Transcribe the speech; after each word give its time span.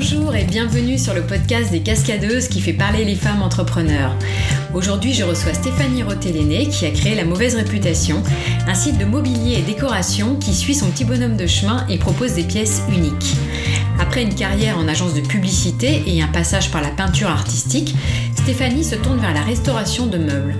Bonjour 0.00 0.36
et 0.36 0.44
bienvenue 0.44 0.96
sur 0.96 1.12
le 1.12 1.22
podcast 1.22 1.72
des 1.72 1.80
cascadeuses 1.80 2.46
qui 2.46 2.60
fait 2.60 2.72
parler 2.72 3.04
les 3.04 3.16
femmes 3.16 3.42
entrepreneurs. 3.42 4.14
Aujourd'hui, 4.72 5.12
je 5.12 5.24
reçois 5.24 5.52
Stéphanie 5.54 6.04
Rotelléné 6.04 6.68
qui 6.68 6.86
a 6.86 6.92
créé 6.92 7.16
La 7.16 7.24
Mauvaise 7.24 7.56
Réputation, 7.56 8.22
un 8.68 8.74
site 8.76 8.96
de 8.96 9.04
mobilier 9.04 9.58
et 9.58 9.62
décoration 9.62 10.36
qui 10.36 10.54
suit 10.54 10.76
son 10.76 10.88
petit 10.92 11.04
bonhomme 11.04 11.36
de 11.36 11.48
chemin 11.48 11.84
et 11.88 11.98
propose 11.98 12.34
des 12.34 12.44
pièces 12.44 12.82
uniques. 12.88 13.34
Après 13.98 14.22
une 14.22 14.36
carrière 14.36 14.78
en 14.78 14.86
agence 14.86 15.14
de 15.14 15.20
publicité 15.20 16.04
et 16.06 16.22
un 16.22 16.28
passage 16.28 16.70
par 16.70 16.80
la 16.80 16.90
peinture 16.90 17.30
artistique, 17.30 17.96
Stéphanie 18.36 18.84
se 18.84 18.94
tourne 18.94 19.18
vers 19.18 19.34
la 19.34 19.42
restauration 19.42 20.06
de 20.06 20.18
meubles. 20.18 20.54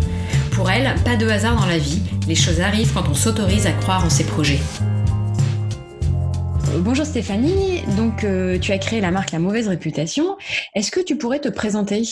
Pour 0.51 0.69
elle, 0.69 0.93
pas 1.05 1.15
de 1.15 1.29
hasard 1.29 1.55
dans 1.55 1.66
la 1.66 1.79
vie, 1.79 2.02
les 2.27 2.34
choses 2.34 2.61
arrivent 2.61 2.93
quand 2.93 3.09
on 3.09 3.15
s'autorise 3.15 3.69
à 3.69 3.73
croire 3.73 4.05
en 4.05 4.11
ses 4.11 4.25
projets. 4.25 4.59
Bonjour 6.77 7.06
Stéphanie, 7.06 7.83
donc 7.97 8.24
euh, 8.24 8.59
tu 8.59 8.73
as 8.73 8.79
créé 8.79 9.01
la 9.01 9.11
marque 9.11 9.33
La 9.33 9.38
Mauvaise 9.38 9.69
Réputation. 9.69 10.37
Est-ce 10.74 10.91
que 10.91 11.01
tu 11.01 11.16
pourrais 11.16 11.41
te 11.41 11.48
présenter? 11.48 12.02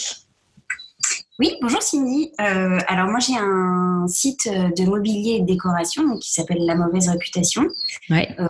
Oui, 1.38 1.54
bonjour 1.60 1.82
Cindy. 1.82 2.32
Euh, 2.40 2.78
alors 2.88 3.08
moi 3.08 3.18
j'ai 3.20 3.36
un 3.36 4.06
site 4.08 4.48
de 4.48 4.84
mobilier 4.84 5.32
et 5.32 5.40
de 5.40 5.46
décoration 5.46 6.18
qui 6.18 6.32
s'appelle 6.32 6.64
La 6.66 6.74
Mauvaise 6.74 7.08
Réputation. 7.08 7.66
Ouais. 8.10 8.34
Euh, 8.38 8.48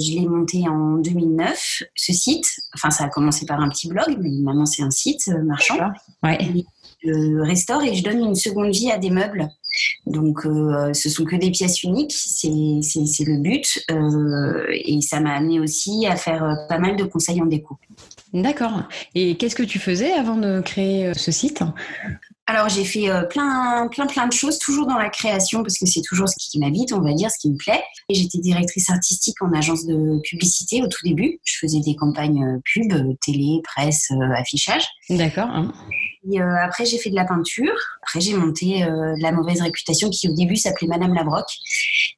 je 0.00 0.12
l'ai 0.12 0.26
monté 0.26 0.68
en 0.68 0.96
2009, 0.98 1.82
ce 1.94 2.12
site. 2.12 2.46
Enfin 2.74 2.90
ça 2.90 3.04
a 3.04 3.08
commencé 3.08 3.44
par 3.44 3.60
un 3.60 3.68
petit 3.68 3.88
blog, 3.88 4.16
mais 4.20 4.30
maintenant 4.40 4.66
c'est 4.66 4.82
un 4.82 4.90
site 4.90 5.28
marchand. 5.44 5.90
Ouais. 6.22 6.38
Je 7.02 7.40
restaure 7.40 7.82
et 7.82 7.94
je 7.94 8.02
donne 8.02 8.20
une 8.20 8.34
seconde 8.34 8.70
vie 8.70 8.90
à 8.90 8.98
des 8.98 9.10
meubles 9.10 9.48
donc, 10.06 10.46
euh, 10.46 10.92
ce 10.94 11.08
sont 11.08 11.24
que 11.24 11.36
des 11.36 11.50
pièces 11.50 11.82
uniques, 11.82 12.12
c'est 12.12 12.48
le 12.48 13.40
but. 13.40 13.84
Euh, 13.90 14.66
et 14.70 15.00
ça 15.00 15.20
m'a 15.20 15.34
amené 15.34 15.60
aussi 15.60 16.06
à 16.06 16.16
faire 16.16 16.44
euh, 16.44 16.54
pas 16.68 16.78
mal 16.78 16.96
de 16.96 17.04
conseils 17.04 17.40
en 17.42 17.46
déco. 17.46 17.78
D'accord. 18.32 18.82
Et 19.14 19.36
qu'est-ce 19.36 19.54
que 19.54 19.62
tu 19.62 19.78
faisais 19.78 20.12
avant 20.12 20.36
de 20.36 20.60
créer 20.60 21.12
ce 21.14 21.30
site? 21.30 21.62
Alors 22.46 22.70
j'ai 22.70 22.84
fait 22.84 23.08
plein, 23.28 23.88
plein, 23.88 24.06
plein 24.06 24.26
de 24.26 24.32
choses, 24.32 24.58
toujours 24.58 24.86
dans 24.86 24.96
la 24.96 25.10
création, 25.10 25.62
parce 25.62 25.78
que 25.78 25.84
c'est 25.84 26.00
toujours 26.00 26.28
ce 26.28 26.34
qui 26.38 26.58
m'habite, 26.58 26.94
on 26.94 27.00
va 27.00 27.12
dire, 27.12 27.30
ce 27.30 27.38
qui 27.38 27.50
me 27.50 27.56
plaît. 27.56 27.82
Et 28.08 28.14
j'étais 28.14 28.38
directrice 28.38 28.88
artistique 28.88 29.40
en 29.42 29.52
agence 29.52 29.84
de 29.84 30.18
publicité 30.22 30.82
au 30.82 30.88
tout 30.88 31.04
début. 31.04 31.38
Je 31.44 31.58
faisais 31.58 31.80
des 31.80 31.94
campagnes 31.94 32.60
pub, 32.64 32.92
télé, 33.24 33.60
presse, 33.64 34.10
affichage. 34.36 34.86
D'accord. 35.10 35.50
Euh, 36.26 36.56
après, 36.62 36.84
j'ai 36.84 36.98
fait 36.98 37.10
de 37.10 37.14
la 37.14 37.24
peinture. 37.24 37.74
Après, 38.02 38.20
j'ai 38.20 38.34
monté 38.34 38.84
euh, 38.84 39.14
la 39.20 39.32
mauvaise 39.32 39.60
réputation 39.60 40.10
qui, 40.10 40.28
au 40.28 40.34
début, 40.34 40.56
s'appelait 40.56 40.88
Madame 40.88 41.14
Labroque, 41.14 41.50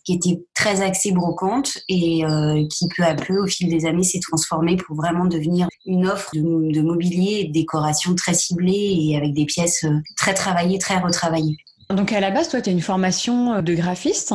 qui 0.05 0.15
était 0.15 0.41
très 0.55 0.83
axée 0.83 1.13
brocante 1.13 1.79
et 1.89 2.25
euh, 2.25 2.67
qui, 2.69 2.89
peu 2.97 3.05
à 3.05 3.15
peu, 3.15 3.39
au 3.39 3.47
fil 3.47 3.69
des 3.69 3.87
années, 3.87 4.03
s'est 4.03 4.21
transformée 4.21 4.77
pour 4.77 4.97
vraiment 4.97 5.27
devenir 5.27 5.69
une 5.87 6.07
offre 6.07 6.31
de, 6.35 6.41
de 6.41 6.81
mobilier 6.81 7.41
et 7.41 7.45
de 7.49 7.53
décoration 7.53 8.15
très 8.15 8.35
ciblée 8.35 8.97
et 8.99 9.17
avec 9.17 9.35
des 9.35 9.45
pièces 9.45 9.85
très 10.17 10.35
travaillées, 10.35 10.79
très 10.79 10.99
retravaillées. 10.99 11.57
Donc, 11.91 12.13
à 12.13 12.21
la 12.21 12.31
base, 12.31 12.49
toi, 12.49 12.61
tu 12.61 12.71
as 12.71 12.73
une 12.73 12.81
formation 12.81 13.63
de 13.63 13.75
graphiste 13.75 14.33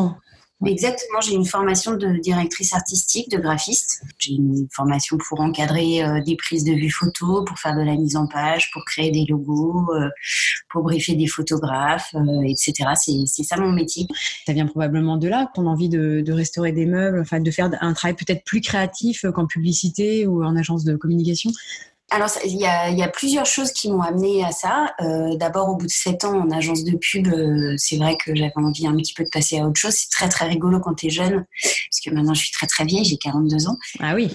Exactement, 0.64 1.20
j'ai 1.20 1.34
une 1.34 1.46
formation 1.46 1.96
de 1.96 2.18
directrice 2.18 2.74
artistique, 2.74 3.30
de 3.30 3.38
graphiste. 3.38 4.02
J'ai 4.18 4.36
une 4.36 4.68
formation 4.72 5.18
pour 5.18 5.42
encadrer 5.42 6.02
euh, 6.02 6.22
des 6.22 6.38
prises 6.38 6.64
de 6.64 6.72
vue 6.72 6.90
photo, 6.90 7.44
pour 7.44 7.60
faire 7.60 7.76
de 7.76 7.82
la 7.82 7.96
mise 7.96 8.16
en 8.16 8.26
page, 8.26 8.72
pour 8.72 8.86
créer 8.86 9.12
des 9.12 9.26
logos, 9.26 9.86
euh, 9.94 10.10
pour 10.70 10.84
briefer 10.84 11.16
des 11.16 11.28
photographes, 11.28 12.16
euh, 12.16 12.42
etc. 12.44 12.74
C'est 12.96 13.44
ça 13.44 13.58
mon 13.58 13.74
métier. 13.74 14.08
Ça 14.46 14.54
vient 14.54 14.66
probablement 14.66 15.18
de 15.18 15.28
là, 15.28 15.52
ton 15.54 15.68
envie 15.68 15.90
de, 15.90 16.22
de 16.22 16.34
restaurer 16.34 16.72
des 16.72 16.86
meubles, 16.86 17.20
enfin 17.20 17.42
de 17.42 17.52
faire 17.52 17.70
un 17.82 17.94
travail 17.94 18.16
peut-être 18.16 18.46
plus 18.46 18.62
créatif 18.62 19.26
qu'en 19.36 19.48
publicité 19.48 20.26
ou 20.26 20.44
en 20.44 20.56
agence 20.56 20.86
de 20.86 20.96
communication? 20.96 21.52
Alors, 22.12 22.30
il 22.46 22.56
y, 22.56 22.66
a, 22.66 23.08
plusieurs 23.08 23.48
choses 23.48 23.72
qui 23.72 23.92
m'ont 23.92 24.02
amené 24.02 24.46
à 24.46 24.52
ça. 24.52 24.94
Euh, 25.02 25.36
d'abord, 25.38 25.70
au 25.70 25.76
bout 25.76 25.88
de 25.88 25.92
sept 25.92 26.24
ans 26.24 26.40
en 26.40 26.52
agence 26.52 26.84
de 26.84 26.96
pub, 26.96 27.28
euh, 27.28 27.74
c'est 27.78 27.98
vrai 27.98 28.16
que 28.24 28.36
j'avais 28.36 28.54
envie 28.58 28.86
un 28.86 28.96
petit 28.96 29.14
peu 29.14 29.24
de 29.24 29.30
passer 29.30 29.58
à 29.58 29.68
autre 29.68 29.80
chose. 29.80 29.94
C'est 29.94 30.12
très, 30.12 30.30
très 30.30 30.48
rigolo 30.48 30.80
quand 30.80 30.94
tu 30.94 31.08
es 31.08 31.10
jeune, 31.10 31.46
parce 31.64 32.00
que 32.06 32.12
maintenant, 32.12 32.36
je 32.36 32.42
suis 32.42 32.52
très, 32.52 32.68
très 32.68 32.86
vieille, 32.86 33.06
j'ai 33.06 33.18
42 33.18 33.68
ans. 33.68 33.78
Ah 34.00 34.14
oui. 34.14 34.30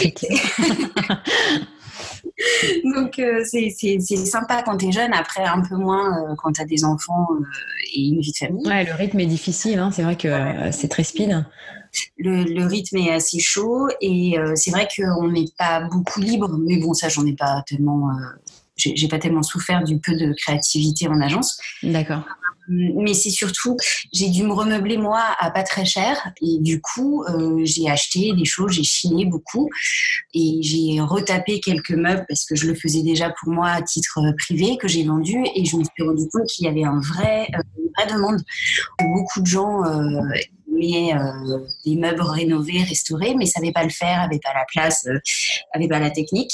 Donc, 2.94 3.18
euh, 3.18 3.42
c'est 3.44 3.98
sympa 4.00 4.62
quand 4.62 4.76
tu 4.76 4.88
es 4.88 4.92
jeune, 4.92 5.12
après 5.12 5.44
un 5.44 5.62
peu 5.62 5.76
moins 5.76 6.34
quand 6.36 6.52
tu 6.52 6.60
as 6.60 6.66
des 6.66 6.84
enfants 6.84 7.26
et 7.94 8.08
une 8.08 8.20
vie 8.20 8.32
de 8.32 8.36
famille. 8.36 8.66
Ouais, 8.66 8.84
le 8.84 8.92
rythme 8.92 9.20
est 9.20 9.26
difficile, 9.26 9.78
hein. 9.78 9.90
c'est 9.90 10.02
vrai 10.02 10.16
que 10.16 10.28
c'est 10.72 10.88
très 10.88 11.04
speed 11.04 11.44
le, 12.18 12.66
rythme 12.66 12.96
est 12.98 13.12
assez 13.12 13.38
chaud 13.38 13.88
et 14.00 14.38
euh, 14.38 14.52
c'est 14.54 14.70
vrai 14.70 14.88
qu'on 14.94 15.28
n'est 15.30 15.48
pas 15.56 15.80
beaucoup 15.80 16.20
libre, 16.20 16.56
mais 16.58 16.78
bon, 16.78 16.94
ça, 16.94 17.08
j'en 17.08 17.26
ai 17.26 17.34
pas 17.34 17.62
tellement. 17.66 18.10
Euh, 18.10 18.12
j'ai 18.76 19.08
pas 19.08 19.18
tellement 19.18 19.42
souffert 19.42 19.82
du 19.84 19.98
peu 19.98 20.14
de 20.14 20.34
créativité 20.34 21.08
en 21.08 21.18
agence. 21.22 21.58
D'accord. 21.82 22.24
Euh, 22.68 22.92
mais 22.96 23.14
c'est 23.14 23.30
surtout, 23.30 23.76
j'ai 24.12 24.28
dû 24.28 24.42
me 24.42 24.52
remeubler 24.52 24.96
moi 24.96 25.22
à 25.38 25.50
pas 25.50 25.62
très 25.62 25.84
cher 25.84 26.16
et 26.42 26.58
du 26.60 26.80
coup, 26.80 27.24
j'ai 27.62 27.88
acheté 27.88 28.32
des 28.32 28.44
choses, 28.44 28.72
j'ai 28.72 28.84
chiné 28.84 29.24
beaucoup 29.24 29.68
et 30.34 30.58
j'ai 30.60 31.00
retapé 31.00 31.60
quelques 31.60 31.92
meubles 31.92 32.24
parce 32.28 32.44
que 32.44 32.54
je 32.54 32.66
le 32.66 32.74
faisais 32.74 33.02
déjà 33.02 33.32
pour 33.40 33.52
moi 33.52 33.68
à 33.68 33.82
titre 33.82 34.20
privé 34.38 34.76
que 34.78 34.88
j'ai 34.88 35.04
vendu 35.04 35.44
et 35.54 35.64
je 35.64 35.76
me 35.76 35.84
suis 35.84 36.02
rendu 36.02 36.28
compte 36.32 36.46
qu'il 36.46 36.66
y 36.66 36.68
avait 36.68 36.84
un 36.84 37.00
vrai, 37.00 37.48
une 37.78 37.90
vraie 37.96 38.12
demande. 38.12 38.42
Beaucoup 39.00 39.40
de 39.40 39.46
gens 39.46 39.82
euh, 40.76 41.58
des 41.84 41.96
meubles 41.96 42.22
rénovés, 42.22 42.82
restaurés, 42.82 43.34
mais 43.34 43.46
savait 43.46 43.72
pas 43.72 43.84
le 43.84 43.90
faire, 43.90 44.20
avait 44.20 44.40
pas 44.42 44.52
la 44.52 44.64
place, 44.66 45.06
euh, 45.06 45.18
avait 45.72 45.88
pas 45.88 45.98
la 45.98 46.10
technique. 46.10 46.52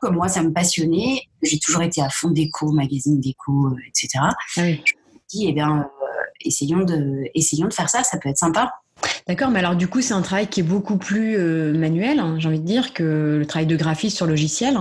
Comme 0.00 0.16
moi, 0.16 0.28
ça 0.28 0.42
me 0.42 0.52
passionnait. 0.52 1.22
J'ai 1.42 1.58
toujours 1.58 1.82
été 1.82 2.02
à 2.02 2.10
fond 2.10 2.30
déco, 2.30 2.72
magazine 2.72 3.20
déco, 3.20 3.68
euh, 3.68 3.76
etc. 3.88 4.24
eh 5.40 5.52
bien, 5.52 5.88
essayons 6.40 6.84
de, 6.84 7.24
essayons 7.34 7.68
de 7.68 7.74
faire 7.74 7.88
ça, 7.88 8.02
ça 8.02 8.18
peut 8.18 8.28
être 8.28 8.38
sympa. 8.38 8.72
D'accord, 9.26 9.50
mais 9.50 9.58
alors 9.58 9.74
du 9.74 9.88
coup, 9.88 10.00
c'est 10.00 10.14
un 10.14 10.22
travail 10.22 10.46
qui 10.46 10.60
est 10.60 10.64
beaucoup 10.64 10.96
plus 10.96 11.36
manuel, 11.72 12.20
hein, 12.20 12.36
j'ai 12.38 12.48
envie 12.48 12.60
de 12.60 12.66
dire, 12.66 12.92
que 12.92 13.38
le 13.40 13.46
travail 13.46 13.66
de 13.66 13.76
graphiste 13.76 14.16
sur 14.16 14.26
logiciel. 14.26 14.76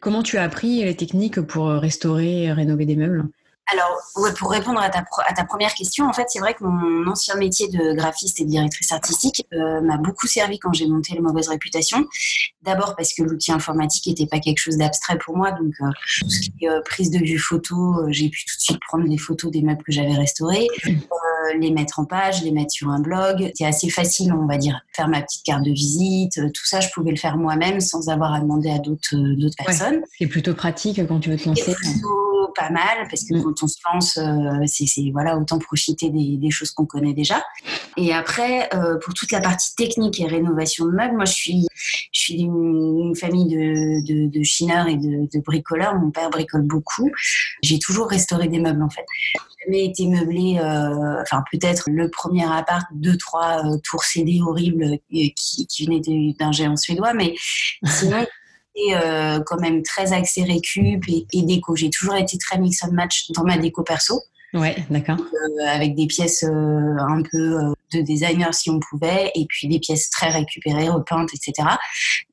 Comment 0.00 0.22
tu 0.22 0.38
as 0.38 0.44
appris 0.44 0.84
les 0.84 0.94
techniques 0.94 1.40
pour 1.40 1.68
restaurer, 1.68 2.52
rénover 2.52 2.86
des 2.86 2.96
meubles? 2.96 3.24
Alors, 3.72 4.02
pour 4.36 4.50
répondre 4.50 4.78
à 4.80 4.90
ta, 4.90 5.44
première 5.44 5.74
question, 5.74 6.06
en 6.06 6.12
fait, 6.12 6.26
c'est 6.28 6.38
vrai 6.38 6.54
que 6.54 6.64
mon 6.64 7.10
ancien 7.10 7.34
métier 7.36 7.68
de 7.68 7.94
graphiste 7.94 8.40
et 8.40 8.44
de 8.44 8.50
directrice 8.50 8.92
artistique 8.92 9.46
euh, 9.54 9.80
m'a 9.80 9.96
beaucoup 9.96 10.26
servi 10.26 10.58
quand 10.58 10.72
j'ai 10.74 10.86
monté 10.86 11.14
la 11.14 11.22
mauvaise 11.22 11.48
réputation. 11.48 12.06
D'abord 12.62 12.94
parce 12.94 13.14
que 13.14 13.22
l'outil 13.22 13.52
informatique 13.52 14.06
n'était 14.06 14.26
pas 14.26 14.38
quelque 14.38 14.58
chose 14.58 14.76
d'abstrait 14.76 15.16
pour 15.16 15.36
moi, 15.36 15.52
donc 15.52 15.72
euh, 15.80 15.86
tout 16.20 16.30
ce 16.30 16.40
qui 16.40 16.52
est 16.60 16.68
euh, 16.68 16.82
prise 16.82 17.10
de 17.10 17.18
vue 17.18 17.38
photo, 17.38 18.02
j'ai 18.08 18.28
pu 18.28 18.44
tout 18.44 18.56
de 18.56 18.62
suite 18.62 18.80
prendre 18.86 19.08
des 19.08 19.18
photos 19.18 19.50
des 19.50 19.62
meubles 19.62 19.82
que 19.82 19.92
j'avais 19.92 20.14
restaurés, 20.14 20.68
les 21.58 21.70
mettre 21.70 21.98
en 21.98 22.04
page, 22.04 22.42
les 22.42 22.52
mettre 22.52 22.72
sur 22.72 22.88
un 22.90 23.00
blog. 23.00 23.44
C'était 23.46 23.66
assez 23.66 23.88
facile, 23.88 24.32
on 24.32 24.46
va 24.46 24.58
dire, 24.58 24.80
faire 24.92 25.08
ma 25.08 25.22
petite 25.22 25.44
carte 25.44 25.64
de 25.64 25.72
visite, 25.72 26.40
tout 26.52 26.66
ça, 26.66 26.80
je 26.80 26.88
pouvais 26.94 27.10
le 27.10 27.16
faire 27.16 27.36
moi-même 27.36 27.80
sans 27.80 28.08
avoir 28.08 28.32
à 28.32 28.40
demander 28.40 28.70
à 28.70 28.78
d'autres 28.78 29.16
d'autres 29.16 29.56
personnes. 29.56 30.02
C'est 30.18 30.26
plutôt 30.26 30.54
pratique 30.54 31.00
quand 31.06 31.20
tu 31.20 31.30
veux 31.30 31.36
te 31.36 31.48
lancer 31.48 31.74
pas 32.54 32.70
mal 32.70 33.06
parce 33.10 33.24
que 33.24 33.34
mm. 33.34 33.42
quand 33.42 33.62
on 33.62 33.66
se 33.66 33.78
lance, 33.84 34.16
euh, 34.16 34.64
c'est 34.66 35.10
voilà 35.12 35.36
autant 35.36 35.58
profiter 35.58 36.10
des, 36.10 36.50
choses 36.50 36.70
qu'on 36.70 36.86
connaît 36.86 37.14
déjà. 37.14 37.44
Et 37.96 38.12
après, 38.12 38.68
euh, 38.74 38.98
pour 38.98 39.14
toute 39.14 39.32
la 39.32 39.40
partie 39.40 39.74
technique 39.74 40.20
et 40.20 40.26
rénovation 40.26 40.86
de 40.86 40.92
meubles, 40.92 41.16
moi 41.16 41.24
je 41.24 41.32
suis 41.32 41.66
je 42.12 42.20
suis 42.20 42.36
d'une 42.36 43.14
famille 43.16 43.48
de, 43.48 44.28
de, 44.30 44.42
chineurs 44.42 44.86
et 44.86 44.96
de, 44.96 45.40
bricoleurs. 45.40 45.96
Mon 45.96 46.10
père 46.10 46.30
bricole 46.30 46.62
beaucoup. 46.62 47.10
J'ai 47.62 47.78
toujours 47.78 48.08
restauré 48.08 48.48
des 48.48 48.60
meubles 48.60 48.82
en 48.82 48.88
fait. 48.88 49.04
Jamais 49.64 49.86
été 49.86 50.06
meublé, 50.06 50.58
euh, 50.60 51.22
enfin 51.34 51.44
peut-être 51.50 51.84
le 51.90 52.10
premier 52.10 52.44
appart, 52.44 52.86
deux 52.92 53.16
trois 53.16 53.62
tours 53.82 54.04
CD 54.04 54.40
horribles 54.40 54.98
qui, 55.10 55.66
qui 55.66 55.86
venaient 55.86 56.34
d'un 56.38 56.52
géant 56.52 56.76
suédois, 56.76 57.14
mais 57.14 57.34
sinon 57.84 58.24
euh, 58.92 59.40
quand 59.46 59.60
même 59.60 59.82
très 59.82 60.12
axé 60.12 60.42
récup 60.42 61.04
et, 61.08 61.42
déco. 61.42 61.76
J'ai 61.76 61.90
toujours 61.90 62.16
été 62.16 62.38
très 62.38 62.58
mix 62.58 62.82
and 62.82 62.92
match 62.92 63.30
dans 63.30 63.44
ma 63.44 63.56
déco 63.56 63.82
perso. 63.82 64.20
Ouais, 64.52 64.76
d'accord. 64.90 65.18
Euh, 65.18 65.66
avec 65.66 65.94
des 65.94 66.06
pièces 66.06 66.44
euh, 66.44 66.96
un 66.98 67.22
peu 67.22 67.72
de 67.92 68.00
designer 68.00 68.52
si 68.54 68.70
on 68.70 68.80
pouvait, 68.80 69.30
et 69.34 69.46
puis 69.48 69.68
des 69.68 69.78
pièces 69.78 70.10
très 70.10 70.28
récupérées, 70.28 70.88
repeintes, 70.88 71.30
etc. 71.34 71.68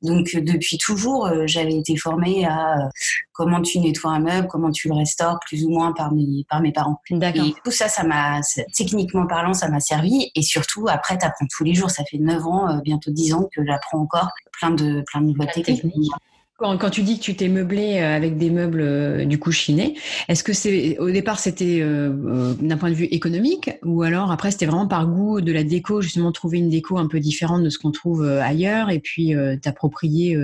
Donc 0.02 0.34
depuis 0.34 0.78
toujours, 0.78 1.30
j'avais 1.46 1.76
été 1.76 1.96
formée 1.96 2.44
à 2.44 2.88
comment 3.32 3.60
tu 3.60 3.78
nettoies 3.78 4.10
un 4.10 4.20
meuble, 4.20 4.48
comment 4.48 4.70
tu 4.70 4.88
le 4.88 4.94
restaures, 4.94 5.38
plus 5.46 5.64
ou 5.64 5.70
moins 5.70 5.92
par 5.92 6.12
mes, 6.12 6.44
par 6.48 6.60
mes 6.60 6.72
parents. 6.72 7.00
D'accord. 7.10 7.46
Et 7.46 7.54
tout 7.64 7.70
ça, 7.70 7.88
ça 7.88 8.04
m'a, 8.04 8.40
techniquement 8.74 9.26
parlant, 9.26 9.54
ça 9.54 9.68
m'a 9.68 9.80
servi. 9.80 10.30
Et 10.34 10.42
surtout, 10.42 10.86
après, 10.88 11.18
tu 11.18 11.26
apprends 11.26 11.46
tous 11.56 11.64
les 11.64 11.74
jours. 11.74 11.90
Ça 11.90 12.04
fait 12.04 12.18
9 12.18 12.46
ans, 12.46 12.80
bientôt 12.84 13.10
10 13.10 13.34
ans 13.34 13.48
que 13.54 13.64
j'apprends 13.64 13.98
encore 13.98 14.30
plein 14.52 14.70
de, 14.70 15.02
plein 15.06 15.20
de 15.20 15.26
nouvelles 15.26 15.50
techniques. 15.50 16.12
Quand, 16.62 16.90
tu 16.90 17.02
dis 17.02 17.18
que 17.18 17.24
tu 17.24 17.34
t'es 17.34 17.48
meublé 17.48 17.98
euh, 17.98 18.16
avec 18.16 18.38
des 18.38 18.50
meubles 18.50 18.80
euh, 18.80 19.24
du 19.24 19.38
coup 19.38 19.50
chinés, 19.50 19.96
est-ce 20.28 20.44
que 20.44 20.52
c'est 20.52 20.98
au 20.98 21.10
départ 21.10 21.38
c'était 21.38 21.80
euh, 21.80 22.54
d'un 22.54 22.76
point 22.76 22.90
de 22.90 22.94
vue 22.94 23.06
économique 23.06 23.70
ou 23.84 24.02
alors 24.02 24.30
après 24.30 24.50
c'était 24.50 24.66
vraiment 24.66 24.86
par 24.86 25.08
goût 25.08 25.40
de 25.40 25.52
la 25.52 25.64
déco, 25.64 26.00
justement 26.00 26.30
trouver 26.30 26.58
une 26.58 26.70
déco 26.70 26.98
un 26.98 27.08
peu 27.08 27.18
différente 27.18 27.64
de 27.64 27.68
ce 27.68 27.78
qu'on 27.78 27.90
trouve 27.90 28.24
ailleurs 28.24 28.90
et 28.90 29.00
puis 29.00 29.34
t'approprier 29.60 30.36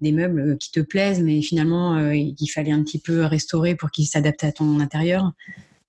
des 0.00 0.12
meubles 0.12 0.58
qui 0.58 0.72
te 0.72 0.80
plaisent 0.80 1.22
mais 1.22 1.42
finalement 1.42 2.10
il 2.10 2.48
fallait 2.48 2.72
un 2.72 2.82
petit 2.82 2.98
peu 2.98 3.24
restaurer 3.24 3.74
pour 3.74 3.90
qu'ils 3.90 4.06
s'adaptent 4.06 4.44
à 4.44 4.52
ton 4.52 4.80
intérieur? 4.80 5.32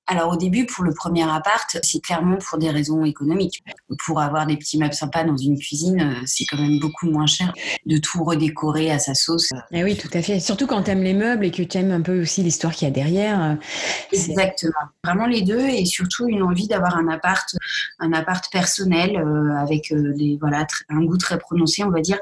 Alors 0.05 0.33
au 0.33 0.35
début, 0.35 0.65
pour 0.65 0.83
le 0.83 0.93
premier 0.93 1.23
appart, 1.23 1.77
c'est 1.81 2.01
clairement 2.01 2.37
pour 2.37 2.57
des 2.57 2.69
raisons 2.69 3.05
économiques. 3.05 3.63
Pour 4.05 4.19
avoir 4.19 4.45
des 4.45 4.57
petits 4.57 4.77
meubles 4.77 4.93
sympas 4.93 5.23
dans 5.23 5.37
une 5.37 5.57
cuisine, 5.57 6.01
euh, 6.01 6.23
c'est 6.25 6.43
quand 6.45 6.57
même 6.57 6.79
beaucoup 6.79 7.09
moins 7.09 7.25
cher 7.25 7.53
de 7.85 7.97
tout 7.97 8.23
redécorer 8.23 8.91
à 8.91 8.99
sa 8.99 9.13
sauce. 9.13 9.49
Eh 9.71 9.83
oui, 9.83 9.95
tout 9.95 10.09
à 10.13 10.21
fait. 10.21 10.41
Surtout 10.41 10.67
quand 10.67 10.83
tu 10.83 10.91
aimes 10.91 11.03
les 11.03 11.13
meubles 11.13 11.45
et 11.45 11.51
que 11.51 11.63
tu 11.63 11.77
aimes 11.77 11.91
un 11.91 12.01
peu 12.01 12.21
aussi 12.21 12.43
l'histoire 12.43 12.73
qu'il 12.73 12.87
y 12.87 12.91
a 12.91 12.93
derrière. 12.93 13.41
Euh, 13.41 13.55
Exactement. 14.11 14.73
Vraiment 15.05 15.27
les 15.27 15.41
deux 15.41 15.67
et 15.67 15.85
surtout 15.85 16.27
une 16.27 16.43
envie 16.43 16.67
d'avoir 16.67 16.97
un 16.97 17.07
appart, 17.07 17.47
un 17.99 18.11
appart 18.11 18.43
personnel 18.51 19.15
euh, 19.15 19.55
avec 19.55 19.93
des, 19.93 20.37
voilà, 20.39 20.67
un 20.89 21.03
goût 21.05 21.17
très 21.17 21.37
prononcé, 21.37 21.83
on 21.83 21.91
va 21.91 22.01
dire, 22.01 22.19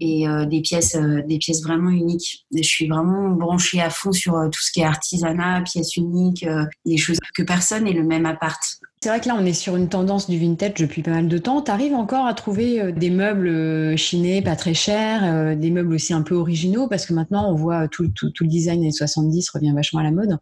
et 0.00 0.26
des 0.48 0.60
pièces, 0.60 0.96
des 1.26 1.38
pièces 1.38 1.62
vraiment 1.62 1.90
uniques. 1.90 2.46
je 2.54 2.62
suis 2.62 2.88
vraiment 2.88 3.30
branchée 3.30 3.80
à 3.80 3.90
fond 3.90 4.12
sur 4.12 4.34
tout 4.52 4.62
ce 4.62 4.70
qui 4.70 4.80
est 4.80 4.84
artisanat, 4.84 5.62
pièces 5.62 5.96
uniques, 5.96 6.46
des 6.86 6.96
choses 6.96 7.18
que 7.34 7.42
personne 7.42 7.84
n'ait 7.84 7.92
le 7.92 8.04
même 8.04 8.26
appart. 8.26 8.60
C'est 9.00 9.10
vrai 9.10 9.20
que 9.20 9.28
là, 9.28 9.36
on 9.38 9.46
est 9.46 9.52
sur 9.52 9.76
une 9.76 9.88
tendance 9.88 10.28
du 10.28 10.38
vintage 10.38 10.74
depuis 10.74 11.02
pas 11.02 11.12
mal 11.12 11.28
de 11.28 11.38
temps. 11.38 11.62
Tu 11.62 11.70
arrives 11.70 11.94
encore 11.94 12.26
à 12.26 12.34
trouver 12.34 12.80
euh, 12.80 12.90
des 12.90 13.10
meubles 13.10 13.46
euh, 13.46 13.96
chinés 13.96 14.42
pas 14.42 14.56
très 14.56 14.74
chers, 14.74 15.22
euh, 15.22 15.54
des 15.54 15.70
meubles 15.70 15.94
aussi 15.94 16.12
un 16.12 16.22
peu 16.22 16.34
originaux, 16.34 16.88
parce 16.88 17.06
que 17.06 17.12
maintenant, 17.12 17.48
on 17.48 17.54
voit 17.54 17.86
tout 17.86 18.02
le 18.02 18.46
design 18.48 18.82
des 18.82 18.90
70 18.90 19.50
revient 19.50 19.72
vachement 19.72 20.00
à 20.00 20.02
la 20.02 20.10
mode. 20.10 20.38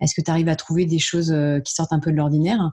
Est-ce 0.00 0.14
que 0.14 0.22
tu 0.22 0.30
arrives 0.30 0.48
à 0.48 0.56
trouver 0.56 0.86
des 0.86 0.98
choses 0.98 1.34
qui 1.64 1.72
sortent 1.72 1.92
un 1.92 2.00
peu 2.00 2.10
de 2.10 2.16
l'ordinaire? 2.16 2.72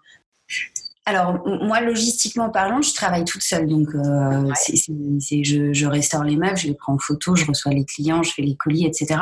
Alors, 1.05 1.39
moi, 1.45 1.81
logistiquement 1.81 2.49
parlant, 2.49 2.81
je 2.81 2.93
travaille 2.93 3.25
toute 3.25 3.41
seule. 3.41 3.67
Donc, 3.67 3.87
euh, 3.95 4.51
je, 4.69 5.73
je, 5.73 5.85
restaure 5.87 6.23
les 6.23 6.35
meubles, 6.35 6.57
je 6.57 6.67
les 6.67 6.75
prends 6.75 6.93
en 6.93 6.99
photo, 6.99 7.35
je 7.35 7.43
reçois 7.45 7.71
les 7.71 7.85
clients, 7.85 8.21
je 8.21 8.31
fais 8.31 8.43
les 8.43 8.55
colis, 8.55 8.85
etc. 8.85 9.19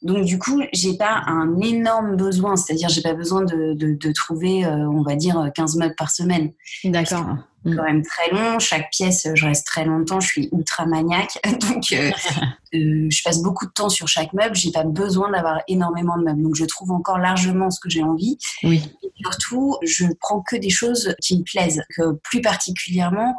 Donc, 0.00 0.24
du 0.24 0.38
coup, 0.38 0.62
j'ai 0.72 0.96
pas 0.96 1.22
un 1.26 1.60
énorme 1.60 2.16
besoin. 2.16 2.56
C'est-à-dire, 2.56 2.88
j'ai 2.88 3.02
pas 3.02 3.12
besoin 3.12 3.42
de, 3.42 3.74
de, 3.74 3.94
de 3.94 4.12
trouver, 4.12 4.64
euh, 4.64 4.88
on 4.88 5.02
va 5.02 5.14
dire, 5.14 5.50
15 5.54 5.76
meubles 5.76 5.94
par 5.96 6.10
semaine. 6.10 6.52
D'accord 6.84 7.36
quand 7.64 7.82
même 7.82 8.02
très 8.02 8.30
long. 8.30 8.58
Chaque 8.58 8.90
pièce, 8.90 9.26
je 9.34 9.46
reste 9.46 9.66
très 9.66 9.84
longtemps. 9.84 10.20
Je 10.20 10.26
suis 10.26 10.48
ultra 10.52 10.86
maniaque, 10.86 11.38
donc 11.60 11.92
euh, 11.92 12.10
euh, 12.74 13.08
je 13.10 13.22
passe 13.22 13.42
beaucoup 13.42 13.66
de 13.66 13.72
temps 13.72 13.88
sur 13.88 14.08
chaque 14.08 14.32
meuble. 14.32 14.54
J'ai 14.54 14.70
pas 14.70 14.84
besoin 14.84 15.30
d'avoir 15.30 15.60
énormément 15.68 16.16
de 16.16 16.24
meubles, 16.24 16.42
donc 16.42 16.54
je 16.54 16.64
trouve 16.64 16.92
encore 16.92 17.18
largement 17.18 17.70
ce 17.70 17.80
que 17.80 17.90
j'ai 17.90 18.02
envie. 18.02 18.38
Oui. 18.62 18.82
Et 19.02 19.10
surtout, 19.22 19.76
je 19.82 20.06
prends 20.20 20.40
que 20.40 20.56
des 20.56 20.70
choses 20.70 21.14
qui 21.20 21.38
me 21.38 21.42
plaisent, 21.44 21.82
que 21.96 22.12
plus 22.24 22.40
particulièrement 22.40 23.36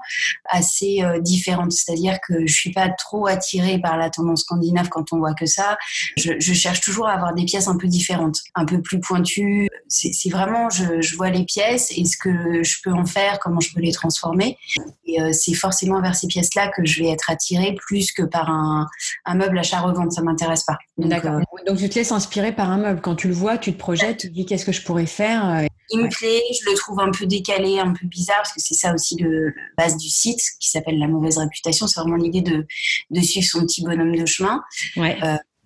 assez 0.50 1.02
euh, 1.04 1.20
différentes. 1.20 1.72
C'est-à-dire 1.72 2.20
que 2.28 2.46
je 2.46 2.54
suis 2.54 2.72
pas 2.72 2.90
trop 2.90 3.28
attirée 3.28 3.80
par 3.80 3.98
la 3.98 4.10
tendance 4.10 4.42
scandinave 4.42 4.90
quand 4.90 5.14
on 5.14 5.18
voit 5.18 5.34
que 5.34 5.46
ça. 5.46 5.78
Je, 6.18 6.34
je 6.40 6.54
cherche 6.54 6.82
toujours 6.82 7.08
à 7.08 7.14
avoir 7.14 7.34
des 7.34 7.46
pièces 7.46 7.68
un 7.68 7.78
peu 7.78 7.88
différentes, 7.88 8.40
un 8.56 8.66
peu 8.66 8.82
plus 8.82 9.00
pointues. 9.00 9.68
C'est 9.88 10.30
vraiment, 10.30 10.70
je, 10.70 11.02
je 11.02 11.16
vois 11.16 11.30
les 11.30 11.44
pièces 11.44 11.92
et 11.96 12.06
ce 12.06 12.18
que 12.18 12.64
je 12.64 12.78
peux 12.84 12.92
en 12.92 13.06
faire, 13.06 13.40
comment 13.40 13.60
je 13.60 13.74
peux 13.74 13.82
les 13.82 13.92
transformer 13.92 14.12
transformer. 14.12 14.58
Et 15.06 15.22
euh, 15.22 15.32
c'est 15.32 15.54
forcément 15.54 16.02
vers 16.02 16.16
ces 16.16 16.28
pièces-là 16.28 16.70
que 16.76 16.86
je 16.86 17.02
vais 17.02 17.10
être 17.10 17.30
attirée 17.30 17.76
plus 17.88 18.12
que 18.12 18.24
par 18.24 18.50
un, 18.50 18.88
meuble 19.36 19.58
achat-revente. 19.58 20.12
Ça 20.12 20.22
m'intéresse 20.22 20.64
pas. 20.64 20.78
D'accord. 20.98 21.36
Euh, 21.36 21.66
Donc 21.68 21.78
tu 21.78 21.90
te 21.90 21.96
laisses 21.96 22.12
inspirer 22.12 22.52
par 22.52 22.70
un 22.70 22.78
meuble. 22.78 23.02
Quand 23.02 23.16
tu 23.16 23.28
le 23.28 23.34
vois, 23.34 23.58
tu 23.58 23.74
te 23.74 23.78
projettes, 23.78 24.18
tu 24.18 24.30
te 24.30 24.34
dis 24.34 24.46
qu'est-ce 24.46 24.66
que 24.66 24.72
je 24.72 24.84
pourrais 24.84 25.06
faire. 25.06 25.48
Euh, 25.50 25.66
Il 25.90 26.00
me 26.00 26.10
plaît, 26.10 26.42
je 26.54 26.70
le 26.70 26.78
trouve 26.78 27.00
un 27.00 27.12
peu 27.12 27.26
décalé, 27.26 27.80
un 27.80 27.94
peu 27.94 28.08
bizarre, 28.08 28.38
parce 28.38 28.54
que 28.54 28.62
c'est 28.62 28.76
ça 28.76 28.94
aussi 28.94 29.16
le, 29.18 29.54
base 29.78 29.98
du 29.98 30.10
site 30.10 30.42
qui 30.60 30.70
s'appelle 30.70 31.00
La 31.00 31.08
mauvaise 31.08 31.38
réputation. 31.38 31.88
C'est 31.88 32.00
vraiment 32.00 32.18
l'idée 32.18 32.42
de, 32.42 32.66
de, 33.10 33.22
suivre 33.22 33.48
son 33.48 33.62
petit 33.62 33.84
bonhomme 33.84 34.16
de 34.16 34.26
chemin. 34.26 34.62
Ouais. 34.98 35.18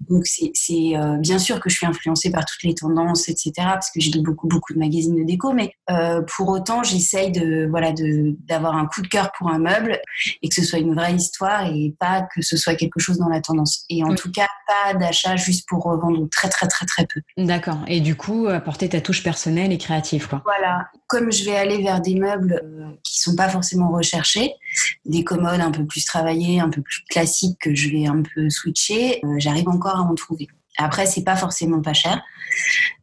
Donc 0.10 0.26
c'est 0.26 0.52
euh, 0.96 1.18
bien 1.18 1.40
sûr 1.40 1.60
que 1.60 1.70
je 1.70 1.78
suis 1.78 1.86
influencée 1.86 2.30
par 2.30 2.46
toutes 2.46 2.64
les 2.64 2.76
tendances, 2.76 3.30
etc. 3.30 3.52
Parce 3.56 3.90
que 3.92 4.00
j'ai 4.00 4.12
lu 4.12 4.22
beaucoup 4.22 4.48
beaucoup 4.48 4.74
de 4.74 4.80
magazines 4.80 5.16
de 5.16 5.24
déco, 5.24 5.54
mais 5.54 5.72
euh, 5.90 6.22
pour 6.36 6.50
autant 6.50 6.84
j'essaye 6.84 7.32
de 7.32 7.68
voilà 7.70 7.92
de 7.92 8.36
d'avoir 8.48 8.76
un 8.76 8.86
coup 8.86 9.02
de 9.02 9.08
cœur 9.08 9.32
pour 9.38 9.50
un 9.50 9.60
meuble 9.60 10.00
et 10.42 10.50
que 10.50 10.56
ce 10.56 10.64
soit 10.64 10.80
une 10.80 10.94
vraie 10.94 11.14
histoire 11.14 11.66
et 11.68 11.96
pas 12.00 12.28
que 12.36 12.42
ce 12.42 12.58
soit 12.58 12.76
quelque 12.76 13.00
chose 13.00 13.18
dans 13.18 13.30
la 13.30 13.42
tendance. 13.42 13.86
Et 13.90 14.04
en 14.04 14.14
tout 14.16 14.32
cas 14.32 14.48
pas 14.68 14.94
d'achat 14.94 15.36
juste 15.36 15.68
pour 15.68 15.84
revendre 15.84 16.28
très 16.30 16.50
très 16.50 16.68
très 16.68 16.86
très 16.86 17.06
peu. 17.08 17.22
D'accord. 17.38 17.80
Et 17.88 18.02
du 18.02 18.16
coup 18.16 18.48
apporter 18.48 18.90
ta 18.90 19.02
touche 19.02 19.24
personnelle 19.24 19.72
et 19.72 19.78
créative 19.78 20.28
quoi. 20.28 20.42
Voilà. 20.44 20.88
Comme 21.08 21.32
je 21.32 21.46
vais 21.46 21.56
aller 21.56 21.82
vers 21.82 22.02
des 22.02 22.16
meubles 22.16 22.62
euh, 22.64 22.88
qui 23.04 23.20
sont 23.20 23.36
pas 23.36 23.50
forcément 23.50 23.92
recherchés, 23.92 24.52
des 25.06 25.24
commodes 25.24 25.62
un 25.62 25.72
peu 25.72 25.86
plus 25.86 26.06
travaillées, 26.06 26.60
un 26.60 26.70
peu 26.70 26.82
plus 26.82 27.04
classiques 27.10 27.60
que 27.60 27.74
je 27.74 27.90
vais 27.90 28.06
un 28.06 28.22
peu 28.22 28.50
switcher, 28.50 29.22
j'arrive 29.38 29.70
encore 29.70 29.96
à 29.96 30.02
en 30.02 30.16
trouver. 30.16 30.48
Après, 30.78 31.06
c'est 31.06 31.24
pas 31.24 31.36
forcément 31.36 31.82
pas 31.82 31.94
cher. 31.94 32.22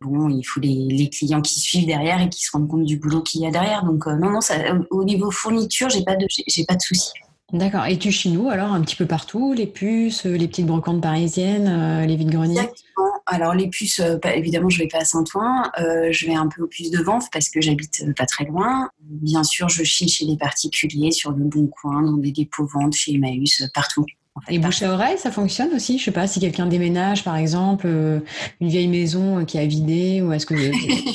Bon, 0.00 0.28
il 0.28 0.42
faut 0.42 0.60
les, 0.60 1.08
clients 1.08 1.40
qui 1.40 1.58
suivent 1.58 1.86
derrière 1.86 2.20
et 2.20 2.28
qui 2.28 2.42
se 2.42 2.50
rendent 2.52 2.68
compte 2.68 2.84
du 2.84 2.98
boulot 2.98 3.22
qu'il 3.22 3.40
y 3.40 3.46
a 3.46 3.50
derrière. 3.50 3.84
Donc 3.84 4.06
euh, 4.06 4.14
non, 4.16 4.30
non, 4.30 4.40
ça, 4.40 4.56
au 4.90 5.04
niveau 5.04 5.30
fourniture, 5.30 5.88
j'ai 5.88 6.04
pas 6.04 6.16
de, 6.16 6.26
j'ai 6.28 6.64
pas 6.64 6.74
de 6.74 6.82
soucis. 6.82 7.12
D'accord. 7.52 7.84
Et 7.86 7.98
tu 7.98 8.10
nous 8.30 8.48
alors 8.48 8.72
un 8.72 8.80
petit 8.80 8.96
peu 8.96 9.06
partout, 9.06 9.52
les 9.52 9.66
puces, 9.66 10.24
les 10.24 10.48
petites 10.48 10.66
brocantes 10.66 11.02
parisiennes, 11.02 11.68
euh, 11.68 12.06
les 12.06 12.16
vides-greniers? 12.16 12.58
Exactement. 12.58 13.12
Alors 13.26 13.54
les 13.54 13.68
puces, 13.68 14.00
euh, 14.00 14.18
évidemment, 14.34 14.70
je 14.70 14.78
vais 14.78 14.88
pas 14.88 14.98
à 14.98 15.04
Saint-Ouen. 15.04 15.70
je 15.76 16.26
vais 16.26 16.34
un 16.34 16.48
peu 16.48 16.62
au 16.62 16.66
puces 16.66 16.90
de 16.90 17.02
vente 17.02 17.24
parce 17.30 17.50
que 17.50 17.60
j'habite 17.60 18.04
pas 18.16 18.26
très 18.26 18.44
loin. 18.44 18.88
Bien 19.00 19.44
sûr, 19.44 19.68
je 19.68 19.84
chine 19.84 20.08
chez 20.08 20.24
les 20.24 20.36
particuliers, 20.36 21.10
sur 21.10 21.32
le 21.32 21.44
Bon 21.44 21.66
Coin, 21.66 22.02
dans 22.02 22.16
des 22.16 22.32
dépôts 22.32 22.66
ventes, 22.66 22.94
chez 22.94 23.14
Emmaüs, 23.14 23.64
partout 23.74 24.06
et 24.48 24.58
bouche 24.58 24.82
à 24.82 24.92
oreille, 24.92 25.18
ça 25.18 25.30
fonctionne 25.30 25.74
aussi? 25.74 25.98
Je 25.98 26.04
sais 26.04 26.10
pas, 26.10 26.26
si 26.26 26.40
quelqu'un 26.40 26.66
déménage, 26.66 27.22
par 27.22 27.36
exemple, 27.36 27.86
euh, 27.86 28.20
une 28.60 28.68
vieille 28.68 28.88
maison 28.88 29.40
euh, 29.40 29.44
qui 29.44 29.58
a 29.58 29.66
vidé, 29.66 30.22
ou 30.22 30.32
est-ce 30.32 30.46
que 30.46 30.54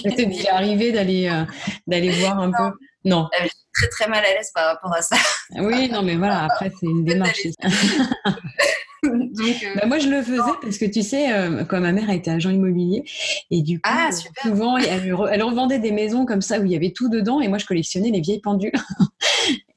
c'est 0.04 0.26
déjà 0.28 0.56
arrivé 0.56 0.92
d'aller 0.92 1.28
euh, 1.28 1.44
d'aller 1.88 2.12
voir 2.12 2.40
un 2.40 2.52
peu? 2.52 2.78
Non. 3.06 3.28
je 3.40 3.48
suis 3.48 3.56
très 3.74 3.88
très 3.88 4.08
mal 4.08 4.24
à 4.24 4.34
l'aise 4.34 4.52
par 4.54 4.68
rapport 4.68 4.94
à 4.94 5.02
ça. 5.02 5.16
Oui, 5.56 5.90
non, 5.90 6.04
mais 6.04 6.16
voilà, 6.16 6.44
après 6.44 6.72
c'est 6.80 6.86
une 6.86 7.04
démarche. 7.06 7.48
Bah, 9.76 9.86
moi, 9.86 10.00
je 10.00 10.10
le 10.10 10.22
faisais 10.24 10.42
parce 10.62 10.78
que 10.78 10.86
tu 10.86 11.04
sais, 11.04 11.28
quand 11.70 11.80
ma 11.80 11.92
mère 11.92 12.10
était 12.10 12.32
agent 12.32 12.50
immobilier, 12.50 13.04
et 13.52 13.62
du 13.62 13.80
coup, 13.80 13.90
ah, 13.92 14.10
souvent, 14.42 14.78
elle, 14.78 15.14
elle, 15.32 15.44
revendait 15.44 15.80
des 15.80 15.92
maisons 15.92 16.26
comme 16.26 16.42
ça 16.42 16.60
où 16.60 16.66
il 16.66 16.72
y 16.72 16.76
avait 16.76 16.92
tout 16.92 17.10
dedans, 17.10 17.40
et 17.40 17.48
moi, 17.48 17.58
je 17.58 17.66
collectionnais 17.66 18.10
les 18.10 18.22
vieilles 18.22 18.42
pendules. 18.42 18.72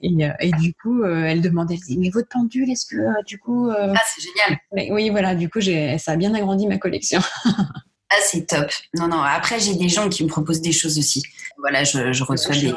Et, 0.02 0.24
euh, 0.24 0.32
et, 0.40 0.50
du 0.52 0.74
coup, 0.74 1.02
euh, 1.02 1.24
elle 1.24 1.42
demandait, 1.42 1.74
elle 1.74 1.80
disait, 1.80 1.98
mais 1.98 2.10
votre 2.10 2.28
pendule, 2.28 2.70
est-ce 2.70 2.86
que 2.86 2.96
euh, 2.96 3.22
du 3.26 3.38
coup... 3.38 3.70
Ah, 3.70 4.00
c'est 4.06 4.22
génial. 4.22 4.92
oui, 4.92 5.10
voilà, 5.10 5.34
du 5.34 5.48
coup, 5.48 5.60
ça 5.60 6.12
a 6.12 6.16
bien 6.16 6.34
agrandi 6.34 6.66
ma 6.66 6.78
collection. 6.78 7.20
ah, 7.44 8.16
c'est 8.22 8.46
top. 8.46 8.70
Non, 8.94 9.08
non, 9.08 9.20
après, 9.20 9.60
j'ai 9.60 9.74
des 9.74 9.88
gens 9.88 10.08
qui 10.08 10.24
me 10.24 10.28
proposent 10.28 10.62
des 10.62 10.72
choses 10.72 10.98
aussi. 10.98 11.22
Voilà, 11.58 11.84
je, 11.84 12.12
je 12.12 12.24
reçois 12.24 12.54
des, 12.54 12.72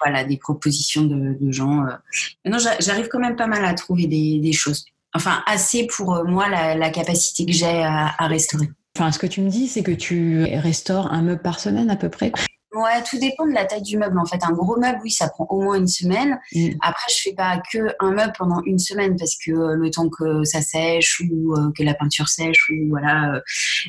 voilà, 0.00 0.24
des 0.24 0.36
propositions 0.36 1.02
de, 1.02 1.36
de 1.40 1.52
gens. 1.52 1.84
Non, 2.44 2.58
j'arrive 2.78 3.08
quand 3.08 3.18
même 3.18 3.36
pas 3.36 3.48
mal 3.48 3.64
à 3.64 3.74
trouver 3.74 4.06
des, 4.06 4.38
des 4.38 4.52
choses. 4.52 4.84
Enfin, 5.14 5.42
assez 5.46 5.86
pour 5.86 6.24
moi, 6.24 6.48
la, 6.48 6.90
capacité 6.90 7.46
que 7.46 7.52
j'ai 7.52 7.82
à, 7.82 8.14
à 8.18 8.26
restaurer. 8.26 8.68
Enfin, 8.96 9.12
ce 9.12 9.18
que 9.18 9.26
tu 9.26 9.40
me 9.40 9.48
dis, 9.48 9.68
c'est 9.68 9.82
que 9.82 9.92
tu 9.92 10.44
restaures 10.44 11.12
un 11.12 11.22
meuble 11.22 11.42
par 11.42 11.60
semaine 11.60 11.90
à 11.90 11.96
peu 11.96 12.08
près 12.08 12.32
Ouais, 12.78 13.02
tout 13.02 13.18
dépend 13.18 13.46
de 13.46 13.52
la 13.52 13.64
taille 13.64 13.82
du 13.82 13.96
meuble 13.96 14.18
en 14.18 14.24
fait. 14.24 14.42
Un 14.44 14.52
gros 14.52 14.78
meuble, 14.78 15.00
oui, 15.02 15.10
ça 15.10 15.28
prend 15.28 15.46
au 15.50 15.60
moins 15.60 15.76
une 15.76 15.88
semaine. 15.88 16.38
Mm. 16.54 16.68
Après, 16.82 17.06
je 17.10 17.22
fais 17.22 17.34
pas 17.34 17.60
que 17.72 17.78
un 17.98 18.12
meuble 18.12 18.32
pendant 18.38 18.62
une 18.64 18.78
semaine 18.78 19.16
parce 19.16 19.36
que 19.36 19.50
euh, 19.50 19.74
le 19.74 19.90
temps 19.90 20.08
que 20.08 20.44
ça 20.44 20.60
sèche 20.60 21.20
ou 21.28 21.54
euh, 21.54 21.72
que 21.76 21.82
la 21.82 21.94
peinture 21.94 22.28
sèche 22.28 22.70
ou 22.70 22.88
voilà. 22.90 23.42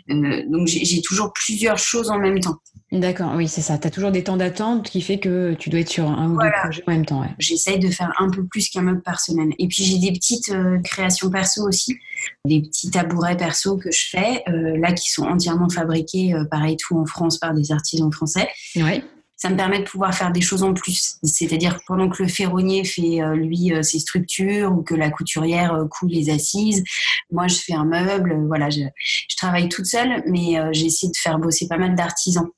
Euh, 0.10 0.44
donc 0.48 0.68
j'ai 0.68 1.02
toujours 1.02 1.32
plusieurs 1.34 1.78
choses 1.78 2.10
en 2.10 2.18
même 2.18 2.40
temps. 2.40 2.58
D'accord, 2.92 3.34
oui, 3.36 3.48
c'est 3.48 3.62
ça. 3.62 3.78
Tu 3.78 3.88
as 3.88 3.92
toujours 3.92 4.12
des 4.12 4.24
temps 4.24 4.38
d'attente 4.38 4.90
qui 4.90 5.02
fait 5.02 5.20
que 5.20 5.54
tu 5.54 5.70
dois 5.70 5.82
être 5.82 5.90
sur 5.90 6.10
un 6.10 6.32
ou 6.32 6.42
deux 6.42 6.52
projets 6.64 6.84
en 6.88 6.92
même 6.92 7.06
temps. 7.06 7.22
Ouais. 7.22 7.30
J'essaye 7.38 7.78
de 7.78 7.90
faire 7.90 8.12
un 8.18 8.32
peu 8.32 8.44
plus 8.46 8.70
qu'un 8.70 8.82
meuble 8.82 9.04
par 9.04 9.20
semaine. 9.20 9.54
Et 9.60 9.68
puis 9.68 9.84
j'ai 9.84 10.00
des 10.00 10.12
petites 10.12 10.52
créations 10.84 11.30
perso 11.30 11.68
aussi, 11.68 12.00
des 12.46 12.62
petits 12.62 12.92
tabourets 12.92 13.38
perso 13.38 13.78
que 13.78 13.92
je 13.92 14.10
fais, 14.10 14.44
là 14.48 14.94
qui 14.94 15.10
sont 15.10 15.24
entièrement 15.24 15.70
fabriqués, 15.70 16.34
pareil 16.50 16.78
tout 16.78 16.98
en 16.98 17.06
France 17.06 17.38
par 17.38 17.54
des 17.54 17.72
artisans 17.72 18.12
français. 18.12 18.48
Ouais 18.76 19.04
ça 19.40 19.50
me 19.50 19.56
permet 19.56 19.80
de 19.80 19.86
pouvoir 19.86 20.14
faire 20.14 20.32
des 20.32 20.42
choses 20.42 20.64
en 20.64 20.74
plus. 20.74 21.16
C'est-à-dire 21.24 21.80
pendant 21.88 22.10
que 22.10 22.22
le 22.22 22.28
ferronnier 22.28 22.84
fait 22.84 23.22
euh, 23.22 23.36
lui 23.36 23.72
euh, 23.72 23.82
ses 23.82 24.00
structures 24.00 24.74
ou 24.74 24.84
que 24.84 24.94
la 24.94 25.10
couturière 25.10 25.74
euh, 25.74 25.86
coud 25.86 26.12
les 26.12 26.30
assises, 26.30 26.84
moi 27.32 27.48
je 27.48 27.56
fais 27.56 27.74
un 27.74 27.86
meuble. 27.86 28.46
Voilà, 28.48 28.70
je, 28.70 28.82
travaille 29.38 29.70
toute 29.70 29.86
seule, 29.86 30.22
mais 30.28 30.58
j'essaie 30.74 31.08
de 31.08 31.16
faire 31.16 31.40
bosser 31.40 31.70
pas 31.70 31.78
mal 31.78 31.96
d'artisans. 31.96 32.50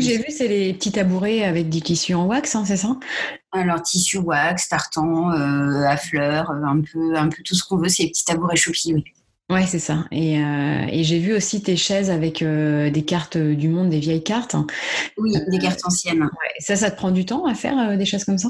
J'ai 0.00 0.18
vu, 0.18 0.26
c'est 0.30 0.48
les 0.48 0.74
petits 0.74 0.92
tabourets 0.92 1.44
avec 1.44 1.68
du 1.68 1.80
tissu 1.80 2.14
en 2.14 2.26
wax, 2.26 2.54
hein, 2.54 2.64
c'est 2.66 2.76
ça? 2.76 2.96
Alors 3.52 3.82
tissu 3.82 4.18
wax, 4.18 4.68
tartan, 4.68 5.30
à 5.30 5.96
fleurs, 5.96 6.50
un 6.50 6.80
peu, 6.80 7.16
un 7.16 7.28
peu 7.28 7.42
tout 7.44 7.54
ce 7.54 7.64
qu'on 7.64 7.76
veut. 7.76 7.88
C'est 7.88 8.04
les 8.04 8.08
petits 8.10 8.24
tabourets 8.24 8.56
choupis, 8.56 8.94
oui. 8.94 9.04
Ouais, 9.48 9.64
c'est 9.64 9.78
ça. 9.78 10.06
Et, 10.10 10.40
euh, 10.40 10.86
et 10.90 11.04
j'ai 11.04 11.20
vu 11.20 11.32
aussi 11.32 11.62
tes 11.62 11.76
chaises 11.76 12.10
avec 12.10 12.42
euh, 12.42 12.90
des 12.90 13.04
cartes 13.04 13.36
du 13.36 13.68
monde, 13.68 13.90
des 13.90 14.00
vieilles 14.00 14.24
cartes. 14.24 14.56
Oui, 15.16 15.34
des 15.48 15.58
cartes 15.58 15.82
anciennes. 15.84 16.22
Ouais. 16.22 16.54
Ça, 16.58 16.74
ça 16.74 16.90
te 16.90 16.96
prend 16.96 17.12
du 17.12 17.24
temps 17.24 17.46
à 17.46 17.54
faire 17.54 17.78
euh, 17.78 17.96
des 17.96 18.04
chaises 18.04 18.24
comme 18.24 18.38
ça? 18.38 18.48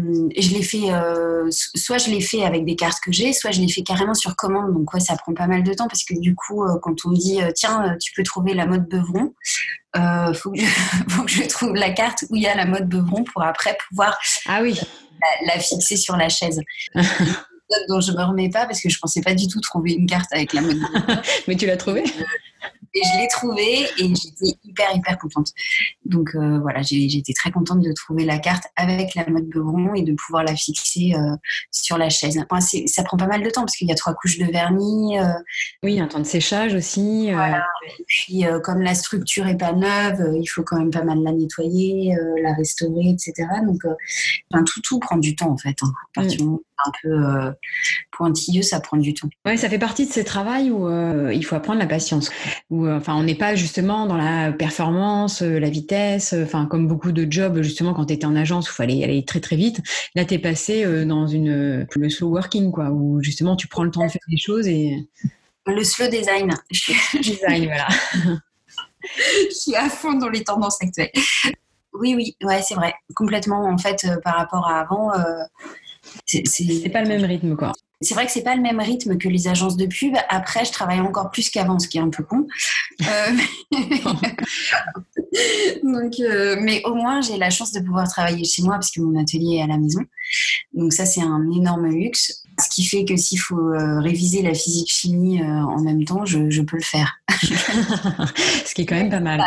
Je 0.00 0.54
l'ai 0.54 0.62
fait, 0.62 0.92
euh, 0.92 1.48
soit 1.50 1.98
je 1.98 2.08
l'ai 2.10 2.20
fait 2.20 2.44
avec 2.44 2.64
des 2.64 2.76
cartes 2.76 3.00
que 3.02 3.10
j'ai, 3.10 3.32
soit 3.32 3.50
je 3.50 3.60
l'ai 3.60 3.68
fait 3.68 3.82
carrément 3.82 4.14
sur 4.14 4.36
commande. 4.36 4.72
Donc 4.72 4.94
ouais, 4.94 5.00
ça 5.00 5.16
prend 5.16 5.34
pas 5.34 5.48
mal 5.48 5.64
de 5.64 5.74
temps 5.74 5.88
parce 5.88 6.04
que 6.04 6.14
du 6.18 6.36
coup, 6.36 6.62
euh, 6.62 6.78
quand 6.80 6.94
on 7.04 7.10
me 7.10 7.16
dit 7.16 7.42
euh, 7.42 7.50
tiens, 7.52 7.96
tu 8.00 8.12
peux 8.14 8.22
trouver 8.22 8.54
la 8.54 8.66
mode 8.66 8.88
Beuvron, 8.88 9.34
euh, 9.96 10.32
faut, 10.34 10.52
que 10.52 10.60
je, 10.60 10.66
faut 11.08 11.24
que 11.24 11.30
je 11.30 11.42
trouve 11.48 11.74
la 11.74 11.90
carte 11.90 12.24
où 12.30 12.36
il 12.36 12.42
y 12.42 12.46
a 12.46 12.54
la 12.54 12.64
mode 12.66 12.88
Beuvron 12.88 13.24
pour 13.24 13.42
après 13.42 13.76
pouvoir 13.88 14.16
Ah 14.46 14.60
oui. 14.62 14.78
la, 15.20 15.54
la 15.54 15.60
fixer 15.60 15.96
sur 15.96 16.16
la 16.16 16.28
chaise. 16.28 16.60
dont 17.90 18.00
je 18.00 18.12
me 18.12 18.22
remets 18.22 18.48
pas 18.48 18.64
parce 18.64 18.80
que 18.80 18.88
je 18.88 18.98
pensais 18.98 19.20
pas 19.20 19.34
du 19.34 19.46
tout 19.46 19.60
trouver 19.60 19.92
une 19.92 20.06
carte 20.06 20.32
avec 20.32 20.52
la 20.52 20.60
mode 20.60 20.78
Beuvron. 20.78 21.20
Mais 21.48 21.56
tu 21.56 21.66
l'as 21.66 21.76
trouvé 21.76 22.04
Et 22.98 23.02
je 23.14 23.18
l'ai 23.20 23.28
trouvée 23.28 23.82
et 23.98 24.08
j'étais 24.14 24.58
hyper, 24.64 24.94
hyper 24.94 25.18
contente. 25.18 25.48
Donc 26.04 26.30
euh, 26.34 26.58
voilà, 26.60 26.82
j'étais 26.82 27.32
très 27.32 27.50
contente 27.52 27.80
de 27.80 27.92
trouver 27.92 28.24
la 28.24 28.38
carte 28.38 28.64
avec 28.76 29.14
la 29.14 29.28
mode 29.28 29.46
Beuvron 29.48 29.94
et 29.94 30.02
de 30.02 30.12
pouvoir 30.14 30.42
la 30.42 30.56
fixer 30.56 31.12
euh, 31.14 31.36
sur 31.70 31.96
la 31.98 32.08
chaise. 32.10 32.38
Enfin, 32.50 32.60
ça 32.86 33.02
prend 33.04 33.16
pas 33.16 33.26
mal 33.26 33.42
de 33.42 33.50
temps 33.50 33.62
parce 33.62 33.76
qu'il 33.76 33.88
y 33.88 33.92
a 33.92 33.94
trois 33.94 34.14
couches 34.14 34.38
de 34.38 34.46
vernis. 34.46 35.18
euh, 35.18 35.26
Oui, 35.82 36.00
un 36.00 36.08
temps 36.08 36.18
de 36.18 36.24
séchage 36.24 36.74
aussi. 36.74 37.30
euh, 37.30 37.34
Voilà. 37.34 37.64
et 37.98 38.04
puis, 38.06 38.44
comme 38.64 38.80
la 38.82 38.94
structure 38.94 39.46
est 39.46 39.56
pas 39.58 39.72
neuve, 39.72 40.34
il 40.40 40.46
faut 40.46 40.62
quand 40.62 40.78
même 40.78 40.90
pas 40.90 41.04
mal 41.04 41.22
la 41.22 41.32
nettoyer, 41.32 42.14
la 42.42 42.52
restaurer, 42.54 43.10
etc. 43.10 43.32
Donc, 43.64 43.82
enfin, 44.52 44.64
tout, 44.64 44.80
tout 44.82 44.98
prend 44.98 45.16
du 45.18 45.36
temps 45.36 45.50
en 45.52 45.56
fait. 45.56 45.76
Hein. 45.82 45.92
À 46.16 46.20
partir 46.22 46.38
du 46.38 46.44
moment 46.44 46.56
où 46.56 46.62
c'est 46.64 46.67
un 46.86 46.90
peu 47.02 47.08
euh, 47.08 47.52
pointilleux, 48.12 48.62
ça 48.62 48.80
prend 48.80 48.96
du 48.96 49.14
temps. 49.14 49.28
Ouais, 49.44 49.56
ça 49.56 49.68
fait 49.68 49.78
partie 49.78 50.06
de 50.06 50.12
ces 50.12 50.24
travails 50.24 50.70
où 50.70 50.88
euh, 50.88 51.32
il 51.34 51.44
faut 51.44 51.56
apprendre 51.56 51.78
la 51.78 51.86
patience. 51.86 52.30
Où, 52.70 52.86
euh, 52.86 52.96
enfin, 52.96 53.14
on 53.14 53.22
n'est 53.22 53.34
pas 53.34 53.54
justement 53.54 54.06
dans 54.06 54.16
la 54.16 54.52
performance, 54.52 55.42
la 55.42 55.70
vitesse. 55.70 56.34
Enfin, 56.34 56.66
comme 56.66 56.86
beaucoup 56.86 57.12
de 57.12 57.30
jobs 57.30 57.62
justement 57.62 57.94
quand 57.94 58.06
tu 58.06 58.14
étais 58.14 58.26
en 58.26 58.36
agence 58.36 58.68
où 58.68 58.72
il 58.72 58.76
fallait 58.76 59.04
aller 59.04 59.24
très 59.24 59.40
très 59.40 59.56
vite. 59.56 59.80
Là, 60.14 60.24
tu 60.24 60.34
es 60.34 60.38
passé 60.38 60.84
dans 61.04 61.26
une 61.26 61.86
le 61.94 62.10
slow 62.10 62.28
working 62.28 62.70
quoi, 62.70 62.90
où 62.90 63.22
justement 63.22 63.56
tu 63.56 63.68
prends 63.68 63.84
le 63.84 63.90
temps 63.90 64.06
de 64.06 64.10
faire 64.10 64.20
des 64.28 64.38
choses 64.38 64.66
et 64.66 65.08
Le 65.66 65.84
slow 65.84 66.08
design, 66.08 66.54
je 66.70 66.78
suis, 66.78 67.20
design 67.20 67.64
voilà. 67.66 67.88
je 69.50 69.54
suis 69.54 69.76
à 69.76 69.88
fond 69.88 70.14
dans 70.14 70.28
les 70.28 70.44
tendances 70.44 70.78
actuelles. 70.80 71.10
Oui, 71.94 72.14
oui, 72.14 72.36
ouais, 72.42 72.62
c'est 72.62 72.74
vrai. 72.74 72.94
Complètement, 73.14 73.64
en 73.64 73.78
fait, 73.78 74.06
par 74.22 74.36
rapport 74.36 74.68
à 74.68 74.80
avant, 74.80 75.12
euh, 75.12 75.42
c'est- 76.26 76.88
pas 76.92 77.02
le 77.02 77.08
même 77.08 77.24
rythme 77.24 77.56
quoi. 77.56 77.72
C'est 78.00 78.14
vrai 78.14 78.26
que 78.26 78.32
c'est 78.32 78.44
pas 78.44 78.54
le 78.54 78.62
même 78.62 78.78
rythme 78.78 79.18
que 79.18 79.28
les 79.28 79.48
agences 79.48 79.76
de 79.76 79.86
pub. 79.86 80.14
Après, 80.28 80.64
je 80.64 80.70
travaille 80.70 81.00
encore 81.00 81.32
plus 81.32 81.50
qu'avant, 81.50 81.80
ce 81.80 81.88
qui 81.88 81.98
est 81.98 82.00
un 82.00 82.10
peu 82.10 82.22
con. 82.22 82.46
Euh, 83.02 83.32
Donc, 85.82 86.14
euh, 86.20 86.56
mais 86.60 86.80
au 86.84 86.94
moins, 86.94 87.20
j'ai 87.20 87.36
la 87.36 87.50
chance 87.50 87.72
de 87.72 87.80
pouvoir 87.80 88.08
travailler 88.08 88.44
chez 88.44 88.62
moi 88.62 88.74
parce 88.74 88.92
que 88.92 89.00
mon 89.00 89.18
atelier 89.20 89.56
est 89.56 89.62
à 89.62 89.66
la 89.66 89.78
maison. 89.78 90.00
Donc 90.74 90.92
ça, 90.92 91.06
c'est 91.06 91.22
un 91.22 91.50
énorme 91.50 91.86
luxe. 91.88 92.44
Ce 92.60 92.68
qui 92.68 92.84
fait 92.84 93.04
que 93.04 93.16
s'il 93.16 93.40
faut 93.40 93.58
euh, 93.58 93.98
réviser 94.00 94.42
la 94.42 94.54
physique-chimie 94.54 95.42
euh, 95.42 95.46
en 95.46 95.80
même 95.82 96.04
temps, 96.04 96.24
je, 96.24 96.50
je 96.50 96.62
peux 96.62 96.76
le 96.76 96.82
faire. 96.84 97.18
Ce 98.64 98.74
qui 98.74 98.82
est 98.82 98.86
quand 98.86 98.94
même 98.96 99.10
pas 99.10 99.18
mal. 99.20 99.40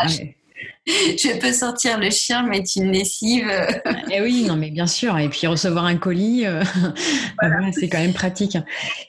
Je 0.88 1.40
peux 1.40 1.54
sortir 1.54 2.00
le 2.00 2.10
chien, 2.10 2.44
mettre 2.44 2.72
une 2.76 2.92
lessive. 2.92 3.48
euh, 3.50 3.68
Eh 4.12 4.22
oui, 4.22 4.44
non, 4.48 4.56
mais 4.56 4.72
bien 4.72 4.88
sûr. 4.88 5.18
Et 5.20 5.30
puis 5.30 5.48
recevoir 5.48 5.86
un 5.86 5.98
colis, 5.98 6.46
euh, 6.46 6.64
voilà, 7.42 7.72
c'est 7.72 7.88
quand 7.90 8.00
même 8.00 8.14
pratique. 8.14 8.58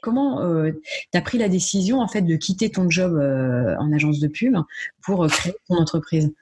Comment 0.02 0.40
tu 0.71 1.18
as 1.18 1.23
pris 1.23 1.38
la 1.38 1.49
décision 1.49 2.00
en 2.00 2.09
fait 2.09 2.23
de 2.23 2.37
quitter 2.37 2.71
ton 2.71 2.90
job 2.90 3.14
euh, 3.16 3.75
en 3.78 3.92
agence 3.92 4.21
de 4.21 4.28
pub 4.28 4.56
pour 5.02 5.25
euh, 5.25 5.28
créer 5.28 5.54
ton 5.68 5.76
entreprise? 5.76 6.32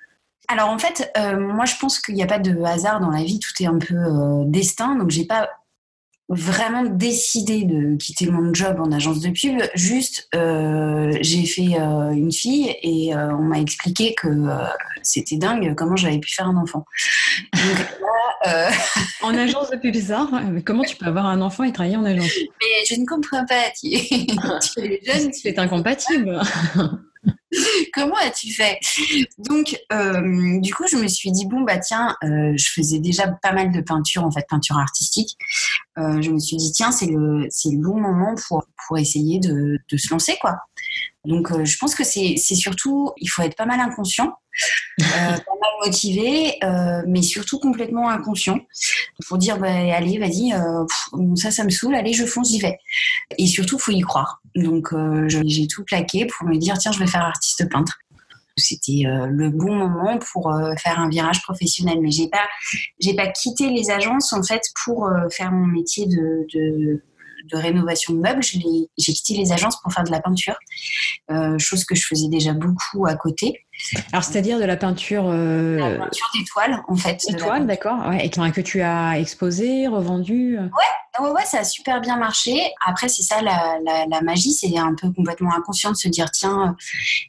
Alors 0.48 0.68
en 0.68 0.78
fait, 0.78 1.12
euh, 1.16 1.38
moi 1.38 1.64
je 1.64 1.74
pense 1.80 2.00
qu'il 2.00 2.16
n'y 2.16 2.24
a 2.24 2.26
pas 2.26 2.40
de 2.40 2.60
hasard 2.62 3.00
dans 3.00 3.10
la 3.10 3.22
vie, 3.22 3.38
tout 3.38 3.62
est 3.62 3.66
un 3.66 3.78
peu 3.78 3.94
euh, 3.94 4.42
destin. 4.46 4.96
Donc 4.96 5.10
j'ai 5.10 5.24
pas 5.24 5.48
vraiment 6.30 6.84
décidé 6.84 7.64
de 7.64 7.96
quitter 7.96 8.30
mon 8.30 8.54
job 8.54 8.80
en 8.80 8.92
agence 8.92 9.20
de 9.20 9.30
pub. 9.30 9.60
Juste, 9.74 10.28
euh, 10.34 11.12
j'ai 11.20 11.44
fait 11.44 11.76
euh, 11.76 12.10
une 12.10 12.32
fille 12.32 12.74
et 12.82 13.14
euh, 13.14 13.34
on 13.34 13.42
m'a 13.42 13.58
expliqué 13.58 14.14
que 14.14 14.28
c'était 15.02 15.36
dingue 15.36 15.74
comment 15.76 15.96
j'avais 15.96 16.18
pu 16.18 16.32
faire 16.32 16.46
un 16.46 16.56
enfant. 16.56 16.84
Donc 17.52 17.78
là, 18.44 18.70
En 19.22 19.36
agence 19.36 19.70
de 19.70 19.76
pub, 19.76 19.94
ça 19.96 20.26
Mais 20.50 20.62
Comment 20.62 20.84
tu 20.84 20.96
peux 20.96 21.06
avoir 21.06 21.26
un 21.26 21.42
enfant 21.42 21.64
et 21.64 21.72
travailler 21.72 21.96
en 21.96 22.04
agence? 22.04 22.30
Mais 22.38 22.86
je 22.88 22.98
ne 22.98 23.04
comprends 23.04 23.44
pas. 23.44 23.64
Tu, 23.78 23.90
tu 23.90 24.80
es 24.80 25.00
jeune, 25.04 25.30
tu 25.30 25.40
C'est 25.40 25.58
incompatible. 25.58 26.40
comment 27.94 28.16
as-tu 28.16 28.52
fait? 28.52 28.78
Donc, 29.38 29.78
euh, 29.92 30.60
du 30.60 30.74
coup, 30.74 30.84
je 30.90 30.96
me 30.96 31.08
suis 31.08 31.30
dit, 31.32 31.46
bon, 31.46 31.62
bah 31.62 31.78
tiens, 31.78 32.16
euh, 32.24 32.52
je 32.56 32.70
faisais 32.72 32.98
déjà 32.98 33.28
pas 33.28 33.52
mal 33.52 33.72
de 33.72 33.80
peinture, 33.80 34.24
en 34.24 34.30
fait, 34.30 34.46
peinture 34.48 34.78
artistique. 34.78 35.36
Euh, 35.98 36.20
je 36.22 36.30
me 36.30 36.38
suis 36.38 36.56
dit, 36.56 36.72
tiens, 36.72 36.92
c'est 36.92 37.06
le, 37.06 37.42
le 37.42 37.82
bon 37.82 38.00
moment 38.00 38.34
pour, 38.48 38.64
essayer 38.98 39.38
de 39.38 39.78
se 39.96 40.10
lancer, 40.10 40.36
quoi. 40.40 40.56
Donc, 41.24 41.52
euh, 41.52 41.64
je 41.64 41.76
pense 41.76 41.94
que 41.94 42.04
c'est 42.04 42.36
surtout, 42.36 43.12
il 43.18 43.26
faut 43.26 43.42
être 43.42 43.56
pas 43.56 43.66
mal 43.66 43.78
inconscient, 43.80 44.32
euh, 45.00 45.04
pas 45.04 45.34
mal 45.36 45.70
motivé, 45.84 46.56
euh, 46.64 47.02
mais 47.06 47.22
surtout 47.22 47.58
complètement 47.58 48.08
inconscient 48.08 48.58
pour 49.26 49.36
dire, 49.36 49.58
bah, 49.58 49.68
allez, 49.68 50.18
vas-y, 50.18 50.52
ça, 51.36 51.50
ça 51.50 51.64
me 51.64 51.70
saoule, 51.70 51.94
allez, 51.94 52.14
je 52.14 52.24
fonce, 52.24 52.50
j'y 52.50 52.60
vais. 52.60 52.78
Et 53.36 53.46
surtout, 53.46 53.78
faut 53.78 53.92
y 53.92 54.00
croire. 54.00 54.40
Donc, 54.54 54.94
j'ai 55.28 55.66
tout 55.66 55.84
plaqué 55.84 56.26
pour 56.26 56.48
me 56.48 56.56
dire, 56.56 56.78
tiens, 56.78 56.92
je 56.92 56.98
vais 56.98 57.06
faire 57.06 57.24
artiste 57.24 57.68
peintre. 57.70 57.98
C'était 58.56 59.04
le 59.04 59.48
bon 59.48 59.74
moment 59.74 60.18
pour 60.18 60.52
faire 60.82 60.98
un 60.98 61.08
virage 61.08 61.40
professionnel. 61.42 61.98
Mais 62.02 62.10
j'ai 62.10 62.28
pas, 62.28 62.46
pas 63.16 63.30
quitté 63.30 63.70
les 63.70 63.90
agences 63.90 64.32
en 64.32 64.42
fait 64.42 64.62
pour 64.84 65.08
faire 65.30 65.52
mon 65.52 65.66
métier 65.66 66.06
de, 66.06 66.46
de, 66.52 67.02
de 67.44 67.56
rénovation 67.56 68.14
de 68.14 68.20
meubles. 68.20 68.42
J'ai 68.42 69.12
quitté 69.12 69.34
les 69.34 69.52
agences 69.52 69.80
pour 69.82 69.92
faire 69.92 70.04
de 70.04 70.10
la 70.10 70.20
peinture, 70.20 70.56
euh, 71.30 71.58
chose 71.58 71.84
que 71.84 71.94
je 71.94 72.06
faisais 72.06 72.28
déjà 72.28 72.52
beaucoup 72.52 73.06
à 73.06 73.14
côté. 73.14 73.66
Alors, 74.12 74.24
c'est-à-dire 74.24 74.58
de 74.58 74.64
la 74.64 74.76
peinture 74.76 75.24
euh, 75.26 75.76
La 75.76 75.98
peinture 75.98 76.26
d'étoiles 76.34 76.82
en 76.88 76.94
fait. 76.96 77.22
de 77.28 77.32
la 77.32 77.38
étoile, 77.38 77.66
d'accord 77.66 78.08
ouais, 78.08 78.26
Et 78.26 78.30
que 78.30 78.60
tu 78.60 78.82
as 78.82 79.18
exposé, 79.18 79.88
revendu 79.88 80.58
euh 80.58 80.68
Ouais, 81.20 81.30
ouais, 81.30 81.44
ça 81.44 81.58
a 81.58 81.64
super 81.64 82.00
bien 82.00 82.16
marché. 82.16 82.72
Après, 82.86 83.08
c'est 83.08 83.22
ça 83.22 83.42
la, 83.42 83.78
la, 83.84 84.06
la 84.06 84.20
magie, 84.22 84.52
c'est 84.52 84.76
un 84.78 84.94
peu 84.94 85.10
complètement 85.12 85.54
inconscient 85.54 85.90
de 85.90 85.96
se 85.96 86.08
dire 86.08 86.30
tiens, 86.30 86.68
euh, 86.68 86.82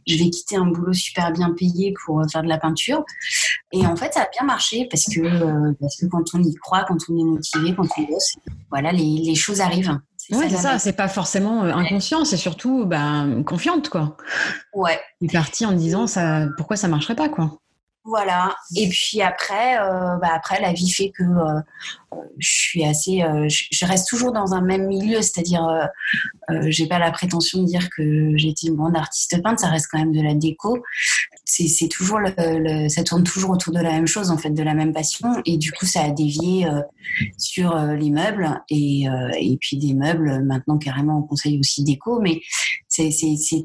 je 0.08 0.18
vais 0.18 0.30
quitter 0.30 0.56
un 0.56 0.66
boulot 0.66 0.94
super 0.94 1.32
bien 1.32 1.52
payé 1.52 1.94
pour 2.06 2.24
faire 2.32 2.44
de 2.44 2.48
la 2.48 2.58
peinture. 2.58 3.04
Et 3.72 3.86
en 3.86 3.96
fait, 3.96 4.14
ça 4.14 4.22
a 4.22 4.30
bien 4.30 4.46
marché 4.46 4.88
parce 4.90 5.06
que, 5.06 5.22
euh, 5.22 5.74
parce 5.80 5.98
que 5.98 6.06
quand 6.06 6.24
on 6.34 6.44
y 6.44 6.54
croit, 6.56 6.84
quand 6.88 6.98
on 7.10 7.18
est 7.18 7.24
motivé, 7.24 7.76
quand 7.76 7.88
on 7.98 8.02
bosse, 8.04 8.36
voilà, 8.70 8.92
les, 8.92 9.22
les 9.24 9.36
choses 9.36 9.62
arrivent. 9.62 9.98
Ouais, 10.32 10.50
c'est 10.50 10.58
ça. 10.58 10.80
C'est 10.80 10.94
pas 10.94 11.08
forcément 11.08 11.64
euh, 11.64 11.74
inconscient, 11.74 12.26
c'est 12.26 12.38
surtout 12.38 12.86
ben, 12.86 13.44
confiante, 13.44 13.90
quoi. 13.90 14.18
Ouais. 14.74 15.00
Tu 15.20 15.28
es 15.28 15.30
partie 15.32 15.66
en 15.66 15.74
disant 15.74 16.08
ça, 16.08 16.48
pourquoi 16.58 16.78
ça 16.78 16.88
marcherait 16.88 17.16
pas, 17.16 17.30
quoi. 17.30 17.62
Voilà. 18.04 18.56
Et 18.76 18.90
puis 18.90 19.22
après, 19.22 19.78
euh, 19.78 20.18
bah 20.18 20.32
après, 20.34 20.60
la 20.60 20.74
vie 20.74 20.90
fait 20.90 21.12
que 21.12 21.22
euh, 21.22 21.62
je 22.40 22.50
suis 22.50 22.84
assez, 22.84 23.22
euh, 23.22 23.48
je, 23.48 23.86
reste 23.86 24.08
toujours 24.10 24.32
dans 24.32 24.54
un 24.56 24.62
même 24.62 24.88
milieu, 24.88 25.22
c'est-à-dire, 25.22 25.68
j'ai 26.66 26.88
pas 26.88 26.98
la 26.98 27.12
prétention 27.12 27.62
de 27.62 27.68
dire 27.68 27.90
que 27.96 28.36
j'étais 28.38 28.68
une 28.68 28.76
grande 28.76 28.98
artiste 28.98 29.42
peintre, 29.44 29.62
ça 29.62 29.70
reste 29.70 29.88
quand 29.92 30.00
même 30.00 30.14
de 30.14 30.22
la 30.22 30.34
déco. 30.34 30.80
C'est 31.44 31.90
toujours, 31.90 32.20
le, 32.20 32.30
le- 32.38 32.88
ça 32.90 33.04
tourne 33.04 33.24
toujours 33.24 33.50
autour 33.50 33.74
de 33.74 33.80
la 33.80 33.92
même 33.92 34.08
chose 34.08 34.30
en 34.32 34.38
fait, 34.38 34.52
de 34.52 34.64
la 34.64 34.74
même 34.74 34.94
passion. 34.94 35.28
Et 35.46 35.58
du 35.58 35.72
coup, 35.74 35.86
ça 35.86 36.04
a 36.04 36.10
dévié 36.12 36.66
euh, 36.66 36.82
sur 37.38 37.76
euh, 37.76 37.96
les 37.96 38.10
meubles 38.10 38.62
et, 38.70 39.10
euh, 39.10 39.30
et 39.38 39.58
puis 39.60 39.78
des 39.78 39.94
meubles. 39.94 40.44
Maintenant, 40.46 40.78
carrément, 40.78 41.18
on 41.20 41.24
conseille 41.24 41.60
aussi 41.60 41.84
déco, 41.84 42.22
mais 42.22 42.42
c'est 42.88 43.12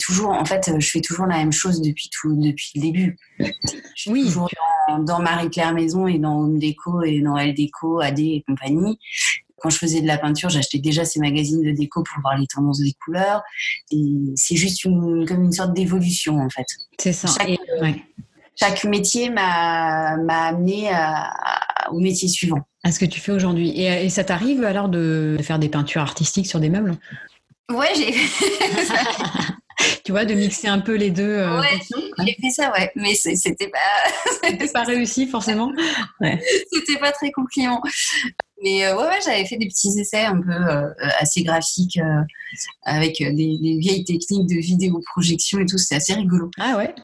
toujours, 0.00 0.30
en 0.30 0.44
fait, 0.44 0.70
je 0.78 0.90
fais 0.90 1.00
toujours 1.00 1.26
la 1.26 1.36
même 1.38 1.52
chose 1.52 1.80
depuis 1.80 2.08
tout, 2.10 2.34
depuis 2.36 2.72
le 2.76 2.80
début. 2.80 3.18
Je 3.38 3.46
suis 3.94 4.10
Oui, 4.10 4.24
toujours 4.24 4.48
dans, 4.88 4.98
dans 5.00 5.20
Marie-Claire 5.20 5.74
Maison 5.74 6.06
et 6.06 6.18
dans 6.18 6.40
Home 6.40 6.58
Déco 6.58 7.02
et 7.02 7.20
dans 7.20 7.36
Elle 7.36 7.54
Déco, 7.54 8.00
AD 8.00 8.18
et 8.18 8.44
compagnie. 8.46 8.98
Quand 9.58 9.70
je 9.70 9.78
faisais 9.78 10.00
de 10.02 10.06
la 10.06 10.18
peinture, 10.18 10.50
j'achetais 10.50 10.78
déjà 10.78 11.04
ces 11.04 11.18
magazines 11.20 11.62
de 11.62 11.70
déco 11.72 12.02
pour 12.02 12.20
voir 12.20 12.36
les 12.36 12.46
tendances 12.46 12.80
des 12.80 12.94
couleurs. 13.04 13.42
Et 13.90 14.04
c'est 14.34 14.56
juste 14.56 14.84
une, 14.84 15.24
comme 15.26 15.44
une 15.44 15.52
sorte 15.52 15.72
d'évolution, 15.72 16.38
en 16.40 16.50
fait. 16.50 16.66
C'est 16.98 17.12
ça. 17.14 17.28
Chaque- 17.28 17.48
Et- 17.48 17.58
ouais. 17.80 18.02
Chaque 18.58 18.84
métier 18.84 19.28
m'a 19.28 20.16
m'a 20.16 20.44
amené 20.46 20.88
à- 20.90 21.30
à- 21.30 21.90
au 21.90 22.00
métier 22.00 22.26
suivant. 22.28 22.60
à 22.84 22.90
ce 22.92 22.98
que 22.98 23.04
tu 23.04 23.20
fais 23.20 23.32
aujourd'hui. 23.32 23.70
Et, 23.70 24.04
et 24.06 24.08
ça 24.10 24.24
t'arrive 24.24 24.62
alors 24.64 24.88
de 24.88 25.36
faire 25.42 25.58
des 25.58 25.68
peintures 25.68 26.00
artistiques 26.02 26.46
sur 26.46 26.58
des 26.60 26.70
meubles? 26.70 26.96
Ouais, 27.70 27.88
j'ai 27.96 28.14
Tu 30.04 30.12
vois, 30.12 30.24
de 30.24 30.34
mixer 30.34 30.68
un 30.68 30.78
peu 30.78 30.94
les 30.94 31.10
deux. 31.10 31.22
euh, 31.24 31.60
Ouais, 31.60 31.80
j'ai 32.24 32.36
fait 32.40 32.50
ça, 32.50 32.72
ouais. 32.72 32.90
Mais 32.96 33.14
c'était 33.14 33.68
pas, 33.68 33.78
C'est 34.42 34.72
pas 34.72 34.84
réussi 34.84 35.26
forcément. 35.26 35.70
c'était 36.72 36.98
pas 36.98 37.12
très 37.12 37.30
concluant. 37.32 37.82
Mais 38.66 38.92
ouais, 38.92 38.98
ouais 38.98 39.18
j'avais 39.24 39.44
fait 39.44 39.56
des 39.56 39.68
petits 39.68 39.98
essais 39.98 40.24
un 40.24 40.40
peu 40.40 40.52
assez 41.20 41.42
graphiques 41.44 42.00
avec 42.82 43.18
des, 43.18 43.58
des, 43.58 43.78
vieilles 43.78 44.04
techniques 44.04 44.48
de 44.48 44.60
vidéo 44.60 45.00
projection 45.12 45.60
et 45.60 45.66
tout. 45.66 45.78
C'était 45.78 45.96
assez 45.96 46.14
rigolo. 46.14 46.50
Ah 46.58 46.76
ouais 46.76 46.94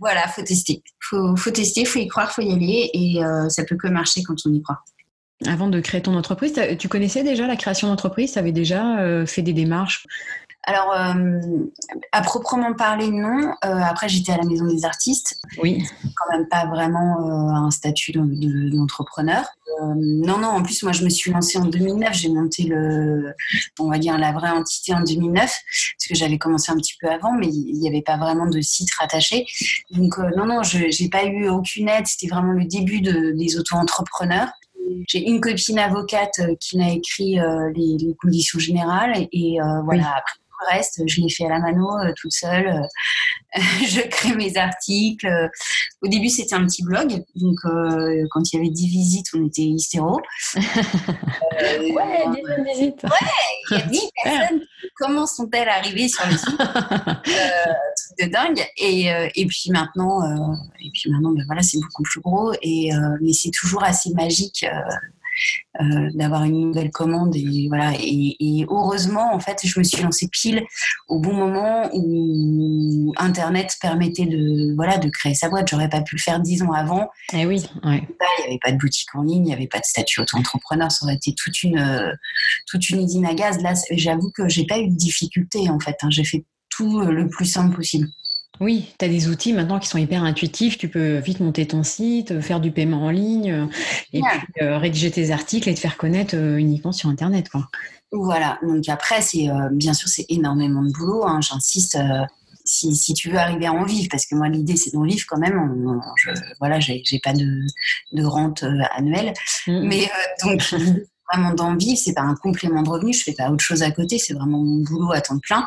voilà, 0.00 0.26
faut 0.28 0.42
tester. 0.42 0.82
Faut, 1.00 1.36
faut 1.36 1.50
tester, 1.52 1.84
faut 1.84 2.00
y 2.00 2.08
croire, 2.08 2.32
faut 2.32 2.42
y 2.42 2.52
aller 2.52 2.90
et 2.92 3.20
ça 3.48 3.64
peut 3.64 3.76
que 3.76 3.86
marcher 3.86 4.22
quand 4.22 4.34
on 4.46 4.52
y 4.52 4.60
croit. 4.60 4.80
Avant 5.46 5.68
de 5.68 5.80
créer 5.80 6.00
ton 6.00 6.14
entreprise, 6.14 6.54
tu 6.78 6.88
connaissais 6.88 7.22
déjà 7.22 7.46
la 7.46 7.56
création 7.56 7.88
d'entreprise? 7.88 8.32
Tu 8.32 8.38
avais 8.38 8.52
déjà 8.52 9.00
euh, 9.00 9.26
fait 9.26 9.42
des 9.42 9.52
démarches? 9.52 10.06
Alors, 10.66 10.92
euh, 10.92 11.40
à 12.12 12.22
proprement 12.22 12.72
parler, 12.74 13.10
non. 13.10 13.54
Euh, 13.64 13.80
après, 13.82 14.08
j'étais 14.08 14.32
à 14.32 14.38
la 14.38 14.44
Maison 14.44 14.66
des 14.66 14.84
artistes. 14.84 15.38
Oui. 15.62 15.84
Quand 16.02 16.36
même 16.36 16.48
pas 16.48 16.66
vraiment 16.66 17.18
un 17.54 17.70
statut 17.70 18.12
d'entrepreneur. 18.12 19.44
non, 19.80 20.38
non. 20.38 20.48
En 20.48 20.62
plus, 20.62 20.82
moi, 20.82 20.92
je 20.92 21.04
me 21.04 21.10
suis 21.10 21.30
lancée 21.30 21.58
en 21.58 21.66
2009. 21.66 22.14
J'ai 22.14 22.28
monté 22.28 22.64
le, 22.64 23.34
on 23.78 23.90
va 23.90 23.98
dire 23.98 24.16
la 24.18 24.32
vraie 24.32 24.50
entité 24.50 24.94
en 24.94 25.02
2009, 25.02 25.42
parce 25.42 26.08
que 26.08 26.14
j'avais 26.14 26.38
commencé 26.38 26.72
un 26.72 26.76
petit 26.76 26.94
peu 27.00 27.08
avant, 27.08 27.32
mais 27.32 27.48
il 27.48 27.78
n'y 27.78 27.88
avait 27.88 28.02
pas 28.02 28.16
vraiment 28.16 28.46
de 28.46 28.60
site 28.60 28.92
rattaché. 28.98 29.46
Donc, 29.90 30.18
non, 30.36 30.46
non, 30.46 30.62
je 30.62 31.02
n'ai 31.02 31.08
pas 31.10 31.24
eu 31.24 31.48
aucune 31.48 31.88
aide. 31.88 32.06
C'était 32.06 32.32
vraiment 32.32 32.52
le 32.52 32.64
début 32.64 33.00
de, 33.00 33.32
des 33.32 33.58
auto-entrepreneurs 33.58 34.48
j'ai 35.08 35.28
une 35.28 35.40
copine 35.40 35.78
avocate 35.78 36.38
euh, 36.40 36.54
qui 36.60 36.78
m'a 36.78 36.90
écrit 36.90 37.38
euh, 37.38 37.70
les, 37.74 38.14
conditions 38.20 38.58
générales 38.58 39.28
et, 39.32 39.60
euh, 39.60 39.82
voilà. 39.84 40.14
Après, 40.16 40.34
le 40.60 40.76
reste, 40.76 41.02
je 41.06 41.20
l'ai 41.20 41.30
fait 41.30 41.46
à 41.46 41.50
la 41.50 41.58
mano 41.58 41.88
toute 42.20 42.32
seule. 42.32 42.82
je 43.54 44.00
crée 44.08 44.34
mes 44.34 44.56
articles. 44.56 45.28
Au 46.02 46.08
début, 46.08 46.28
c'était 46.28 46.54
un 46.54 46.66
petit 46.66 46.82
blog. 46.82 47.22
Donc, 47.36 47.56
quand 48.30 48.52
il 48.52 48.56
y 48.56 48.58
avait 48.58 48.70
10 48.70 48.88
visites, 48.88 49.26
on 49.34 49.46
était 49.46 49.62
hystéro. 49.62 50.20
ouais, 50.56 52.24
10 52.34 52.80
visites. 52.80 53.02
Ouais, 53.04 53.70
il 53.70 53.78
y 53.78 53.80
a 53.80 53.86
10 53.86 54.00
personnes. 54.24 54.60
Comment 54.96 55.26
sont-elles 55.26 55.68
arrivées 55.68 56.08
sur 56.08 56.26
le 56.26 56.36
site 56.36 56.56
Truc 56.56 58.18
de 58.20 58.30
dingue. 58.30 58.64
Et, 58.76 59.06
et 59.34 59.46
puis 59.46 59.70
maintenant, 59.70 60.22
et 60.80 60.90
puis 60.92 61.10
maintenant 61.10 61.32
ben 61.32 61.44
voilà, 61.46 61.62
c'est 61.62 61.78
beaucoup 61.78 62.02
plus 62.02 62.20
gros. 62.20 62.52
Et, 62.62 62.90
mais 63.20 63.32
c'est 63.32 63.50
toujours 63.50 63.84
assez 63.84 64.10
magique 64.14 64.64
euh, 65.80 66.08
d'avoir 66.14 66.44
une 66.44 66.60
nouvelle 66.60 66.90
commande. 66.90 67.34
Et 67.36 67.66
voilà. 67.68 67.92
Et, 67.98 68.64
heureusement 68.68 69.34
en 69.34 69.40
fait 69.40 69.58
je 69.64 69.78
me 69.78 69.84
suis 69.84 70.02
lancée 70.02 70.28
pile 70.28 70.62
au 71.08 71.18
bon 71.18 71.34
moment 71.34 71.90
où 71.92 73.12
internet 73.16 73.76
permettait 73.80 74.26
de 74.26 74.74
voilà 74.74 74.98
de 74.98 75.08
créer 75.08 75.34
sa 75.34 75.48
boîte. 75.48 75.68
J'aurais 75.68 75.88
pas 75.88 76.00
pu 76.00 76.16
le 76.16 76.20
faire 76.20 76.40
dix 76.40 76.62
ans 76.62 76.72
avant. 76.72 77.10
Et 77.32 77.40
eh 77.40 77.46
oui 77.46 77.66
il 77.82 77.90
n'y 77.90 78.46
avait 78.46 78.58
pas 78.62 78.72
de 78.72 78.78
boutique 78.78 79.14
en 79.14 79.22
ligne 79.22 79.44
il 79.44 79.48
n'y 79.48 79.52
avait 79.52 79.66
pas 79.66 79.80
de 79.80 79.84
statut 79.84 80.20
auto-entrepreneur. 80.20 80.90
Ça 80.90 81.04
aurait 81.04 81.16
été 81.16 81.34
toute 81.34 81.62
une 81.62 81.78
euh, 81.78 82.12
toute 82.66 82.88
une 82.90 83.02
usine 83.02 83.26
à 83.26 83.34
gaz. 83.34 83.60
Là 83.60 83.74
j'avoue 83.90 84.30
que 84.30 84.48
j'ai 84.48 84.66
pas 84.66 84.78
eu 84.78 84.88
de 84.88 84.96
difficulté 84.96 85.68
en 85.68 85.80
fait 85.80 85.96
hein. 86.02 86.10
j'ai 86.10 86.24
fait 86.24 86.44
tout 86.70 87.00
euh, 87.00 87.10
le 87.10 87.28
plus 87.28 87.46
simple 87.46 87.74
possible 87.74 88.08
oui, 88.60 88.94
tu 88.98 89.04
as 89.04 89.08
des 89.08 89.28
outils 89.28 89.52
maintenant 89.52 89.78
qui 89.78 89.88
sont 89.88 89.98
hyper 89.98 90.22
intuitifs. 90.22 90.78
Tu 90.78 90.88
peux 90.88 91.18
vite 91.18 91.40
monter 91.40 91.66
ton 91.66 91.82
site, 91.82 92.40
faire 92.40 92.60
du 92.60 92.70
paiement 92.70 93.04
en 93.04 93.10
ligne 93.10 93.50
euh, 93.50 93.66
et 94.12 94.20
puis 94.20 94.62
euh, 94.62 94.78
rédiger 94.78 95.10
tes 95.10 95.32
articles 95.32 95.68
et 95.68 95.74
te 95.74 95.80
faire 95.80 95.96
connaître 95.96 96.36
euh, 96.36 96.56
uniquement 96.56 96.92
sur 96.92 97.08
Internet. 97.08 97.48
Quoi. 97.48 97.66
Voilà, 98.12 98.58
donc 98.62 98.88
après, 98.88 99.22
c'est 99.22 99.48
bien 99.72 99.92
sûr, 99.92 100.08
c'est 100.08 100.26
énormément 100.28 100.82
de 100.82 100.92
boulot. 100.92 101.24
Hein. 101.26 101.40
J'insiste. 101.40 101.98
Si, 102.66 103.12
tu 103.12 103.28
veux 103.28 103.36
arriver 103.36 103.66
à 103.66 103.74
en 103.74 103.84
vivre, 103.84 104.08
parce 104.10 104.24
que 104.24 104.34
moi 104.34 104.48
l'idée 104.48 104.76
c'est 104.76 104.90
d'en 104.94 105.02
vivre 105.02 105.26
quand 105.28 105.36
même. 105.36 106.00
je, 106.16 106.30
voilà, 106.60 106.80
j'ai 106.80 107.02
pas 107.22 107.34
de, 107.34 108.24
rente 108.24 108.64
annuelle, 108.96 109.34
mmh. 109.66 109.86
mais 109.86 110.10
donc 110.42 110.74
vraiment 111.32 111.54
d'en 111.54 111.76
vivre, 111.76 111.98
c'est 111.98 112.12
pas 112.12 112.22
un 112.22 112.34
complément 112.34 112.82
de 112.82 112.88
revenu, 112.88 113.12
je 113.12 113.22
fais 113.22 113.32
pas 113.32 113.50
autre 113.50 113.62
chose 113.64 113.82
à 113.82 113.90
côté, 113.90 114.18
c'est 114.18 114.34
vraiment 114.34 114.58
mon 114.58 114.82
boulot 114.82 115.12
à 115.12 115.20
temps 115.20 115.38
plein. 115.38 115.66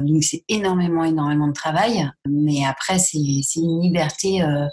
Donc 0.00 0.22
c'est 0.22 0.44
énormément, 0.48 1.04
énormément 1.04 1.48
de 1.48 1.52
travail. 1.52 2.08
Mais 2.28 2.64
après, 2.64 2.98
c'est 2.98 3.18
une 3.18 3.80
liberté, 3.80 4.42
euh, 4.42 4.66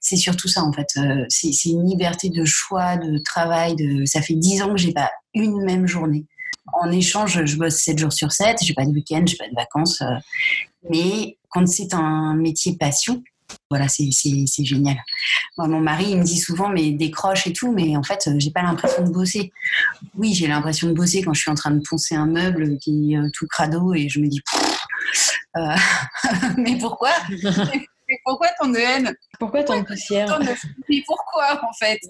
c'est 0.00 0.16
surtout 0.16 0.48
ça 0.48 0.62
en 0.62 0.72
fait. 0.72 0.88
Euh, 0.96 1.24
c'est 1.28 1.70
une 1.70 1.86
liberté 1.86 2.28
de 2.30 2.44
choix, 2.44 2.96
de 2.96 3.18
travail. 3.18 3.76
De... 3.76 4.04
Ça 4.04 4.22
fait 4.22 4.34
dix 4.34 4.62
ans 4.62 4.70
que 4.70 4.78
j'ai 4.78 4.92
pas 4.92 5.10
une 5.34 5.64
même 5.64 5.86
journée. 5.86 6.26
En 6.72 6.90
échange, 6.90 7.44
je 7.44 7.56
bosse 7.56 7.78
7 7.78 7.98
jours 7.98 8.12
sur 8.12 8.30
7, 8.30 8.58
j'ai 8.62 8.74
pas 8.74 8.84
de 8.84 8.90
week-end, 8.90 9.24
j'ai 9.26 9.36
pas 9.36 9.48
de 9.48 9.54
vacances. 9.54 10.02
Euh. 10.02 10.14
mais 10.88 11.36
quand 11.48 11.66
c'est 11.66 11.94
un 11.94 12.34
métier 12.34 12.76
passion, 12.76 13.22
voilà, 13.70 13.86
c'est 13.88 14.10
génial. 14.64 14.96
mon 15.56 15.80
mari, 15.80 16.06
il 16.10 16.18
me 16.18 16.24
dit 16.24 16.38
souvent, 16.38 16.68
mais 16.68 16.90
décroche 16.90 17.46
et 17.46 17.52
tout, 17.52 17.72
mais 17.72 17.96
en 17.96 18.02
fait, 18.02 18.26
euh, 18.26 18.34
j'ai 18.38 18.50
pas 18.50 18.62
l'impression 18.62 19.04
de 19.04 19.10
bosser. 19.10 19.52
Oui, 20.16 20.34
j'ai 20.34 20.48
l'impression 20.48 20.88
de 20.88 20.92
bosser 20.92 21.22
quand 21.22 21.34
je 21.34 21.40
suis 21.40 21.50
en 21.50 21.54
train 21.54 21.70
de 21.70 21.82
poncer 21.88 22.14
un 22.14 22.26
meuble 22.26 22.78
qui 22.78 23.12
est 23.12 23.16
euh, 23.16 23.28
tout 23.32 23.46
crado 23.46 23.94
et 23.94 24.08
je 24.08 24.20
me 24.20 24.26
dis, 24.26 24.40
euh, 25.56 25.74
mais 26.56 26.76
pourquoi? 26.78 27.10
mais 28.10 28.18
pourquoi 28.24 28.48
tant 28.60 28.68
de 28.68 28.76
haine 28.76 29.14
Pourquoi 29.38 29.62
tant 29.62 29.78
de 29.80 29.86
poussière 29.86 30.38
Mais 30.88 31.02
pourquoi 31.06 31.62
en 31.64 31.72
fait? 31.72 32.00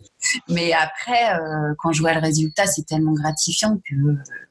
Mais 0.48 0.72
après, 0.72 1.38
quand 1.78 1.92
je 1.92 2.00
vois 2.00 2.14
le 2.14 2.20
résultat, 2.20 2.66
c'est 2.66 2.86
tellement 2.86 3.12
gratifiant 3.12 3.76
que 3.76 3.94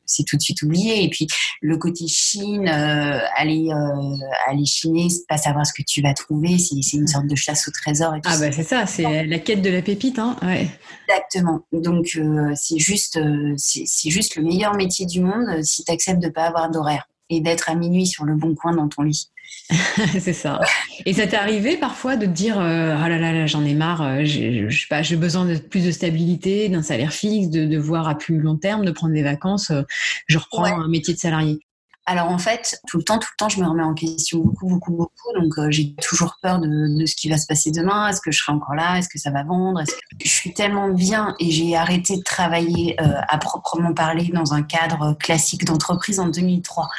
c'est 0.09 0.23
tout 0.23 0.35
de 0.35 0.41
suite 0.41 0.61
oublié. 0.63 1.03
Et 1.03 1.09
puis 1.09 1.27
le 1.61 1.77
côté 1.77 2.07
Chine, 2.07 2.67
euh, 2.67 3.19
aller 3.35 3.69
euh, 3.69 4.25
aller 4.47 4.65
chiner, 4.65 5.07
pas 5.27 5.37
savoir 5.37 5.65
ce 5.65 5.73
que 5.73 5.83
tu 5.83 6.01
vas 6.01 6.13
trouver, 6.13 6.57
c'est 6.57 6.97
une 6.97 7.07
sorte 7.07 7.27
de 7.27 7.35
chasse 7.35 7.67
au 7.67 7.71
trésor. 7.71 8.13
ah 8.25 8.37
bah 8.37 8.51
c'est 8.51 8.63
ça, 8.63 8.85
c'est 8.85 9.25
la 9.25 9.39
quête 9.39 9.61
de 9.61 9.69
la 9.69 9.81
pépite, 9.81 10.19
hein. 10.19 10.35
Exactement. 11.07 11.61
Donc 11.71 12.11
euh, 12.17 12.53
c'est 12.55 12.79
juste 12.79 13.19
c'est 13.57 14.09
juste 14.09 14.35
le 14.35 14.43
meilleur 14.43 14.75
métier 14.75 15.05
du 15.05 15.21
monde 15.21 15.63
si 15.63 15.83
tu 15.83 15.91
acceptes 15.91 16.21
de 16.21 16.29
pas 16.29 16.45
avoir 16.45 16.69
d'horaire 16.69 17.07
et 17.29 17.41
d'être 17.41 17.69
à 17.69 17.75
minuit 17.75 18.07
sur 18.07 18.25
le 18.25 18.35
bon 18.35 18.55
coin 18.55 18.75
dans 18.75 18.89
ton 18.89 19.03
lit. 19.03 19.29
c'est 20.19 20.33
ça. 20.33 20.59
Et 21.05 21.13
ça 21.13 21.27
t'est 21.27 21.37
arrivé 21.37 21.77
parfois 21.77 22.15
de 22.15 22.25
te 22.25 22.31
dire 22.31 22.59
euh, 22.59 22.95
oh 22.97 23.07
là 23.07 23.17
là, 23.19 23.31
là 23.31 23.45
j'en 23.45 23.63
ai 23.63 23.73
marre, 23.73 24.01
euh, 24.01 24.19
j'ai 24.23 24.67
pas, 24.89 25.03
j'ai 25.03 25.15
besoin 25.15 25.45
de 25.45 25.55
plus 25.57 25.85
de 25.85 25.91
stabilité, 25.91 26.69
d'un 26.69 26.81
salaire 26.81 27.13
fixe, 27.13 27.49
de, 27.49 27.65
de 27.65 27.77
voir 27.77 28.07
à 28.07 28.17
plus 28.17 28.39
long 28.39 28.57
terme, 28.57 28.83
de 28.83 28.91
prendre 28.91 29.13
des 29.13 29.23
vacances, 29.23 29.69
euh, 29.71 29.83
je 30.27 30.37
reprends 30.37 30.65
un 30.65 30.87
métier 30.87 31.13
de 31.13 31.19
salarié. 31.19 31.59
Alors 32.05 32.29
en 32.29 32.39
fait, 32.39 32.79
tout 32.87 32.97
le 32.97 33.03
temps, 33.03 33.19
tout 33.19 33.27
le 33.31 33.37
temps, 33.37 33.49
je 33.49 33.61
me 33.61 33.67
remets 33.67 33.83
en 33.83 33.93
question 33.93 34.39
beaucoup, 34.39 34.67
beaucoup, 34.67 34.91
beaucoup. 34.93 35.33
Donc 35.35 35.57
euh, 35.59 35.69
j'ai 35.69 35.93
toujours 35.95 36.37
peur 36.41 36.59
de, 36.59 37.05
ce 37.05 37.15
qui 37.15 37.29
va 37.29 37.37
se 37.37 37.45
passer 37.45 37.69
demain. 37.69 38.07
Est-ce 38.07 38.19
que 38.19 38.31
je 38.31 38.39
serai 38.39 38.53
encore 38.53 38.73
là? 38.73 38.97
Est-ce 38.97 39.09
que 39.09 39.19
ça 39.19 39.29
va 39.29 39.43
vendre? 39.43 39.83
Je 40.23 40.27
suis 40.29 40.53
tellement 40.53 40.89
bien 40.89 41.35
et 41.39 41.51
j'ai 41.51 41.75
arrêté 41.75 42.17
de 42.17 42.23
travailler 42.23 42.99
euh, 42.99 43.21
à 43.27 43.37
proprement 43.37 43.93
parler 43.93 44.27
dans 44.33 44.53
un 44.53 44.63
cadre 44.63 45.15
classique 45.19 45.65
d'entreprise 45.65 46.19
en 46.19 46.29
2003. 46.29 46.89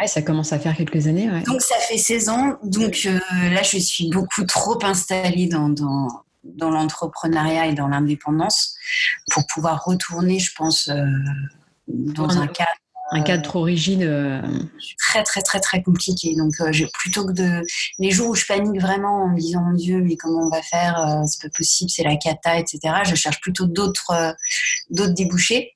Ouais, 0.00 0.08
ça 0.08 0.22
commence 0.22 0.52
à 0.52 0.58
faire 0.58 0.76
quelques 0.76 1.06
années. 1.06 1.28
Donc 1.46 1.60
ça 1.60 1.76
fait 1.88 1.98
16 1.98 2.28
ans. 2.28 2.56
Donc 2.64 3.02
euh, 3.06 3.20
là, 3.50 3.62
je 3.62 3.78
suis 3.78 4.10
beaucoup 4.10 4.44
trop 4.44 4.84
installée 4.84 5.46
dans, 5.46 5.68
dans, 5.68 6.24
l'entrepreneuriat 6.70 7.66
et 7.66 7.74
dans 7.74 7.86
l'indépendance 7.86 8.74
pour 9.30 9.46
pouvoir 9.46 9.84
retourner, 9.84 10.40
je 10.40 10.52
pense, 10.56 10.90
dans 11.86 12.38
un 12.38 12.46
cadre 12.48 12.70
un 13.10 13.22
cadre 13.22 13.42
trop 13.42 13.62
rigide. 13.62 14.02
Euh, 14.02 14.42
très, 14.98 15.22
très, 15.22 15.42
très, 15.42 15.60
très 15.60 15.82
compliqué. 15.82 16.34
Donc, 16.34 16.54
euh, 16.60 16.72
plutôt 16.94 17.26
que 17.26 17.32
de. 17.32 17.62
Les 17.98 18.10
jours 18.10 18.30
où 18.30 18.34
je 18.34 18.46
panique 18.46 18.80
vraiment 18.80 19.24
en 19.24 19.28
me 19.28 19.38
disant, 19.38 19.62
mon 19.62 19.74
Dieu, 19.74 20.00
mais 20.00 20.16
comment 20.16 20.46
on 20.46 20.50
va 20.50 20.62
faire 20.62 20.98
euh, 20.98 21.26
C'est 21.26 21.42
pas 21.42 21.56
possible, 21.56 21.90
c'est 21.90 22.02
la 22.02 22.16
cata, 22.16 22.58
etc. 22.58 22.80
Je 23.04 23.14
cherche 23.14 23.40
plutôt 23.40 23.66
d'autres 23.66 24.34
d'autres 24.90 25.14
débouchés. 25.14 25.72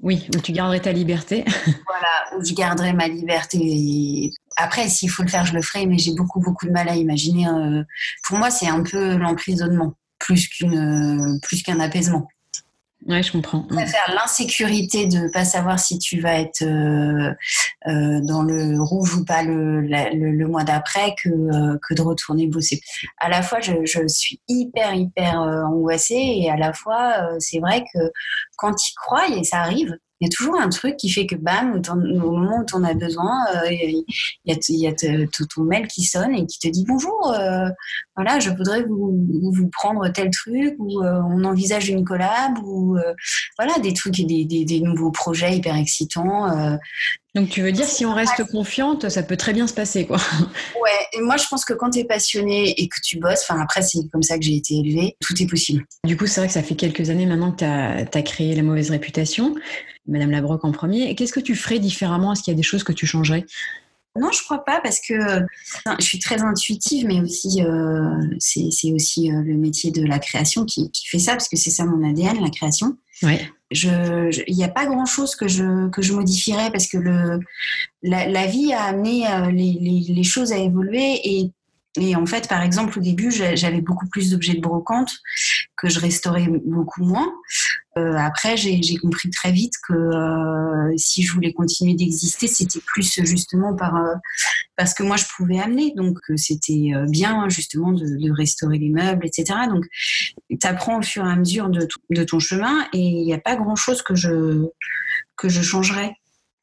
Oui, 0.00 0.26
où 0.34 0.40
tu 0.40 0.50
garderais 0.50 0.80
ta 0.80 0.92
liberté. 0.92 1.44
voilà, 1.86 2.36
où 2.36 2.44
je 2.44 2.54
garderais 2.54 2.92
ma 2.92 3.06
liberté. 3.06 4.32
Après, 4.56 4.88
s'il 4.88 5.10
faut 5.10 5.22
le 5.22 5.28
faire, 5.28 5.46
je 5.46 5.54
le 5.54 5.62
ferai, 5.62 5.86
mais 5.86 5.98
j'ai 5.98 6.12
beaucoup, 6.12 6.40
beaucoup 6.40 6.66
de 6.66 6.72
mal 6.72 6.88
à 6.88 6.96
imaginer. 6.96 7.46
pour 8.26 8.36
moi, 8.36 8.50
c'est 8.50 8.66
un 8.66 8.82
peu 8.82 9.16
l'emprisonnement, 9.16 9.94
plus 10.18 10.48
qu'une, 10.48 11.38
plus 11.40 11.62
qu'un 11.62 11.78
apaisement. 11.78 12.26
Ouais, 13.06 13.22
je 13.22 13.32
comprends. 13.32 13.66
Je 13.68 13.74
préfère 13.74 14.14
l'insécurité 14.14 15.06
de 15.06 15.18
ne 15.18 15.32
pas 15.32 15.44
savoir 15.44 15.80
si 15.80 15.98
tu 15.98 16.20
vas 16.20 16.38
être 16.38 16.62
euh, 16.62 17.32
euh, 17.88 18.20
dans 18.20 18.42
le 18.42 18.80
rouge 18.80 19.14
ou 19.16 19.24
pas 19.24 19.42
le, 19.42 19.80
le, 19.80 20.46
mois 20.46 20.62
d'après 20.62 21.14
que, 21.20 21.28
euh, 21.28 21.78
que 21.88 21.94
de 21.94 22.02
retourner 22.02 22.46
bosser. 22.46 22.80
À 23.18 23.28
la 23.28 23.42
fois, 23.42 23.60
je, 23.60 23.72
je 23.84 24.06
suis 24.06 24.40
hyper, 24.46 24.94
hyper 24.94 25.40
angoissée 25.40 26.14
et 26.14 26.50
à 26.50 26.56
la 26.56 26.72
fois, 26.72 27.14
c'est 27.40 27.58
vrai 27.58 27.82
que 27.92 27.98
quand 28.56 28.74
tu 28.74 28.92
crois, 28.94 29.28
et 29.28 29.42
ça 29.42 29.58
arrive, 29.58 29.96
il 30.22 30.26
y 30.26 30.28
a 30.28 30.30
toujours 30.30 30.56
un 30.60 30.68
truc 30.68 30.96
qui 30.96 31.10
fait 31.10 31.26
que 31.26 31.34
bam, 31.34 31.82
au 31.90 32.30
moment 32.30 32.60
où 32.60 32.64
tu 32.64 32.76
en 32.76 32.84
as 32.84 32.94
besoin, 32.94 33.44
il 33.68 34.04
y 34.44 34.86
a, 34.86 34.92
ton 34.94 35.62
mail 35.64 35.88
qui 35.88 36.04
sonne 36.04 36.32
et 36.36 36.46
qui 36.46 36.60
te 36.60 36.68
dit 36.68 36.84
bonjour, 36.86 37.34
voilà, 38.14 38.38
je 38.38 38.50
voudrais 38.50 38.84
vous, 38.84 39.26
vous 39.52 39.68
prendre 39.68 40.08
tel 40.10 40.30
truc 40.30 40.76
ou 40.78 41.02
on 41.02 41.42
envisage 41.42 41.88
une 41.88 42.04
collab 42.04 42.56
ou 42.62 42.96
voilà 43.58 43.80
des 43.80 43.94
trucs 43.94 44.20
et 44.20 44.24
des, 44.24 44.64
des, 44.64 44.80
nouveaux 44.80 45.10
projets 45.10 45.56
hyper 45.56 45.74
excitants. 45.76 46.78
Donc 47.34 47.48
tu 47.48 47.62
veux 47.62 47.72
dire 47.72 47.86
si 47.86 48.04
on 48.04 48.14
reste 48.14 48.44
confiante, 48.50 49.08
ça 49.08 49.24
peut 49.24 49.36
très 49.36 49.54
bien 49.54 49.66
se 49.66 49.74
passer 49.74 50.06
quoi. 50.06 50.18
Ouais, 50.80 51.06
et 51.14 51.20
moi 51.20 51.36
je 51.36 51.46
pense 51.48 51.64
que 51.64 51.72
quand 51.72 51.90
tu 51.90 52.00
es 52.00 52.04
passionné 52.04 52.80
et 52.80 52.88
que 52.88 52.96
tu 53.02 53.18
bosses, 53.18 53.44
enfin 53.48 53.60
après 53.60 53.82
c'est 53.82 53.98
comme 54.12 54.22
ça 54.22 54.38
que 54.38 54.44
j'ai 54.44 54.56
été 54.56 54.74
élevée, 54.74 55.16
tout 55.20 55.34
est 55.42 55.46
possible. 55.46 55.84
Du 56.04 56.16
coup, 56.16 56.26
c'est 56.26 56.40
vrai 56.40 56.48
que 56.48 56.52
ça 56.52 56.62
fait 56.62 56.74
quelques 56.74 57.08
années 57.10 57.26
maintenant 57.26 57.52
que 57.52 57.58
tu 57.58 57.64
as, 58.18 58.22
créé 58.22 58.54
la 58.54 58.62
mauvaise 58.62 58.90
réputation, 58.90 59.54
Madame 60.06 60.30
Labroque 60.30 60.64
en 60.64 60.72
premier. 60.72 61.14
Qu'est-ce 61.14 61.32
que 61.32 61.40
tu 61.40 61.54
ferais 61.54 61.78
différemment? 61.78 62.32
Est-ce 62.32 62.42
qu'il 62.42 62.52
y 62.52 62.56
a 62.56 62.56
des 62.56 62.62
choses 62.62 62.84
que 62.84 62.92
tu 62.92 63.06
changerais? 63.06 63.44
Non, 64.18 64.30
je 64.30 64.42
crois 64.42 64.62
pas 64.62 64.80
parce 64.82 65.00
que 65.00 65.14
je 65.98 66.04
suis 66.04 66.18
très 66.18 66.42
intuitive, 66.42 67.06
mais 67.06 67.20
aussi 67.20 67.62
euh, 67.62 68.36
c'est 68.38 68.92
aussi 68.92 69.32
euh, 69.32 69.40
le 69.42 69.54
métier 69.54 69.90
de 69.90 70.04
la 70.04 70.18
création 70.18 70.66
qui, 70.66 70.90
qui 70.90 71.08
fait 71.08 71.18
ça 71.18 71.32
parce 71.32 71.48
que 71.48 71.56
c'est 71.56 71.70
ça 71.70 71.86
mon 71.86 72.06
ADN, 72.06 72.40
la 72.40 72.50
création. 72.50 72.98
Ouais 73.22 73.40
il 73.72 74.56
n'y 74.56 74.64
a 74.64 74.68
pas 74.68 74.86
grand 74.86 75.06
chose 75.06 75.34
que 75.34 75.48
je, 75.48 75.88
que 75.90 76.02
je 76.02 76.12
modifierais 76.12 76.70
parce 76.70 76.86
que 76.86 76.98
le, 76.98 77.40
la, 78.02 78.46
vie 78.46 78.72
a 78.72 78.84
amené 78.84 79.26
euh, 79.26 79.50
les, 79.50 80.04
les, 80.08 80.22
choses 80.22 80.52
à 80.52 80.58
évoluer 80.58 81.20
et 81.24 81.50
et 81.96 82.16
en 82.16 82.24
fait, 82.24 82.48
par 82.48 82.62
exemple, 82.62 82.98
au 82.98 83.02
début, 83.02 83.30
j'avais 83.30 83.82
beaucoup 83.82 84.06
plus 84.06 84.30
d'objets 84.30 84.54
de 84.54 84.60
brocante 84.60 85.10
que 85.76 85.90
je 85.90 86.00
restaurais 86.00 86.46
beaucoup 86.64 87.04
moins. 87.04 87.30
Euh, 87.98 88.16
après, 88.16 88.56
j'ai 88.56 88.96
compris 88.96 89.28
très 89.28 89.52
vite 89.52 89.74
que 89.86 89.92
euh, 89.92 90.96
si 90.96 91.22
je 91.22 91.32
voulais 91.34 91.52
continuer 91.52 91.94
d'exister, 91.94 92.46
c'était 92.46 92.80
plus 92.80 93.20
justement 93.24 93.76
par 93.76 93.96
euh, 93.96 94.14
parce 94.76 94.94
que 94.94 95.02
moi 95.02 95.16
je 95.16 95.26
pouvais 95.36 95.58
amener. 95.58 95.92
Donc 95.94 96.18
c'était 96.36 96.92
bien 97.08 97.46
justement 97.50 97.92
de, 97.92 98.32
restaurer 98.32 98.78
les 98.78 98.88
meubles, 98.88 99.26
etc. 99.26 99.58
Donc 99.68 99.84
tu 100.48 100.66
apprends 100.66 100.98
au 100.98 101.02
fur 101.02 101.26
et 101.26 101.30
à 101.30 101.36
mesure 101.36 101.68
de, 101.68 102.24
ton 102.24 102.38
chemin 102.38 102.86
et 102.94 103.00
il 103.00 103.24
n'y 103.26 103.34
a 103.34 103.38
pas 103.38 103.56
grand 103.56 103.76
chose 103.76 104.00
que 104.00 104.14
je 104.14 104.64
que 105.36 105.50
je 105.50 105.60
changerais. 105.60 106.14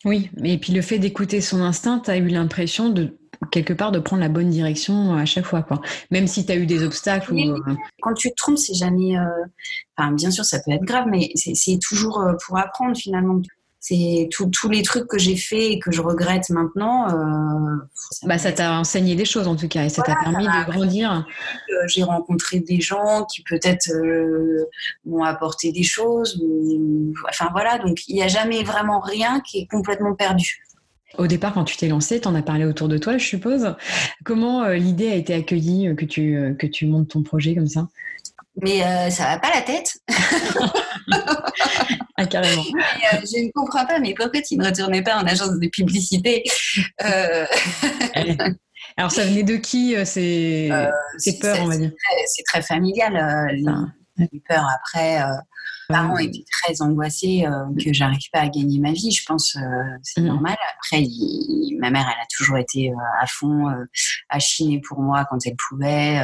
Oui, 0.06 0.32
et 0.44 0.58
puis 0.58 0.74
le 0.74 0.82
fait 0.82 0.98
d'écouter 0.98 1.42
son 1.42 1.62
instinct, 1.62 2.00
tu 2.00 2.10
as 2.10 2.18
eu 2.18 2.28
l'impression 2.30 2.90
de 2.90 3.19
quelque 3.52 3.74
part 3.74 3.92
de 3.92 4.00
prendre 4.00 4.22
la 4.22 4.30
bonne 4.30 4.50
direction 4.50 5.14
à 5.14 5.26
chaque 5.26 5.46
fois, 5.46 5.62
quoi. 5.62 5.82
Même 6.12 6.28
si 6.28 6.46
tu 6.46 6.52
as 6.52 6.56
eu 6.56 6.66
des 6.66 6.84
obstacles. 6.84 7.34
Ou... 7.34 7.40
Euh, 7.40 7.76
quand 8.02 8.14
tu 8.14 8.30
te 8.30 8.36
trompes, 8.36 8.58
c'est 8.58 8.74
jamais. 8.74 9.18
Euh, 9.18 9.26
enfin, 9.98 10.12
bien 10.12 10.32
sûr, 10.32 10.46
ça 10.46 10.60
peut 10.60 10.72
être 10.72 10.84
grave, 10.84 11.06
mais 11.10 11.32
c'est 11.36 11.80
toujours 11.82 12.22
euh, 12.22 12.34
pour 12.46 12.58
apprendre 12.58 12.96
finalement 12.98 13.42
c'est 13.82 14.28
tous 14.30 14.70
les 14.70 14.84
trucs 14.84 15.08
que 15.08 15.18
j'ai 15.18 15.38
fait 15.38 15.72
et 15.72 15.80
que 15.80 15.90
je 15.90 16.02
regrette 16.02 16.50
maintenant. 16.50 17.08
Euh, 17.08 17.78
bah, 18.24 18.38
ça 18.38 18.52
t'a 18.52 18.78
enseigné 18.78 19.16
des 19.16 19.24
choses 19.24 19.48
en 19.48 19.56
tout 19.56 19.70
cas 19.70 19.86
et 19.86 19.90
ça 19.90 20.02
t'a 20.02 20.16
permis 20.16 20.46
de 20.46 20.70
grandir. 20.70 21.26
J'ai 21.88 22.04
rencontré 22.04 22.60
des 22.60 22.82
gens 22.82 23.24
qui 23.24 23.42
peut-être 23.42 23.90
m'ont 25.06 25.24
apporté 25.24 25.72
des 25.72 25.84
choses. 25.84 26.44
enfin 27.30 27.48
voilà, 27.54 27.80
donc 27.80 28.06
il 28.10 28.16
n'y 28.16 28.22
a 28.22 28.28
jamais 28.28 28.64
vraiment 28.64 29.00
rien 29.00 29.40
qui 29.40 29.60
est 29.60 29.68
complètement 29.68 30.14
perdu. 30.14 30.62
Au 31.18 31.28
départ, 31.28 31.54
quand 31.54 31.64
tu 31.64 31.76
t'es 31.76 31.88
lancé, 31.88 32.22
tu 32.22 32.28
en 32.28 32.36
as 32.36 32.42
parlé 32.42 32.66
autour 32.66 32.88
de 32.88 32.98
toi, 32.98 33.18
je 33.18 33.26
suppose. 33.26 33.76
Comment 34.24 34.64
euh, 34.64 34.76
l'idée 34.76 35.10
a 35.12 35.16
été 35.16 35.34
accueillie 35.34 35.88
euh, 35.88 35.96
que 35.96 36.06
tu, 36.06 36.38
euh, 36.38 36.54
que 36.54 36.68
tu 36.68 36.86
montes 36.86 37.10
ton 37.10 37.24
projet 37.24 37.56
comme 37.56 37.68
ça? 37.68 37.88
Mais 38.62 38.82
ça 39.10 39.24
va 39.24 39.40
pas 39.40 39.52
la 39.54 39.62
tête. 39.62 39.94
ah, 42.18 42.26
carrément. 42.26 42.64
je 42.64 43.46
ne 43.46 43.52
comprends 43.54 43.86
pas, 43.86 44.00
mais 44.00 44.14
pourquoi 44.14 44.42
tu 44.42 44.58
ne 44.58 44.66
retournais 44.66 45.02
pas 45.02 45.16
en 45.16 45.26
agence 45.26 45.58
de 45.58 45.68
publicité 45.70 46.44
Alors, 48.98 49.12
ça 49.12 49.24
venait 49.26 49.44
de 49.44 49.56
qui 49.56 49.96
C'est 50.06 50.70
peur, 51.40 51.58
on 51.62 51.68
va 51.68 51.78
dire? 51.78 51.92
C'est 52.28 52.44
très, 52.44 52.62
familial. 52.62 53.96
Ah. 54.20 54.24
les, 54.32 54.40
peurs 54.48 54.68
après 54.76 55.22
parents 55.90 56.18
étaient 56.18 56.46
très 56.64 56.82
angoissés 56.82 57.46
euh, 57.46 57.66
que 57.84 57.92
j'arrive 57.92 58.30
pas 58.32 58.42
à 58.42 58.48
gagner 58.48 58.80
ma 58.80 58.94
vie. 58.94 59.12
Je 59.12 59.26
pense 59.26 59.56
euh, 59.56 59.60
c'est 60.04 60.22
mm. 60.22 60.28
normal. 60.28 60.56
Après, 60.78 61.04
ma 61.80 61.90
mère, 61.90 62.06
elle 62.08 62.22
a 62.22 62.28
toujours 62.36 62.58
été 62.58 62.92
euh, 62.92 62.96
à 63.20 63.26
fond, 63.28 63.66
à 64.30 64.40
chiner 64.40 64.80
pour 64.88 65.00
moi 65.00 65.26
quand 65.30 65.40
elle 65.46 65.56
pouvait. 65.56 66.22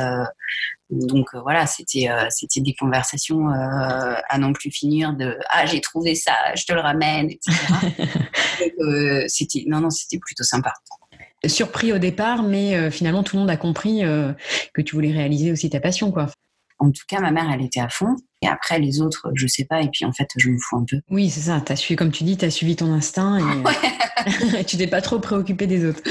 donc 0.89 1.27
voilà, 1.33 1.65
c'était 1.65 2.09
c'était 2.29 2.61
des 2.61 2.75
conversations 2.75 3.47
à 3.49 4.37
non 4.37 4.53
plus 4.53 4.71
finir 4.71 5.13
de 5.13 5.37
ah 5.49 5.65
j'ai 5.65 5.81
trouvé 5.81 6.15
ça, 6.15 6.33
je 6.55 6.65
te 6.65 6.73
le 6.73 6.81
ramène, 6.81 7.29
etc. 7.31 7.51
c'était 9.27 9.65
non 9.67 9.81
non 9.81 9.89
c'était 9.89 10.19
plutôt 10.19 10.43
sympa 10.43 10.73
surpris 11.45 11.93
au 11.93 11.99
départ, 11.99 12.43
mais 12.43 12.89
finalement 12.91 13.23
tout 13.23 13.35
le 13.35 13.41
monde 13.41 13.51
a 13.51 13.57
compris 13.57 14.01
que 14.73 14.81
tu 14.81 14.95
voulais 14.95 15.11
réaliser 15.11 15.51
aussi 15.51 15.69
ta 15.69 15.79
passion, 15.79 16.11
quoi. 16.11 16.27
En 16.85 16.91
tout 16.91 17.03
cas, 17.07 17.19
ma 17.19 17.31
mère, 17.31 17.49
elle 17.51 17.63
était 17.63 17.79
à 17.79 17.89
fond. 17.89 18.15
Et 18.41 18.47
après, 18.47 18.79
les 18.79 19.01
autres, 19.01 19.31
je 19.33 19.47
sais 19.47 19.65
pas. 19.65 19.81
Et 19.81 19.89
puis, 19.91 20.05
en 20.05 20.11
fait, 20.11 20.27
je 20.37 20.49
me 20.49 20.57
fous 20.59 20.77
un 20.77 20.85
peu. 20.87 20.99
Oui, 21.09 21.29
c'est 21.29 21.41
ça. 21.41 21.61
As 21.67 21.75
suivi, 21.75 21.95
comme 21.95 22.11
tu 22.11 22.23
dis, 22.23 22.37
tu 22.37 22.45
as 22.45 22.51
suivi 22.51 22.75
ton 22.75 22.91
instinct 22.93 23.39
et 23.39 24.63
tu 24.65 24.77
t'es 24.77 24.87
pas 24.87 25.01
trop 25.01 25.19
préoccupé 25.19 25.65
des 25.65 25.85
autres. 25.85 26.01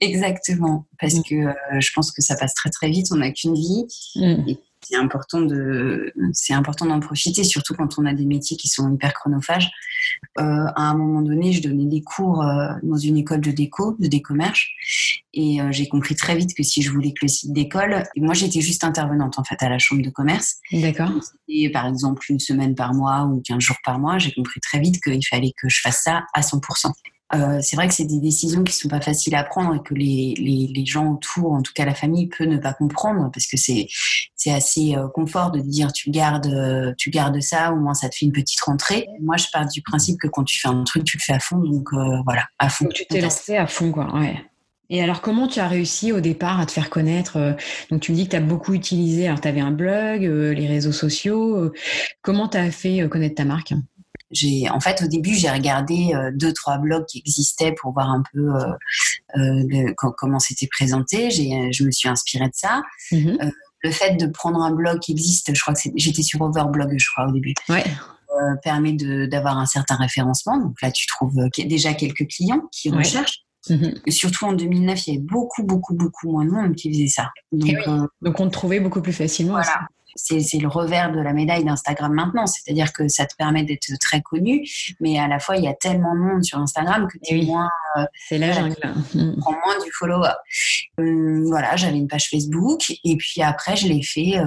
Exactement. 0.00 0.86
Parce 1.00 1.14
mm. 1.14 1.22
que 1.28 1.34
euh, 1.34 1.80
je 1.80 1.92
pense 1.94 2.10
que 2.10 2.20
ça 2.20 2.34
passe 2.36 2.54
très, 2.54 2.70
très 2.70 2.90
vite. 2.90 3.06
On 3.12 3.16
n'a 3.16 3.30
qu'une 3.30 3.54
vie. 3.54 3.86
Mm. 4.16 4.48
Et 4.48 4.58
c'est 4.82 4.96
important 4.96 5.40
de 5.40 6.12
c'est 6.32 6.54
important 6.54 6.86
d'en 6.86 7.00
profiter 7.00 7.44
surtout 7.44 7.74
quand 7.74 7.98
on 7.98 8.06
a 8.06 8.14
des 8.14 8.24
métiers 8.24 8.56
qui 8.56 8.68
sont 8.68 8.92
hyper 8.92 9.14
chronophages 9.14 9.70
euh, 10.40 10.42
à 10.42 10.82
un 10.82 10.94
moment 10.94 11.22
donné 11.22 11.52
je 11.52 11.62
donnais 11.62 11.86
des 11.86 12.02
cours 12.02 12.42
euh, 12.42 12.68
dans 12.82 12.96
une 12.96 13.16
école 13.16 13.40
de 13.40 13.52
déco 13.52 13.96
de 13.98 14.08
décommerce 14.08 14.66
et 15.34 15.60
euh, 15.60 15.68
j'ai 15.70 15.88
compris 15.88 16.14
très 16.14 16.36
vite 16.36 16.54
que 16.54 16.62
si 16.62 16.82
je 16.82 16.90
voulais 16.90 17.12
que 17.12 17.20
le 17.22 17.28
site 17.28 17.52
décolle 17.52 18.04
moi 18.16 18.34
j'étais 18.34 18.60
juste 18.60 18.84
intervenante 18.84 19.38
en 19.38 19.44
fait 19.44 19.62
à 19.62 19.68
la 19.68 19.78
chambre 19.78 20.02
de 20.02 20.10
commerce 20.10 20.56
d'accord 20.72 21.10
et 21.48 21.70
par 21.70 21.86
exemple 21.86 22.24
une 22.30 22.40
semaine 22.40 22.74
par 22.74 22.94
mois 22.94 23.24
ou 23.24 23.40
15 23.40 23.58
jours 23.60 23.78
par 23.84 23.98
mois 23.98 24.18
j'ai 24.18 24.32
compris 24.32 24.60
très 24.60 24.80
vite 24.80 25.02
qu'il 25.02 25.26
fallait 25.26 25.52
que 25.60 25.68
je 25.68 25.80
fasse 25.80 26.02
ça 26.02 26.24
à 26.34 26.40
100% 26.40 26.92
euh, 27.34 27.60
c'est 27.62 27.76
vrai 27.76 27.88
que 27.88 27.94
c'est 27.94 28.04
des 28.04 28.20
décisions 28.20 28.62
qui 28.62 28.74
sont 28.74 28.88
pas 28.88 29.00
faciles 29.00 29.34
à 29.34 29.42
prendre 29.42 29.74
et 29.74 29.82
que 29.82 29.94
les, 29.94 30.34
les, 30.36 30.70
les, 30.74 30.84
gens 30.84 31.12
autour, 31.12 31.52
en 31.52 31.62
tout 31.62 31.72
cas 31.74 31.86
la 31.86 31.94
famille, 31.94 32.28
peut 32.28 32.44
ne 32.44 32.58
pas 32.58 32.74
comprendre 32.74 33.30
parce 33.32 33.46
que 33.46 33.56
c'est 33.56 33.86
c'est 34.36 34.52
assez 34.52 34.94
euh, 34.96 35.08
confort 35.08 35.50
de 35.50 35.60
dire 35.60 35.92
tu 35.92 36.10
gardes 36.10 36.48
euh, 36.48 36.92
tu 36.98 37.08
gardes 37.08 37.40
ça 37.40 37.72
au 37.72 37.76
moins 37.76 37.94
ça 37.94 38.10
te 38.10 38.16
fait 38.16 38.26
une 38.26 38.32
petite 38.32 38.60
rentrée. 38.60 39.06
Moi 39.22 39.38
je 39.38 39.46
pars 39.50 39.66
du 39.66 39.80
principe 39.80 40.20
que 40.20 40.28
quand 40.28 40.44
tu 40.44 40.60
fais 40.60 40.68
un 40.68 40.84
truc 40.84 41.04
tu 41.04 41.16
le 41.16 41.22
fais 41.22 41.32
à 41.32 41.40
fond 41.40 41.58
donc 41.58 41.88
voilà 42.24 42.44
à 42.58 42.68
fond. 42.68 42.86
tu 42.92 43.06
t'es 43.06 43.20
lancé 43.20 43.56
à 43.56 43.66
fond 43.66 43.92
quoi 43.92 44.14
ouais. 44.14 44.36
Et 44.94 45.02
alors, 45.02 45.22
comment 45.22 45.48
tu 45.48 45.58
as 45.58 45.68
réussi 45.68 46.12
au 46.12 46.20
départ 46.20 46.60
à 46.60 46.66
te 46.66 46.70
faire 46.70 46.90
connaître 46.90 47.56
Donc, 47.90 48.02
tu 48.02 48.12
me 48.12 48.16
dis 48.16 48.26
que 48.26 48.30
tu 48.32 48.36
as 48.36 48.40
beaucoup 48.40 48.74
utilisé, 48.74 49.26
alors 49.26 49.40
tu 49.40 49.48
avais 49.48 49.60
un 49.60 49.70
blog, 49.70 50.20
les 50.20 50.66
réseaux 50.66 50.92
sociaux. 50.92 51.72
Comment 52.20 52.46
tu 52.46 52.58
as 52.58 52.70
fait 52.70 53.08
connaître 53.08 53.36
ta 53.36 53.46
marque? 53.46 53.72
J'ai 54.32 54.68
en 54.70 54.80
fait 54.80 55.02
au 55.02 55.06
début 55.06 55.34
j'ai 55.34 55.50
regardé 55.50 56.12
euh, 56.14 56.30
deux 56.34 56.52
trois 56.52 56.78
blogs 56.78 57.04
qui 57.06 57.18
existaient 57.18 57.72
pour 57.72 57.92
voir 57.92 58.10
un 58.10 58.22
peu 58.32 58.54
euh, 58.54 58.72
euh, 59.36 59.92
comment 59.96 60.38
c'était 60.38 60.68
présenté. 60.68 61.30
J'ai, 61.30 61.70
je 61.70 61.84
me 61.84 61.90
suis 61.90 62.08
inspirée 62.08 62.46
de 62.46 62.54
ça. 62.54 62.82
Mm-hmm. 63.12 63.52
le 63.82 63.90
fait 63.90 64.16
de 64.16 64.26
prendre 64.26 64.60
un 64.62 64.72
blog 64.72 65.00
qui 65.00 65.12
existe, 65.12 65.54
je 65.54 65.60
crois 65.60 65.74
que 65.74 65.80
j'étais 65.96 66.22
sur 66.22 66.40
Overblog, 66.40 66.94
je 66.96 67.10
crois 67.10 67.26
au 67.26 67.32
début. 67.32 67.54
Ouais. 67.68 67.84
permet 68.62 68.92
d'avoir 69.26 69.58
un 69.58 69.66
certain 69.66 69.96
référencement. 69.96 70.56
Donc 70.56 70.80
là, 70.80 70.90
tu 70.90 71.06
trouves 71.06 71.36
déjà 71.58 71.92
quelques 71.92 72.26
clients 72.28 72.62
qui 72.72 72.90
recherchent. 72.90 73.44
Mm-hmm. 73.68 74.10
Surtout 74.10 74.46
en 74.46 74.52
2009, 74.52 75.06
il 75.06 75.14
y 75.14 75.16
avait 75.16 75.24
beaucoup, 75.24 75.62
beaucoup, 75.62 75.94
beaucoup 75.94 76.30
moins 76.30 76.44
de 76.44 76.50
monde 76.50 76.74
qui 76.74 76.92
faisait 76.92 77.08
ça. 77.08 77.30
Donc, 77.52 77.76
Donc 78.20 78.40
on 78.40 78.46
te 78.46 78.52
trouvait 78.52 78.80
beaucoup 78.80 79.02
plus 79.02 79.12
facilement. 79.12 79.54
Voilà 79.54 79.86
c'est 80.14 80.58
le 80.58 80.68
revers 80.68 81.12
de 81.12 81.20
la 81.20 81.32
médaille 81.32 81.64
d'Instagram 81.64 82.12
maintenant. 82.12 82.46
C'est-à-dire 82.46 82.92
que 82.92 83.08
ça 83.08 83.26
te 83.26 83.34
permet 83.36 83.64
d'être 83.64 83.88
très 84.00 84.20
connu, 84.20 84.64
mais 85.00 85.18
à 85.18 85.28
la 85.28 85.38
fois, 85.38 85.56
il 85.56 85.64
y 85.64 85.68
a 85.68 85.74
tellement 85.74 86.14
de 86.14 86.20
monde 86.20 86.44
sur 86.44 86.58
Instagram 86.58 87.08
que 87.08 87.18
tu 87.22 87.38
es 87.38 87.44
moins. 87.44 87.70
Euh, 87.96 88.04
c'est 88.28 88.38
la 88.38 88.52
jungle. 88.52 88.76
Mm. 89.14 89.36
prends 89.40 89.52
moins 89.52 89.84
du 89.84 89.90
follow-up. 89.92 90.36
Euh, 91.00 91.44
voilà, 91.46 91.76
j'avais 91.76 91.96
une 91.96 92.08
page 92.08 92.28
Facebook 92.28 92.92
et 93.04 93.16
puis 93.16 93.42
après, 93.42 93.76
je 93.76 93.88
l'ai 93.88 94.02
fait 94.02 94.38
euh, 94.38 94.44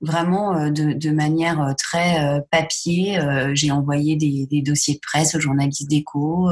vraiment 0.00 0.70
de, 0.70 1.10
manière 1.10 1.74
très 1.76 2.42
papier. 2.50 3.18
J'ai 3.52 3.70
envoyé 3.70 4.16
des, 4.16 4.62
dossiers 4.62 4.94
de 4.94 5.00
presse 5.00 5.34
aux 5.34 5.40
journalistes 5.40 5.88
d'éco, 5.90 6.50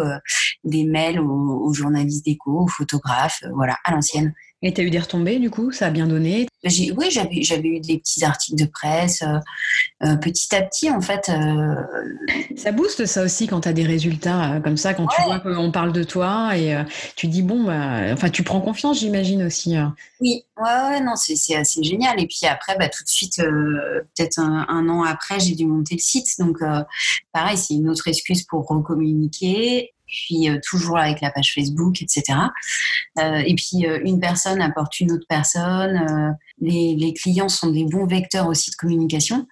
des 0.64 0.84
mails 0.84 1.20
aux, 1.20 1.64
aux 1.64 1.72
journalistes 1.72 2.24
d'éco, 2.24 2.64
aux 2.64 2.68
photographes, 2.68 3.42
voilà, 3.54 3.76
à 3.84 3.92
l'ancienne 3.92 4.34
Et 4.60 4.74
tu 4.74 4.80
as 4.80 4.84
eu 4.84 4.90
des 4.90 4.98
retombées 4.98 5.38
du 5.38 5.50
coup? 5.50 5.70
Ça 5.70 5.86
a 5.86 5.90
bien 5.90 6.08
donné? 6.08 6.48
Oui, 6.64 7.08
j'avais, 7.10 7.42
j'avais 7.42 7.68
eu 7.68 7.80
des 7.80 7.98
petits 7.98 8.24
articles 8.24 8.60
de 8.60 8.68
presse. 8.68 9.22
Euh, 9.22 9.38
euh, 10.02 10.16
petit 10.16 10.52
à 10.54 10.62
petit, 10.62 10.90
en 10.90 11.00
fait. 11.00 11.28
Euh, 11.28 11.76
ça 12.56 12.72
booste 12.72 13.06
ça 13.06 13.22
aussi 13.22 13.46
quand 13.46 13.60
tu 13.60 13.68
as 13.68 13.72
des 13.72 13.84
résultats 13.84 14.60
comme 14.64 14.76
ça, 14.76 14.94
quand 14.94 15.06
tu 15.06 15.22
vois 15.22 15.38
qu'on 15.38 15.70
parle 15.70 15.92
de 15.92 16.02
toi 16.02 16.56
et 16.56 16.76
tu 17.14 17.28
dis, 17.28 17.42
bon, 17.42 17.62
bah, 17.62 18.12
enfin, 18.12 18.30
tu 18.30 18.42
prends 18.42 18.60
confiance, 18.60 18.98
j'imagine 18.98 19.44
aussi. 19.44 19.76
Oui, 20.20 20.42
ouais, 20.56 21.00
non, 21.00 21.14
c'est, 21.14 21.54
assez 21.54 21.82
génial. 21.84 22.20
Et 22.20 22.26
puis 22.26 22.46
après, 22.48 22.76
bah, 22.76 22.88
tout 22.88 23.04
de 23.04 23.08
suite, 23.08 23.36
peut-être 23.36 24.40
un, 24.40 24.66
un, 24.68 24.88
an 24.88 25.04
après, 25.04 25.38
j'ai 25.38 25.54
dû 25.54 25.66
monter 25.66 25.94
le 25.94 26.00
site. 26.00 26.26
Donc, 26.40 26.58
pareil, 27.32 27.56
c'est 27.56 27.74
une 27.74 27.88
autre 27.88 28.08
excuse 28.08 28.42
pour 28.42 28.66
recommuniquer 28.66 29.92
puis 30.08 30.48
euh, 30.48 30.58
toujours 30.66 30.98
avec 30.98 31.20
la 31.20 31.30
page 31.30 31.52
Facebook, 31.54 32.02
etc. 32.02 32.38
Euh, 33.18 33.42
et 33.46 33.54
puis 33.54 33.86
euh, 33.86 34.00
une 34.04 34.18
personne 34.18 34.60
apporte 34.60 34.98
une 35.00 35.12
autre 35.12 35.26
personne. 35.28 36.36
Les, 36.60 36.96
les, 36.96 37.12
clients 37.12 37.48
sont 37.48 37.70
des 37.70 37.84
bons 37.84 38.06
vecteurs 38.06 38.48
aussi 38.48 38.70
de 38.70 38.76
communication. 38.76 39.46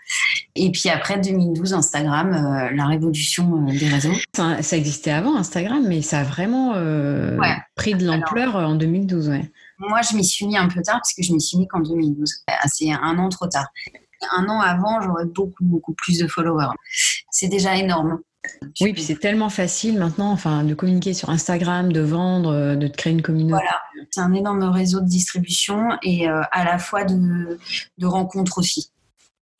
Et 0.56 0.72
puis 0.72 0.88
après 0.88 1.20
2012, 1.20 1.74
Instagram, 1.74 2.70
la 2.74 2.86
révolution 2.86 3.66
des 3.66 3.86
réseaux. 3.86 4.14
Ça, 4.34 4.60
ça, 4.62 4.76
existait 4.76 5.12
avant 5.12 5.36
Instagram, 5.36 5.84
mais 5.86 6.02
ça 6.02 6.20
a 6.20 6.24
vraiment 6.24 6.72
pris 7.76 7.94
de 7.94 8.04
l'ampleur 8.04 8.56
en 8.56 8.74
2012. 8.74 9.28
Ouais. 9.28 9.50
Moi, 9.78 10.00
je 10.02 10.16
m'y 10.16 10.24
suis 10.24 10.46
mis 10.46 10.56
un 10.56 10.68
peu 10.68 10.82
tard 10.82 10.96
parce 10.96 11.12
que 11.14 11.22
je 11.22 11.32
m'y 11.32 11.40
suis 11.40 11.58
mis 11.58 11.68
qu'en 11.68 11.80
2012. 11.80 12.44
C'est 12.66 12.90
un 12.90 13.18
an 13.18 13.28
trop 13.28 13.46
tard. 13.46 13.68
Un 14.36 14.48
an 14.48 14.60
avant, 14.60 15.00
j'aurais 15.00 15.26
beaucoup, 15.26 15.64
beaucoup 15.64 15.92
plus 15.92 16.18
de 16.18 16.26
followers. 16.26 16.74
C'est 17.30 17.48
déjà 17.48 17.76
énorme. 17.76 18.20
Oui, 18.80 18.92
puis 18.92 19.02
c'est 19.02 19.18
tellement 19.18 19.48
facile 19.48 19.98
maintenant, 19.98 20.30
enfin, 20.30 20.64
de 20.64 20.74
communiquer 20.74 21.14
sur 21.14 21.30
Instagram, 21.30 21.92
de 21.92 22.00
vendre, 22.00 22.50
euh, 22.50 22.76
de 22.76 22.88
créer 22.88 23.12
une 23.12 23.22
communauté. 23.22 23.52
Voilà, 23.52 23.80
c'est 24.10 24.20
un 24.20 24.32
énorme 24.32 24.64
réseau 24.64 25.00
de 25.00 25.08
distribution 25.08 25.90
et 26.02 26.28
euh, 26.28 26.42
à 26.52 26.64
la 26.64 26.78
fois 26.78 27.04
de, 27.04 27.58
rencontres 28.02 28.58
aussi. 28.58 28.90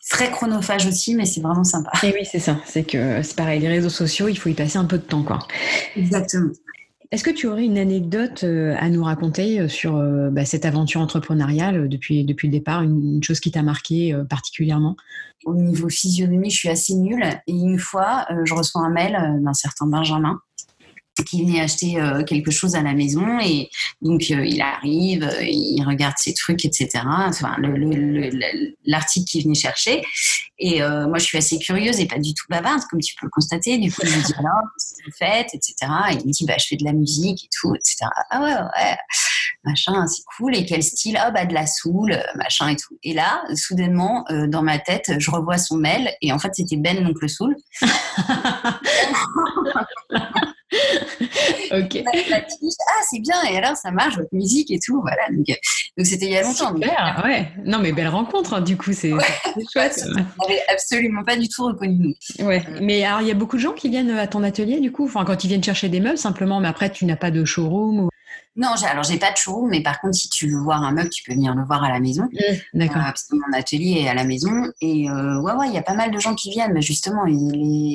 Très 0.09 0.31
chronophage 0.31 0.87
aussi, 0.87 1.17
mais 1.17 1.25
c'est 1.25 1.41
vraiment 1.41 1.65
sympa. 1.65 1.91
Et 2.05 2.13
oui, 2.13 2.25
c'est 2.31 2.39
ça. 2.39 2.59
C'est 2.65 2.85
que 2.85 3.23
c'est 3.23 3.35
pareil, 3.35 3.59
les 3.61 3.69
réseaux 3.69 3.91
sociaux, 3.91 4.29
il 4.29 4.39
faut 4.39 4.49
y 4.49 4.55
passer 4.55 4.79
un 4.79 4.85
peu 4.85 4.99
de 4.99 5.03
temps, 5.03 5.25
quoi. 5.25 5.41
Exactement. 5.97 6.53
Est-ce 7.13 7.23
que 7.23 7.31
tu 7.31 7.47
aurais 7.47 7.65
une 7.65 7.79
anecdote 7.79 8.45
euh, 8.45 8.75
à 8.79 8.89
nous 8.89 9.05
raconter 9.05 9.69
sur 9.69 9.95
bah, 10.31 10.45
cette 10.45 10.65
aventure 10.65 11.01
entrepreneuriale 11.01 11.89
depuis, 11.89 12.25
le 12.25 12.49
départ, 12.49 12.83
une 12.83 13.23
chose 13.23 13.41
qui 13.41 13.51
t'a 13.51 13.63
marqué 13.63 14.17
particulièrement? 14.29 14.97
Au 15.45 15.55
niveau 15.55 15.89
physionomie, 15.89 16.51
je 16.51 16.57
suis 16.57 16.69
assez 16.69 16.95
nulle. 16.95 17.25
Et 17.47 17.53
une 17.53 17.79
fois, 17.79 18.27
euh, 18.31 18.45
je 18.45 18.55
reçois 18.55 18.83
un 18.83 18.91
mail 18.91 19.15
euh, 19.15 19.41
d'un 19.41 19.53
certain 19.53 19.87
Benjamin 19.87 20.41
qui 21.25 21.45
venait 21.45 21.61
acheter 21.61 22.01
euh, 22.01 22.23
quelque 22.25 22.51
chose 22.51 22.75
à 22.75 22.83
la 22.83 22.95
maison 22.95 23.39
et 23.41 23.69
donc 24.03 24.29
il 24.29 24.61
arrive, 24.61 25.31
il 25.41 25.83
regarde 25.87 26.17
ses 26.19 26.35
trucs, 26.35 26.65
etc. 26.65 26.89
Enfin, 27.05 27.57
l'article 28.85 29.27
qu'il 29.27 29.45
venait 29.45 29.55
chercher. 29.55 30.03
Et 30.59 30.81
moi, 30.81 31.19
je 31.19 31.25
suis 31.25 31.39
assez 31.39 31.59
curieuse 31.59 32.01
et 32.01 32.07
pas 32.07 32.19
du 32.19 32.33
tout 32.33 32.47
bavarde, 32.49 32.83
comme 32.91 33.01
tu 33.01 33.15
peux 33.15 33.27
le 33.27 33.31
constater. 33.31 33.79
Du 33.79 33.93
coup, 33.93 34.03
je 34.05 34.15
lui 34.15 34.23
dis 34.23 34.33
alors, 34.39 34.63
qu'est-ce 34.79 34.95
que 34.95 35.05
vous 35.07 35.17
faites, 35.19 35.55
etc. 35.55 35.75
Et 36.11 36.15
il 36.15 36.27
me 36.27 36.33
dit, 36.33 36.45
bah, 36.47 36.55
je 36.59 36.67
fais 36.67 36.77
de 36.77 36.85
la 36.85 36.93
musique 36.93 37.45
et 37.45 37.49
tout, 37.61 37.75
etc. 37.75 38.07
Ah 38.31 38.41
ouais, 38.41 38.55
ouais 38.55 38.97
machin, 39.67 40.07
c'est 40.07 40.23
cool. 40.37 40.57
Et 40.57 40.65
quel 40.65 40.83
style? 40.83 41.19
Ah, 41.21 41.31
bah, 41.31 41.45
de 41.45 41.53
la 41.53 41.67
soul, 41.67 42.13
euh, 42.13 42.23
machin 42.37 42.69
et 42.69 42.77
tout. 42.77 42.97
Et 43.03 43.13
là, 43.13 43.43
soudainement, 43.55 44.25
euh, 44.31 44.47
dans 44.47 44.63
ma 44.63 44.79
tête, 44.79 45.13
je 45.19 45.31
revois 45.31 45.59
son 45.59 45.77
mail. 45.77 46.11
Et 46.23 46.33
en 46.33 46.39
fait, 46.39 46.55
c'était 46.55 46.77
Ben, 46.77 47.05
donc 47.05 47.21
le 47.21 47.29
soul. 47.29 47.55
ok. 51.81 52.03
ah, 52.07 53.03
c'est 53.11 53.21
bien. 53.21 53.37
Et 53.51 53.57
alors, 53.57 53.77
ça 53.77 53.91
marche, 53.91 54.17
votre 54.17 54.35
musique 54.35 54.71
et 54.71 54.79
tout. 54.79 55.01
Voilà. 55.01 55.23
Donc, 55.31 55.49
euh, 55.49 56.05
c'était 56.05 56.27
il 56.27 56.33
y 56.33 56.37
a 56.37 56.43
longtemps. 56.43 56.75
Super, 56.75 57.23
ouais. 57.25 57.49
Non, 57.65 57.79
mais 57.79 57.93
belle 57.93 58.09
rencontre, 58.09 58.55
hein, 58.55 58.61
du 58.61 58.77
coup, 58.77 58.93
c'est 58.93 59.13
chouette. 59.73 60.05
On 60.07 60.49
n'avait 60.49 60.63
absolument 60.73 61.25
pas 61.25 61.37
du 61.37 61.49
tout 61.49 61.65
reconnu 61.65 61.97
nous. 61.99 62.47
Ouais. 62.47 62.63
Mais 62.81 63.05
alors, 63.05 63.21
il 63.23 63.29
y 63.29 63.31
a 63.31 63.35
beaucoup 63.35 63.57
de 63.57 63.63
gens 63.63 63.73
qui 63.73 63.89
viennent 63.89 64.11
à 64.11 64.27
ton 64.27 64.43
atelier, 64.43 64.81
du 64.81 64.93
coup, 64.93 65.05
enfin, 65.05 65.25
quand 65.25 65.45
ils 65.45 65.49
viennent 65.49 65.65
chercher 65.65 65.89
des 65.89 66.01
meubles, 66.01 66.19
simplement, 66.19 66.61
mais 66.61 66.69
après, 66.69 66.91
tu 66.91 67.05
n'as 67.05 67.17
pas 67.17 67.31
de 67.31 67.45
showroom 67.45 68.01
ou... 68.01 68.09
Non, 68.57 68.69
alors 68.89 69.05
j'ai 69.05 69.19
pas 69.19 69.31
de 69.31 69.37
showroom, 69.37 69.69
mais 69.69 69.83
par 69.83 70.01
contre, 70.01 70.15
si 70.15 70.31
tu 70.31 70.49
veux 70.49 70.59
voir 70.59 70.83
un 70.83 70.93
meuble, 70.93 71.11
tu 71.11 71.23
peux 71.23 71.35
venir 71.35 71.55
le 71.55 71.63
voir 71.63 71.85
à 71.85 71.91
la 71.91 72.01
maison. 72.01 72.25
Mmh, 72.25 72.79
d'accord. 72.79 73.03
Euh, 73.03 73.05
parce 73.05 73.25
que 73.25 73.37
mon 73.37 73.59
atelier 73.59 74.03
est 74.03 74.09
à 74.09 74.15
la 74.15 74.25
maison. 74.25 74.73
Et 74.81 75.11
euh, 75.11 75.41
ouais, 75.43 75.53
ouais, 75.53 75.69
il 75.69 75.75
y 75.75 75.79
a 75.79 75.83
pas 75.83 75.95
mal 75.95 76.11
de 76.11 76.19
gens 76.19 76.35
qui 76.35 76.51
viennent. 76.51 76.73
Mais 76.73 76.81
justement, 76.81 77.25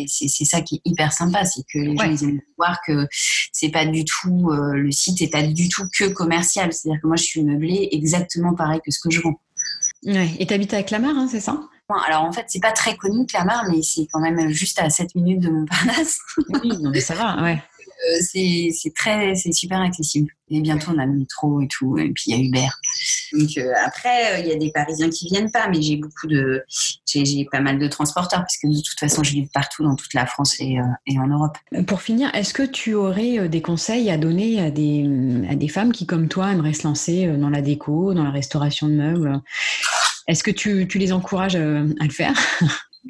c'est 0.08 0.46
ça 0.46 0.62
qui 0.62 0.76
est 0.76 0.82
hyper 0.86 1.14
sympa, 1.14 1.46
c'est 1.46 1.64
que 1.64 1.80
les 1.80 1.98
gens 1.98 2.12
ils 2.12 2.24
aiment 2.24 2.42
voir 2.58 2.78
que 2.86 3.08
c'est 3.52 3.70
pas 3.70 3.86
du 3.86 4.06
tout 4.06 4.52
euh, 4.52 4.74
le 4.76 4.92
site 4.92 5.22
est 5.22 5.32
pas 5.32 5.42
du 5.42 5.68
tout 5.68 5.88
que 5.98 6.06
commercial. 6.06 6.72
C'est-à-dire 6.72 7.02
que 7.02 7.08
moi, 7.08 7.16
je 7.16 7.24
suis 7.24 7.44
meublée 7.44 7.90
exactement 7.92 8.54
pareil 8.54 8.82
que 8.86 8.92
ce 8.92 9.00
que 9.00 9.10
je 9.10 9.22
vends. 9.22 9.40
Ouais. 10.06 10.30
Et 10.40 10.46
tu 10.46 10.54
habites 10.54 10.74
à 10.74 10.84
Clamart, 10.84 11.16
hein, 11.16 11.28
c'est 11.30 11.40
ça? 11.40 11.60
Alors 12.08 12.24
en 12.24 12.32
fait, 12.32 12.46
c'est 12.48 12.62
pas 12.62 12.72
très 12.72 12.96
connu 12.96 13.26
Clamart, 13.26 13.66
mais 13.70 13.82
c'est 13.82 14.08
quand 14.12 14.20
même 14.20 14.50
juste 14.50 14.80
à 14.80 14.90
7 14.90 15.16
minutes 15.16 15.42
de 15.42 15.50
Montparnasse. 15.50 16.20
oui, 16.64 16.78
non, 16.80 16.90
mais 16.90 17.02
ça 17.02 17.16
va, 17.16 17.42
ouais. 17.42 17.62
Euh, 18.10 18.18
c'est 18.22 18.94
très, 18.96 19.36
c'est 19.36 19.52
super 19.52 19.82
accessible. 19.82 20.32
Et 20.50 20.60
bientôt, 20.60 20.92
on 20.94 20.98
a 20.98 21.06
le 21.06 21.14
métro 21.14 21.62
et 21.62 21.68
tout, 21.68 21.98
et 21.98 22.10
puis 22.10 22.26
il 22.28 22.36
y 22.36 22.40
a 22.40 22.44
Uber. 22.44 22.68
Donc 23.34 23.58
euh, 23.58 23.72
après, 23.86 24.34
euh, 24.34 24.40
il 24.40 24.48
y 24.48 24.52
a 24.52 24.56
des 24.56 24.72
Parisiens 24.72 25.10
qui 25.10 25.28
viennent 25.28 25.52
pas, 25.52 25.70
mais 25.70 25.82
j'ai 25.82 25.96
beaucoup 25.96 26.28
de, 26.28 26.64
j'ai 27.06 27.46
pas 27.50 27.62
mal 27.62 27.80
de 27.80 27.88
transporteurs 27.88 28.42
parce 28.42 28.58
que 28.58 28.68
de 28.68 28.82
toute 28.82 29.00
façon, 29.00 29.24
je 29.24 29.32
vis 29.32 29.48
partout 29.54 29.84
dans 29.84 29.96
toute 29.96 30.14
la 30.14 30.26
France 30.26 30.60
et, 30.60 30.78
en 30.80 31.28
Europe. 31.28 31.58
Pour 31.88 32.02
finir, 32.02 32.34
est-ce 32.34 32.54
que 32.54 32.64
tu 32.64 32.94
aurais 32.96 33.48
des 33.48 33.62
conseils 33.62 34.10
à 34.10 34.18
donner 34.18 34.60
à 34.60 34.72
des, 34.72 35.68
femmes 35.70 35.94
qui, 35.94 36.06
comme 36.06 36.28
toi, 36.28 36.52
aimeraient 36.52 36.74
se 36.74 36.88
lancer 36.88 37.28
dans 37.28 37.50
la 37.50 37.62
déco, 37.62 38.14
dans 38.14 38.24
la 38.24 38.32
restauration 38.32 38.88
de 38.88 38.94
meubles? 38.94 39.42
Est-ce 40.28 40.44
que 40.44 40.52
tu 40.52 40.86
les 40.98 41.14
encourages 41.14 41.56
à 41.56 41.60
le 41.60 42.10
faire? 42.10 42.36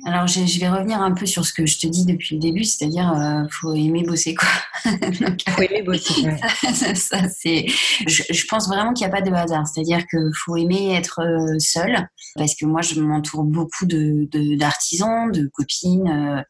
Alors, 0.06 0.26
je, 0.26 0.60
vais 0.60 0.70
revenir 0.70 1.02
un 1.02 1.12
peu 1.12 1.26
sur 1.26 1.46
ce 1.46 1.52
que 1.52 1.66
je 1.66 1.78
te 1.78 1.86
dis 1.86 2.06
depuis 2.06 2.36
le 2.36 2.42
début, 2.42 2.64
c'est-à-dire, 2.64 3.12
euh, 3.12 3.44
faut 3.52 3.74
aimer 3.74 4.04
bosser, 4.04 4.36
quoi. 4.36 4.48
faut 5.50 5.62
aimer 5.62 5.84
bosser. 5.84 6.30
ça, 6.96 7.28
c'est. 7.30 7.66
Je, 8.08 8.48
pense 8.48 8.70
vraiment 8.70 8.94
qu'il 8.94 9.06
n'y 9.06 9.14
a 9.14 9.16
pas 9.16 9.22
de 9.22 9.32
hasard, 9.32 9.68
c'est-à-dire 9.68 10.08
qu'il 10.08 10.32
faut 10.46 10.56
aimer 10.56 10.96
être 10.96 11.20
euh, 11.20 11.60
seul, 11.60 12.08
parce 12.36 12.56
que 12.56 12.66
moi, 12.66 12.82
je 12.82 13.02
m'entoure 13.02 13.44
beaucoup 13.44 13.86
de 13.86 14.30
d'artisans, 14.56 15.30
de, 15.30 15.50
copines 15.54 16.08
euh, 16.08 16.42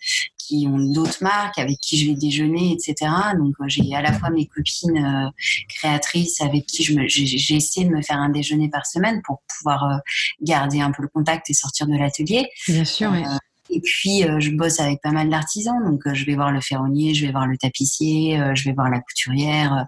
qui 0.52 0.68
ont 0.68 0.78
d'autres 0.78 1.24
marques, 1.24 1.58
avec 1.60 1.80
qui 1.80 1.98
je 1.98 2.10
vais 2.10 2.16
déjeuner, 2.16 2.74
etc. 2.74 3.12
Donc, 3.38 3.56
euh, 3.62 3.66
j'ai 3.68 3.94
à 3.96 4.02
la 4.02 4.12
fois 4.12 4.30
mes 4.30 4.46
copines 4.46 5.32
créatrices 5.70 6.42
avec 6.42 6.66
qui 6.66 6.84
je 6.84 6.94
j'ai 7.08 7.56
essayé 7.56 7.88
de 7.88 7.92
me 7.92 8.02
faire 8.02 8.18
un 8.18 8.30
déjeuner 8.30 8.70
par 8.70 8.86
semaine 8.86 9.22
pour 9.24 9.42
pouvoir 9.48 10.02
garder 10.42 10.82
un 10.82 10.92
peu 10.92 11.04
le 11.04 11.08
contact 11.08 11.50
et 11.50 11.54
sortir 11.54 11.88
de 11.88 11.96
l'atelier. 11.96 12.50
Bien 12.68 12.86
sûr. 12.86 13.12
Oui. 13.12 13.24
Et 13.72 13.80
puis, 13.80 14.24
euh, 14.24 14.40
je 14.40 14.52
bosse 14.52 14.80
avec 14.80 15.02
pas 15.02 15.12
mal 15.12 15.30
d'artisans. 15.30 15.82
Donc, 15.84 16.06
euh, 16.06 16.14
je 16.14 16.26
vais 16.26 16.36
voir 16.36 16.52
le 16.52 16.60
ferronnier, 16.60 17.14
je 17.14 17.26
vais 17.26 17.32
voir 17.32 17.48
le 17.48 17.58
tapissier, 17.58 18.40
euh, 18.40 18.54
je 18.54 18.66
vais 18.66 18.74
voir 18.74 18.90
la 18.90 19.00
couturière, 19.00 19.88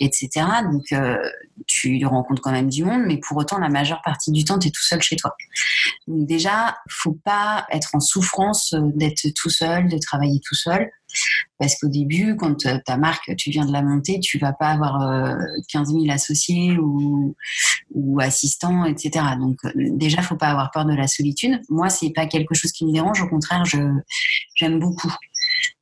etc. 0.00 0.28
Donc, 0.70 0.94
tu 1.66 2.04
rencontres 2.04 2.42
quand 2.42 2.52
même 2.52 2.68
du 2.68 2.84
monde, 2.84 3.02
mais 3.06 3.16
pour 3.16 3.36
autant, 3.38 3.58
la 3.58 3.68
majeure 3.68 4.02
partie 4.04 4.32
du 4.32 4.44
temps, 4.44 4.58
tu 4.58 4.68
es 4.68 4.70
tout 4.70 4.82
seul 4.82 5.00
chez 5.00 5.16
toi. 5.16 5.34
Donc, 6.06 6.26
déjà, 6.26 6.76
faut 6.88 7.18
pas 7.24 7.66
être 7.72 7.94
en 7.94 8.00
souffrance 8.00 8.74
d'être 8.94 9.26
tout 9.34 9.50
seul, 9.50 9.88
de 9.88 9.98
travailler 9.98 10.40
tout 10.44 10.54
seul. 10.54 10.90
Parce 11.58 11.78
qu'au 11.78 11.88
début, 11.88 12.36
quand 12.36 12.66
ta 12.84 12.96
marque, 12.96 13.34
tu 13.36 13.50
viens 13.50 13.64
de 13.64 13.72
la 13.72 13.82
monter, 13.82 14.18
tu 14.20 14.38
vas 14.38 14.52
pas 14.52 14.68
avoir 14.68 15.38
15 15.68 15.92
000 15.92 16.10
associés 16.10 16.76
ou, 16.78 17.34
assistants, 18.20 18.84
etc. 18.84 19.24
Donc 19.38 19.58
déjà, 19.74 20.22
faut 20.22 20.36
pas 20.36 20.48
avoir 20.48 20.70
peur 20.70 20.84
de 20.84 20.94
la 20.94 21.06
solitude. 21.06 21.60
Moi, 21.68 21.88
c'est 21.88 22.10
pas 22.10 22.26
quelque 22.26 22.54
chose 22.54 22.72
qui 22.72 22.84
me 22.84 22.92
dérange. 22.92 23.20
Au 23.22 23.28
contraire, 23.28 23.64
je 23.64 23.78
j'aime 24.54 24.78
beaucoup. 24.78 25.12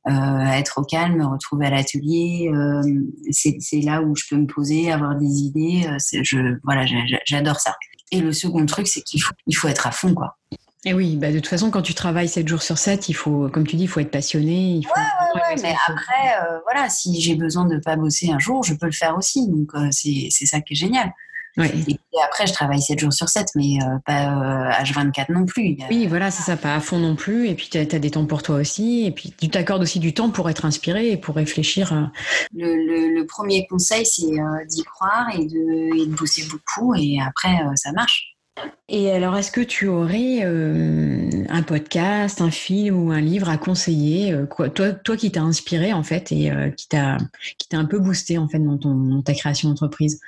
Euh, 0.07 0.45
être 0.53 0.79
au 0.79 0.83
calme, 0.83 1.17
me 1.17 1.25
retrouver 1.25 1.67
à 1.67 1.69
l'atelier, 1.69 2.49
euh, 2.51 2.81
c'est 3.29 3.81
là 3.81 4.01
où 4.01 4.15
je 4.15 4.23
peux 4.29 4.35
me 4.35 4.47
poser, 4.47 4.91
avoir 4.91 5.15
des 5.15 5.25
idées. 5.25 5.87
Je, 6.23 6.57
voilà, 6.63 6.85
j'adore 7.25 7.59
ça. 7.59 7.75
Et 8.11 8.19
le 8.19 8.33
second 8.33 8.65
truc, 8.65 8.87
c'est 8.87 9.01
qu'il 9.01 9.21
faut, 9.21 9.33
il 9.47 9.55
faut 9.55 9.67
être 9.67 9.87
à 9.87 9.91
fond, 9.91 10.13
quoi. 10.13 10.37
Et 10.83 10.95
oui, 10.95 11.15
bah 11.15 11.31
de 11.31 11.35
toute 11.35 11.47
façon, 11.47 11.69
quand 11.69 11.83
tu 11.83 11.93
travailles 11.93 12.27
7 12.27 12.47
jours 12.47 12.63
sur 12.63 12.77
7, 12.77 13.07
il 13.07 13.13
faut, 13.13 13.49
comme 13.49 13.67
tu 13.67 13.75
dis, 13.75 13.83
il 13.83 13.87
faut 13.87 13.99
être 13.99 14.09
passionné. 14.09 14.77
Il 14.77 14.83
faut... 14.83 14.93
Ouais, 14.95 15.41
ouais, 15.41 15.61
mais 15.61 15.75
après, 15.87 16.41
euh, 16.41 16.59
voilà, 16.63 16.89
si 16.89 17.21
j'ai 17.21 17.35
besoin 17.35 17.65
de 17.65 17.75
ne 17.75 17.79
pas 17.79 17.95
bosser 17.95 18.31
un 18.31 18.39
jour, 18.39 18.63
je 18.63 18.73
peux 18.73 18.87
le 18.87 18.91
faire 18.91 19.15
aussi. 19.15 19.47
Donc, 19.47 19.69
euh, 19.75 19.89
c'est 19.91 20.31
ça 20.31 20.59
qui 20.59 20.73
est 20.73 20.75
génial. 20.75 21.11
Et 21.57 21.67
puis 21.67 21.99
après, 22.25 22.47
je 22.47 22.53
travaille 22.53 22.81
7 22.81 22.97
jours 22.97 23.13
sur 23.13 23.29
7, 23.29 23.45
mais 23.55 23.77
euh, 23.83 23.99
pas 24.05 24.81
H24 24.81 25.31
non 25.31 25.45
plus. 25.45 25.77
Oui, 25.89 26.07
voilà, 26.07 26.31
c'est 26.31 26.43
ça, 26.43 26.57
pas 26.57 26.73
à 26.73 26.79
fond 26.79 26.97
non 26.97 27.15
plus. 27.15 27.47
Et 27.47 27.53
puis, 27.53 27.69
tu 27.69 27.77
as, 27.77 27.85
des 27.85 28.09
temps 28.09 28.25
pour 28.25 28.41
toi 28.41 28.55
aussi. 28.55 29.05
Et 29.05 29.11
puis, 29.11 29.35
tu 29.39 29.49
t'accordes 29.49 29.83
aussi 29.83 29.99
du 29.99 30.15
temps 30.15 30.31
pour 30.31 30.49
être 30.49 30.65
inspiré 30.65 31.11
et 31.11 31.17
pour 31.17 31.35
réfléchir. 31.35 32.09
Le, 32.55 33.13
le, 33.13 33.25
premier 33.27 33.67
conseil, 33.67 34.03
c'est 34.03 34.31
d'y 34.67 34.83
croire 34.83 35.27
et 35.35 35.45
de, 35.45 36.01
et 36.01 36.07
de, 36.07 36.15
bosser 36.15 36.43
beaucoup. 36.49 36.95
Et 36.95 37.19
après, 37.21 37.59
ça 37.75 37.91
marche. 37.91 38.31
Et 38.89 39.09
alors, 39.09 39.37
est-ce 39.37 39.51
que 39.51 39.61
tu 39.61 39.87
aurais 39.87 40.39
euh, 40.43 41.29
un 41.49 41.63
podcast, 41.63 42.41
un 42.41 42.51
film 42.51 43.01
ou 43.01 43.11
un 43.11 43.21
livre 43.21 43.49
à 43.49 43.57
conseiller, 43.57 44.33
euh, 44.33 44.45
quoi, 44.45 44.69
toi, 44.69 44.91
toi 44.91 45.15
qui 45.15 45.31
t'as 45.31 45.41
inspiré 45.41 45.93
en 45.93 46.03
fait 46.03 46.31
et 46.33 46.51
euh, 46.51 46.69
qui 46.69 46.89
t'a 46.89 47.17
qui 47.57 47.69
t'a 47.69 47.77
un 47.77 47.85
peu 47.85 47.99
boosté 47.99 48.37
en 48.37 48.49
fait 48.49 48.59
dans, 48.59 48.77
ton, 48.77 49.21
ta 49.21 49.33
création 49.33 49.69
d'entreprise? 49.69 50.19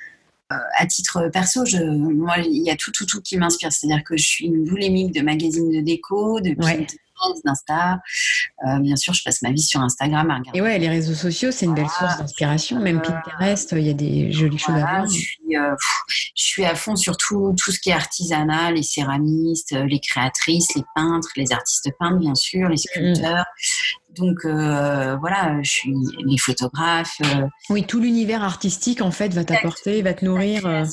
À 0.78 0.86
titre 0.86 1.30
perso, 1.34 1.66
je, 1.66 1.78
moi, 1.84 2.38
il 2.38 2.62
y 2.62 2.70
a 2.70 2.76
tout, 2.76 2.92
tout, 2.92 3.08
tout 3.08 3.22
qui 3.22 3.38
m'inspire. 3.38 3.72
C'est-à-dire 3.74 4.04
que 4.04 4.16
je 4.16 4.24
suis 4.24 4.46
une 4.46 4.66
boulémique 4.66 5.12
de 5.14 5.22
magazines 5.22 5.72
de 5.72 5.82
déco, 5.82 6.40
de 6.42 6.54
d'Insta. 7.46 8.00
Euh, 8.68 8.80
bien 8.80 8.96
sûr, 8.96 9.14
je 9.14 9.24
passe 9.24 9.42
ma 9.42 9.52
vie 9.52 9.62
sur 9.62 9.82
Instagram 9.82 10.30
à 10.30 10.38
regarder. 10.38 10.60
Et 10.60 10.62
ouais, 10.62 10.78
les 10.80 10.90
réseaux 10.90 11.14
sociaux, 11.14 11.52
c'est 11.52 11.66
une 11.66 11.74
belle 11.74 11.90
source 11.90 12.18
d'inspiration. 12.18 12.80
Même 12.80 13.02
Pinterest, 13.02 13.74
il 13.74 13.88
y 13.88 13.90
a 13.90 13.94
des 13.94 14.32
jolies 14.32 14.58
choses 14.58 14.76
à 14.76 14.80
voir. 14.80 15.06
Je 15.06 15.18
suis, 15.18 15.58
euh, 15.58 15.76
je 16.08 16.44
suis 16.44 16.66
à 16.66 16.76
fond 16.76 16.96
sur 16.96 17.18
tout, 17.18 17.56
tout, 17.58 17.72
ce 17.72 17.80
qui 17.80 17.90
est 17.90 17.94
artisanat, 17.94 18.72
les 18.72 18.84
céramistes, 18.84 19.72
les 19.72 20.00
créatrices, 20.00 20.76
les 20.76 20.84
peintres, 20.96 21.30
les 21.36 21.52
artistes 21.52 21.90
peintres, 22.00 22.20
bien 22.20 22.36
sûr, 22.36 22.70
les 22.70 22.78
sculpteurs. 22.78 23.46
Donc 24.16 24.46
euh, 24.46 25.16
voilà, 25.18 25.58
je 25.64 25.72
suis 25.72 25.96
les 26.26 26.38
photographes. 26.38 27.20
Oui, 27.70 27.84
tout 27.84 28.00
l'univers 28.00 28.44
artistique 28.44 29.02
en 29.02 29.10
fait 29.10 29.34
va 29.34 29.44
t'apporter, 29.44 30.02
va 30.04 30.14
te 30.14 30.24
nourrir 30.24 30.86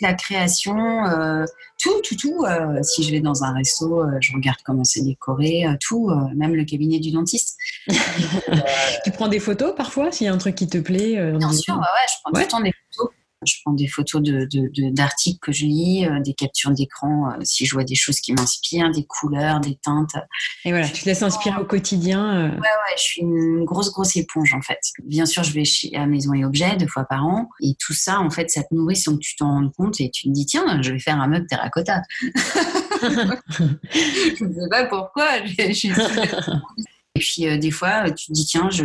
la 0.00 0.14
création, 0.14 1.06
euh, 1.06 1.44
tout, 1.78 2.00
tout, 2.02 2.16
tout. 2.16 2.44
Euh, 2.44 2.82
si 2.82 3.02
je 3.02 3.10
vais 3.10 3.20
dans 3.20 3.44
un 3.44 3.52
resto, 3.52 4.02
euh, 4.02 4.18
je 4.20 4.32
regarde 4.32 4.58
comment 4.64 4.84
c'est 4.84 5.02
décoré, 5.02 5.64
tout, 5.80 6.10
même 6.34 6.54
le 6.54 6.64
cabinet 6.64 6.98
du 6.98 7.10
dentiste. 7.10 7.56
tu 9.04 9.10
prends 9.12 9.28
des 9.28 9.40
photos 9.40 9.74
parfois 9.76 10.12
s'il 10.12 10.26
y 10.26 10.28
a 10.28 10.32
un 10.32 10.38
truc 10.38 10.54
qui 10.54 10.68
te 10.68 10.78
plaît 10.78 11.32
Bien 11.32 11.52
sûr, 11.52 11.76
ouais, 11.76 11.82
je 12.08 12.14
prends 12.22 12.32
tout 12.32 12.40
le 12.40 12.46
temps 12.46 12.60
des 12.60 12.72
photos. 12.92 13.12
Je 13.46 13.54
prends 13.64 13.72
des 13.72 13.86
photos 13.86 14.22
d'articles 14.22 15.38
de, 15.38 15.40
que 15.40 15.52
je 15.52 15.64
lis, 15.66 16.06
euh, 16.06 16.20
des 16.20 16.34
captures 16.34 16.72
d'écran 16.72 17.30
euh, 17.30 17.36
si 17.42 17.66
je 17.66 17.74
vois 17.74 17.84
des 17.84 17.94
choses 17.94 18.20
qui 18.20 18.32
m'inspirent, 18.32 18.90
des 18.90 19.04
couleurs, 19.04 19.60
des 19.60 19.76
teintes. 19.76 20.16
Et 20.64 20.70
voilà, 20.70 20.88
tu 20.88 21.02
te 21.02 21.08
laisses 21.08 21.22
inspirer 21.22 21.60
au 21.60 21.64
quotidien. 21.64 22.34
Euh. 22.36 22.48
Ouais, 22.50 22.56
ouais, 22.58 22.94
je 22.96 23.02
suis 23.02 23.20
une 23.22 23.64
grosse, 23.64 23.92
grosse 23.92 24.16
éponge 24.16 24.54
en 24.54 24.62
fait. 24.62 24.80
Bien 25.04 25.26
sûr, 25.26 25.42
je 25.42 25.52
vais 25.52 25.64
chez, 25.64 25.94
à 25.96 26.06
Maison 26.06 26.34
et 26.34 26.44
Objets 26.44 26.76
deux 26.76 26.88
fois 26.88 27.04
par 27.04 27.24
an. 27.24 27.48
Et 27.60 27.74
tout 27.78 27.94
ça, 27.94 28.20
en 28.20 28.30
fait, 28.30 28.50
ça 28.50 28.62
te 28.62 28.74
nourrit 28.74 28.96
sans 28.96 29.14
que 29.14 29.20
tu 29.20 29.36
t'en 29.36 29.48
rendes 29.48 29.72
compte 29.72 30.00
et 30.00 30.10
tu 30.10 30.24
te 30.24 30.32
dis, 30.32 30.46
tiens, 30.46 30.82
je 30.82 30.92
vais 30.92 30.98
faire 30.98 31.20
un 31.20 31.28
meuble 31.28 31.46
terracotta. 31.46 32.02
je 33.02 34.44
ne 34.44 34.52
sais 34.52 34.68
pas 34.70 34.86
pourquoi. 34.86 35.44
Je, 35.44 35.72
suis 35.72 35.90
et 37.16 37.18
puis 37.18 37.48
euh, 37.48 37.56
des 37.56 37.70
fois, 37.70 38.10
tu 38.10 38.26
te 38.26 38.32
dis 38.32 38.44
tiens, 38.44 38.68
je... 38.70 38.84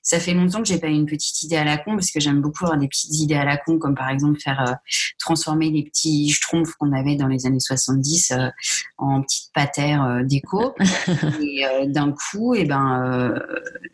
ça 0.00 0.20
fait 0.20 0.32
longtemps 0.32 0.62
que 0.62 0.68
j'ai 0.68 0.78
pas 0.78 0.86
eu 0.86 0.92
une 0.92 1.06
petite 1.06 1.42
idée 1.42 1.56
à 1.56 1.64
la 1.64 1.76
con 1.76 1.94
parce 1.94 2.12
que 2.12 2.20
j'aime 2.20 2.40
beaucoup 2.40 2.64
avoir 2.64 2.78
des 2.78 2.86
petites 2.86 3.18
idées 3.18 3.34
à 3.34 3.44
la 3.44 3.56
con, 3.56 3.78
comme 3.80 3.96
par 3.96 4.10
exemple 4.10 4.38
faire 4.38 4.64
euh, 4.68 4.72
transformer 5.18 5.70
les 5.70 5.82
petits 5.82 6.30
schtroumpfs 6.30 6.74
qu'on 6.74 6.92
avait 6.92 7.16
dans 7.16 7.26
les 7.26 7.46
années 7.46 7.58
70 7.58 8.30
euh, 8.30 8.48
en 8.98 9.22
petites 9.22 9.52
patères 9.52 10.20
déco. 10.22 10.74
et 11.40 11.64
d'un 11.88 12.12
coup, 12.12 12.54
et 12.54 12.60
eh 12.60 12.64
ben, 12.64 13.42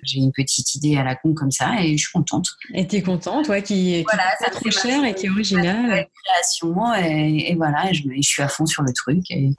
j'ai 0.03 0.19
une 0.19 0.33
petite 0.33 0.75
idée 0.75 0.99
à 0.99 1.03
la 1.03 1.15
con 1.15 1.33
comme 1.33 1.51
ça 1.51 1.83
et 1.83 1.97
je 1.97 2.03
suis 2.03 2.13
contente. 2.13 2.49
Et 2.75 2.87
tu 2.87 2.97
es 2.97 3.03
contente, 3.03 3.49
ouais, 3.49 3.63
qui, 3.63 4.03
voilà, 4.03 4.25
pas 4.39 4.51
trop 4.51 4.71
cher 4.71 5.03
et 5.05 5.15
qui 5.15 5.27
est 5.27 5.31
original. 5.31 6.07
Création 6.25 6.95
et, 6.95 7.55
voilà, 7.57 7.93
je, 7.93 8.03
je, 8.03 8.23
suis 8.23 8.43
à 8.43 8.49
fond 8.49 8.67
sur 8.67 8.83
le 8.83 8.93
truc 8.93 9.25
et 9.31 9.51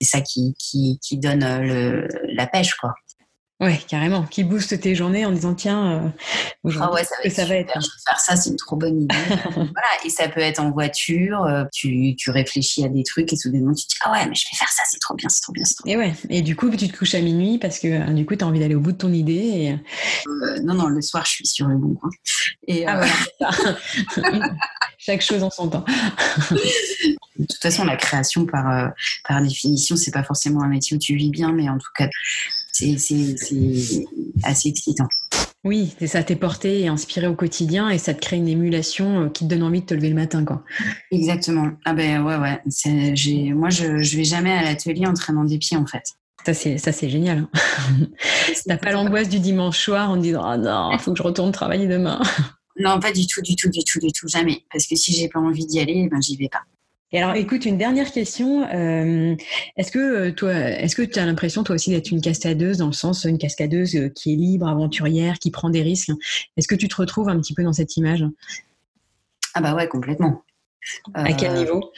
c'est 0.00 0.18
ça 0.18 0.20
qui, 0.20 0.54
qui, 0.58 0.98
qui 1.00 1.18
donne 1.18 1.44
le, 1.62 2.08
la 2.34 2.46
pêche, 2.46 2.74
quoi. 2.74 2.94
Ouais, 3.60 3.78
carrément. 3.86 4.22
Qui 4.22 4.42
booste 4.42 4.80
tes 4.80 4.94
journées 4.94 5.26
en 5.26 5.32
disant 5.32 5.54
tiens, 5.54 6.12
euh, 6.64 6.70
ah 6.80 6.90
ouais, 6.92 7.04
ça 7.04 7.14
va, 7.18 7.24
être, 7.24 7.34
ça 7.34 7.44
va 7.44 7.56
être. 7.56 7.72
faire 8.08 8.18
ça, 8.18 8.34
c'est 8.34 8.48
une 8.48 8.56
trop 8.56 8.74
bonne 8.76 9.02
idée. 9.02 9.14
voilà, 9.54 9.88
et 10.02 10.08
ça 10.08 10.30
peut 10.30 10.40
être 10.40 10.60
en 10.60 10.70
voiture. 10.70 11.44
Euh, 11.44 11.64
tu, 11.70 12.16
tu, 12.16 12.30
réfléchis 12.30 12.86
à 12.86 12.88
des 12.88 13.02
trucs 13.02 13.30
et 13.34 13.36
soudainement 13.36 13.74
tu 13.74 13.84
te 13.84 13.90
dis 13.90 13.98
ah 14.00 14.12
ouais, 14.12 14.26
mais 14.26 14.34
je 14.34 14.46
vais 14.50 14.56
faire 14.56 14.70
ça, 14.70 14.82
c'est 14.90 14.98
trop 14.98 15.14
bien, 15.14 15.28
c'est 15.28 15.42
trop 15.42 15.52
bien, 15.52 15.64
c'est 15.66 15.74
trop 15.74 15.84
bien. 15.84 15.94
Et 15.94 15.98
ouais. 15.98 16.14
Et 16.30 16.40
du 16.40 16.56
coup, 16.56 16.70
tu 16.70 16.88
te 16.88 16.96
couches 16.96 17.14
à 17.14 17.20
minuit 17.20 17.58
parce 17.58 17.78
que 17.78 17.88
euh, 17.88 18.14
du 18.14 18.24
coup, 18.24 18.34
tu 18.34 18.44
as 18.44 18.46
envie 18.46 18.60
d'aller 18.60 18.74
au 18.74 18.80
bout 18.80 18.92
de 18.92 18.96
ton 18.96 19.12
idée. 19.12 19.34
Et... 19.34 19.72
Euh, 19.72 20.60
non, 20.62 20.72
non, 20.72 20.86
le 20.86 21.02
soir, 21.02 21.26
je 21.26 21.32
suis 21.32 21.46
sur 21.46 21.66
le 21.66 21.76
bon 21.76 21.94
coin. 21.94 22.10
Et 22.66 22.86
ah 22.86 23.02
voilà. 23.38 24.32
Chaque 24.96 25.20
chose 25.20 25.42
en 25.42 25.50
son 25.50 25.68
temps. 25.68 25.84
de 26.50 27.46
toute 27.46 27.60
façon, 27.60 27.84
la 27.84 27.96
création, 27.96 28.46
par, 28.46 28.92
par 29.28 29.42
définition, 29.42 29.96
c'est 29.96 30.10
pas 30.10 30.22
forcément 30.22 30.62
un 30.62 30.68
métier 30.68 30.96
où 30.96 31.00
tu 31.00 31.14
vis 31.14 31.30
bien, 31.30 31.52
mais 31.52 31.68
en 31.68 31.78
tout 31.78 31.88
cas, 31.94 32.08
c'est 32.96 34.04
assez 34.42 34.68
excitant. 34.68 35.08
Oui, 35.62 35.94
c'est 35.98 36.06
ça, 36.06 36.22
t'es 36.22 36.36
porté 36.36 36.80
et 36.80 36.88
inspiré 36.88 37.26
au 37.26 37.34
quotidien 37.34 37.90
et 37.90 37.98
ça 37.98 38.14
te 38.14 38.20
crée 38.20 38.36
une 38.36 38.48
émulation 38.48 39.24
euh, 39.24 39.28
qui 39.28 39.44
te 39.44 39.50
donne 39.50 39.62
envie 39.62 39.82
de 39.82 39.86
te 39.86 39.92
lever 39.92 40.08
le 40.08 40.14
matin, 40.14 40.42
quoi. 40.42 40.64
Exactement. 41.10 41.72
Ah 41.84 41.92
ben 41.92 42.22
ouais, 42.22 42.36
ouais. 42.36 42.62
Moi, 43.52 43.68
je, 43.68 43.98
je 43.98 44.16
vais 44.16 44.24
jamais 44.24 44.52
à 44.52 44.62
l'atelier 44.62 45.06
en 45.06 45.12
traînant 45.12 45.44
des 45.44 45.58
pieds, 45.58 45.76
en 45.76 45.84
fait. 45.84 46.04
Ça, 46.46 46.54
c'est, 46.54 46.78
ça, 46.78 46.92
c'est 46.92 47.10
génial. 47.10 47.38
Hein. 47.38 48.06
T'as 48.66 48.78
pas 48.78 48.92
l'angoisse 48.92 49.28
du 49.28 49.38
dimanche 49.38 49.78
soir 49.78 50.10
en 50.10 50.16
disant 50.16 50.42
Ah 50.42 50.56
non, 50.56 50.92
il 50.92 50.98
faut 50.98 51.12
que 51.12 51.18
je 51.18 51.22
retourne 51.22 51.52
travailler 51.52 51.86
demain. 51.86 52.20
Non, 52.78 52.98
pas 52.98 53.12
du 53.12 53.26
tout, 53.26 53.42
du 53.42 53.56
tout, 53.56 53.68
du 53.68 53.84
tout, 53.84 53.98
du 53.98 54.10
tout, 54.10 54.26
jamais. 54.26 54.64
Parce 54.72 54.86
que 54.86 54.96
si 54.96 55.12
j'ai 55.12 55.28
pas 55.28 55.40
envie 55.40 55.66
d'y 55.66 55.80
aller, 55.80 56.08
ben 56.10 56.22
j'y 56.22 56.36
vais 56.36 56.48
pas. 56.48 56.62
Et 57.12 57.20
alors, 57.20 57.34
écoute, 57.34 57.64
une 57.64 57.76
dernière 57.76 58.12
question. 58.12 58.62
Euh, 58.72 59.34
est-ce 59.76 59.90
que 59.90 59.98
euh, 59.98 60.32
toi, 60.32 60.52
est-ce 60.52 60.94
que 60.94 61.02
tu 61.02 61.18
as 61.18 61.26
l'impression 61.26 61.64
toi 61.64 61.74
aussi 61.74 61.90
d'être 61.90 62.10
une 62.10 62.20
cascadeuse 62.20 62.78
dans 62.78 62.86
le 62.86 62.92
sens 62.92 63.24
une 63.24 63.38
cascadeuse 63.38 63.96
euh, 63.96 64.08
qui 64.08 64.32
est 64.32 64.36
libre, 64.36 64.68
aventurière, 64.68 65.38
qui 65.38 65.50
prend 65.50 65.70
des 65.70 65.82
risques? 65.82 66.12
Est-ce 66.56 66.68
que 66.68 66.76
tu 66.76 66.88
te 66.88 66.96
retrouves 66.96 67.28
un 67.28 67.40
petit 67.40 67.54
peu 67.54 67.64
dans 67.64 67.72
cette 67.72 67.96
image? 67.96 68.24
Ah 69.54 69.60
bah 69.60 69.74
ouais, 69.74 69.88
complètement. 69.88 70.44
à 71.14 71.32
quel 71.32 71.54
niveau? 71.54 71.90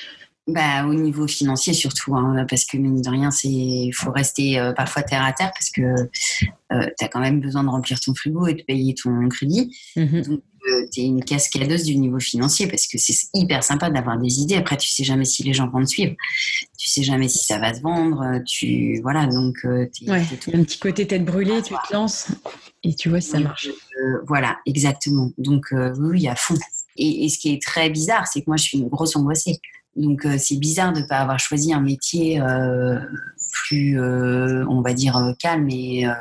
bah, 0.49 0.87
au 0.87 0.95
niveau 0.95 1.29
financier 1.29 1.73
surtout, 1.73 2.17
hein, 2.17 2.45
parce 2.49 2.65
que 2.65 2.77
mine 2.77 3.01
de 3.01 3.09
rien, 3.09 3.31
c'est 3.31 3.91
faut 3.95 4.11
rester 4.11 4.73
parfois 4.75 5.03
terre 5.03 5.23
à 5.23 5.33
terre 5.33 5.53
parce 5.55 5.71
que 5.71 5.83
euh, 6.73 6.87
tu 6.99 7.05
as 7.05 7.09
quand 7.09 7.21
même 7.21 7.41
besoin 7.41 7.63
de 7.65 7.69
remplir 7.69 8.01
ton 8.01 8.15
frigo 8.15 8.47
et 8.47 8.55
de 8.55 8.63
payer 8.63 8.95
ton 8.95 9.29
crédit. 9.29 9.77
Mmh 9.97 10.39
tu 10.93 11.01
es 11.01 11.05
une 11.05 11.25
cascadeuse 11.25 11.85
du 11.85 11.97
niveau 11.97 12.21
financier 12.21 12.67
parce 12.67 12.87
que 12.87 12.99
c'est 12.99 13.15
hyper 13.35 13.65
sympa 13.65 13.91
d'avoir 13.91 14.19
des 14.19 14.41
idées. 14.41 14.57
Après, 14.57 14.77
tu 14.77 14.89
sais 14.89 15.05
jamais 15.05 15.25
si 15.25 15.43
les 15.43 15.53
gens 15.53 15.69
vont 15.69 15.81
te 15.81 15.89
suivre. 15.89 16.15
Tu 16.79 16.91
sais 16.91 17.03
jamais 17.03 17.29
si 17.29 17.45
ça 17.45 17.59
va 17.59 17.75
se 17.75 17.81
vendre. 17.81 18.41
Tu, 18.47 19.01
voilà, 19.03 19.27
donc. 19.27 19.57
Euh, 19.65 19.89
ouais, 20.07 20.25
un 20.53 20.65
petit 20.65 20.79
côté 20.79 21.07
tête 21.07 21.25
brûlée, 21.25 21.63
tu 21.63 21.75
te 21.75 21.93
lances 21.93 22.29
et 22.85 22.95
tu 22.95 23.09
vois 23.09 23.21
si 23.21 23.31
ça 23.31 23.41
marche. 23.41 23.69
Euh, 23.69 24.19
voilà, 24.27 24.59
exactement. 24.67 25.31
Donc, 25.39 25.67
oui, 25.99 26.29
à 26.29 26.37
fond. 26.37 26.57
Et, 26.97 27.25
et, 27.25 27.29
ce 27.29 27.39
qui 27.39 27.53
est 27.53 27.63
très 27.63 27.91
bizarre, 27.91 28.27
c'est 28.27 28.41
que 28.41 28.47
moi, 28.49 28.57
je 28.57 28.65
suis 28.65 28.79
une 28.79 28.89
grosse 28.89 29.17
angoissée. 29.17 29.59
Donc, 29.97 30.27
c'est 30.39 30.57
bizarre 30.57 30.93
de 30.93 31.01
ne 31.01 31.07
pas 31.07 31.19
avoir 31.19 31.39
choisi 31.39 31.73
un 31.73 31.81
métier 31.81 32.41
plus, 33.53 34.01
euh, 34.01 34.65
on 34.69 34.81
va 34.81 34.95
dire, 34.95 35.17
euh, 35.17 35.33
calme 35.39 35.69
et 35.71 36.07
euh, 36.07 36.13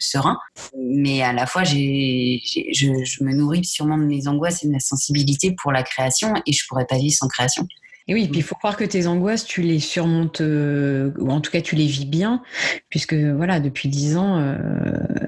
serein. 0.00 0.38
Mais 0.76 1.22
à 1.22 1.32
la 1.32 1.46
fois, 1.46 1.62
j'ai, 1.62 2.40
je, 2.44 3.22
me 3.22 3.32
nourris 3.34 3.64
sûrement 3.64 3.98
de 3.98 4.04
mes 4.04 4.26
angoisses 4.26 4.64
et 4.64 4.66
de 4.66 4.72
ma 4.72 4.80
sensibilité 4.80 5.54
pour 5.62 5.70
la 5.70 5.82
création 5.82 6.34
et 6.46 6.52
je 6.52 6.66
pourrais 6.66 6.86
pas 6.86 6.96
vivre 6.96 7.14
sans 7.14 7.28
création. 7.28 7.66
Et 8.08 8.14
oui, 8.14 8.26
puis 8.28 8.40
il 8.40 8.42
faut 8.42 8.54
croire 8.54 8.76
que 8.76 8.84
tes 8.84 9.06
angoisses, 9.06 9.44
tu 9.44 9.62
les 9.62 9.78
surmontes, 9.78 10.40
ou 10.40 11.30
en 11.30 11.40
tout 11.40 11.50
cas 11.50 11.60
tu 11.60 11.76
les 11.76 11.86
vis 11.86 12.06
bien, 12.06 12.42
puisque 12.88 13.14
voilà, 13.14 13.60
depuis 13.60 13.88
dix 13.88 14.16
ans, 14.16 14.38
euh, 14.38 14.56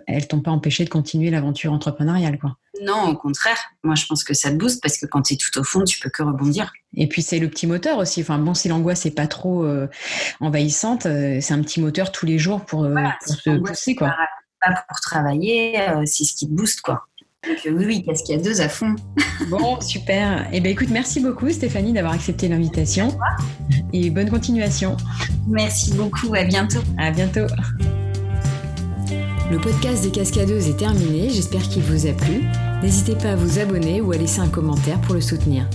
elles 0.06 0.26
t'ont 0.26 0.40
pas 0.40 0.50
empêché 0.50 0.84
de 0.84 0.88
continuer 0.88 1.30
l'aventure 1.30 1.72
entrepreneuriale, 1.72 2.38
quoi. 2.38 2.56
Non, 2.82 3.08
au 3.08 3.16
contraire. 3.16 3.58
Moi, 3.84 3.94
je 3.94 4.06
pense 4.06 4.24
que 4.24 4.34
ça 4.34 4.50
te 4.50 4.56
booste 4.56 4.82
parce 4.82 4.96
que 4.96 5.06
quand 5.06 5.22
tu 5.22 5.34
es 5.34 5.36
tout 5.36 5.58
au 5.58 5.64
fond, 5.64 5.84
tu 5.84 5.98
peux 5.98 6.10
que 6.10 6.22
rebondir. 6.22 6.72
Et 6.94 7.08
puis, 7.08 7.22
c'est 7.22 7.38
le 7.38 7.48
petit 7.48 7.66
moteur 7.66 7.98
aussi. 7.98 8.22
Enfin, 8.22 8.38
bon, 8.38 8.54
si 8.54 8.68
l'angoisse 8.68 9.04
n'est 9.04 9.10
pas 9.10 9.26
trop 9.26 9.64
euh, 9.64 9.88
envahissante, 10.40 11.06
euh, 11.06 11.38
c'est 11.40 11.54
un 11.54 11.62
petit 11.62 11.80
moteur 11.80 12.12
tous 12.12 12.26
les 12.26 12.38
jours 12.38 12.64
pour, 12.64 12.84
euh, 12.84 12.94
se 13.26 13.50
pousser, 13.58 13.94
quoi. 13.94 14.14
Pas 14.62 14.84
pour 14.88 15.00
travailler, 15.00 15.78
c'est 16.04 16.24
ce 16.24 16.34
qui 16.34 16.46
te 16.46 16.52
booste, 16.52 16.82
quoi. 16.82 17.06
Donc, 17.48 17.56
oui, 17.64 17.84
oui, 17.86 18.02
qu'est-ce 18.04 18.22
qu'il 18.22 18.36
y 18.36 18.38
a 18.38 18.42
deux 18.42 18.60
à 18.60 18.68
fond. 18.68 18.94
bon, 19.48 19.80
super. 19.80 20.46
Eh 20.52 20.60
bien, 20.60 20.72
écoute, 20.72 20.88
merci 20.90 21.20
beaucoup, 21.20 21.48
Stéphanie, 21.50 21.94
d'avoir 21.94 22.12
accepté 22.12 22.48
l'invitation. 22.48 23.16
Et 23.94 24.10
bonne 24.10 24.28
continuation. 24.28 24.94
Merci 25.48 25.94
beaucoup. 25.94 26.34
À 26.34 26.44
bientôt. 26.44 26.80
À 26.98 27.10
bientôt. 27.10 27.46
Le 29.50 29.58
podcast 29.58 30.02
des 30.02 30.10
cascadeuses 30.10 30.68
est 30.68 30.76
terminé, 30.76 31.30
j'espère 31.30 31.62
qu'il 31.62 31.82
vous 31.82 32.06
a 32.06 32.12
plu. 32.12 32.44
N'hésitez 32.82 33.14
pas 33.14 33.32
à 33.32 33.36
vous 33.36 33.58
abonner 33.58 34.02
ou 34.02 34.12
à 34.12 34.16
laisser 34.16 34.40
un 34.40 34.48
commentaire 34.48 35.00
pour 35.00 35.14
le 35.14 35.22
soutenir. 35.22 35.66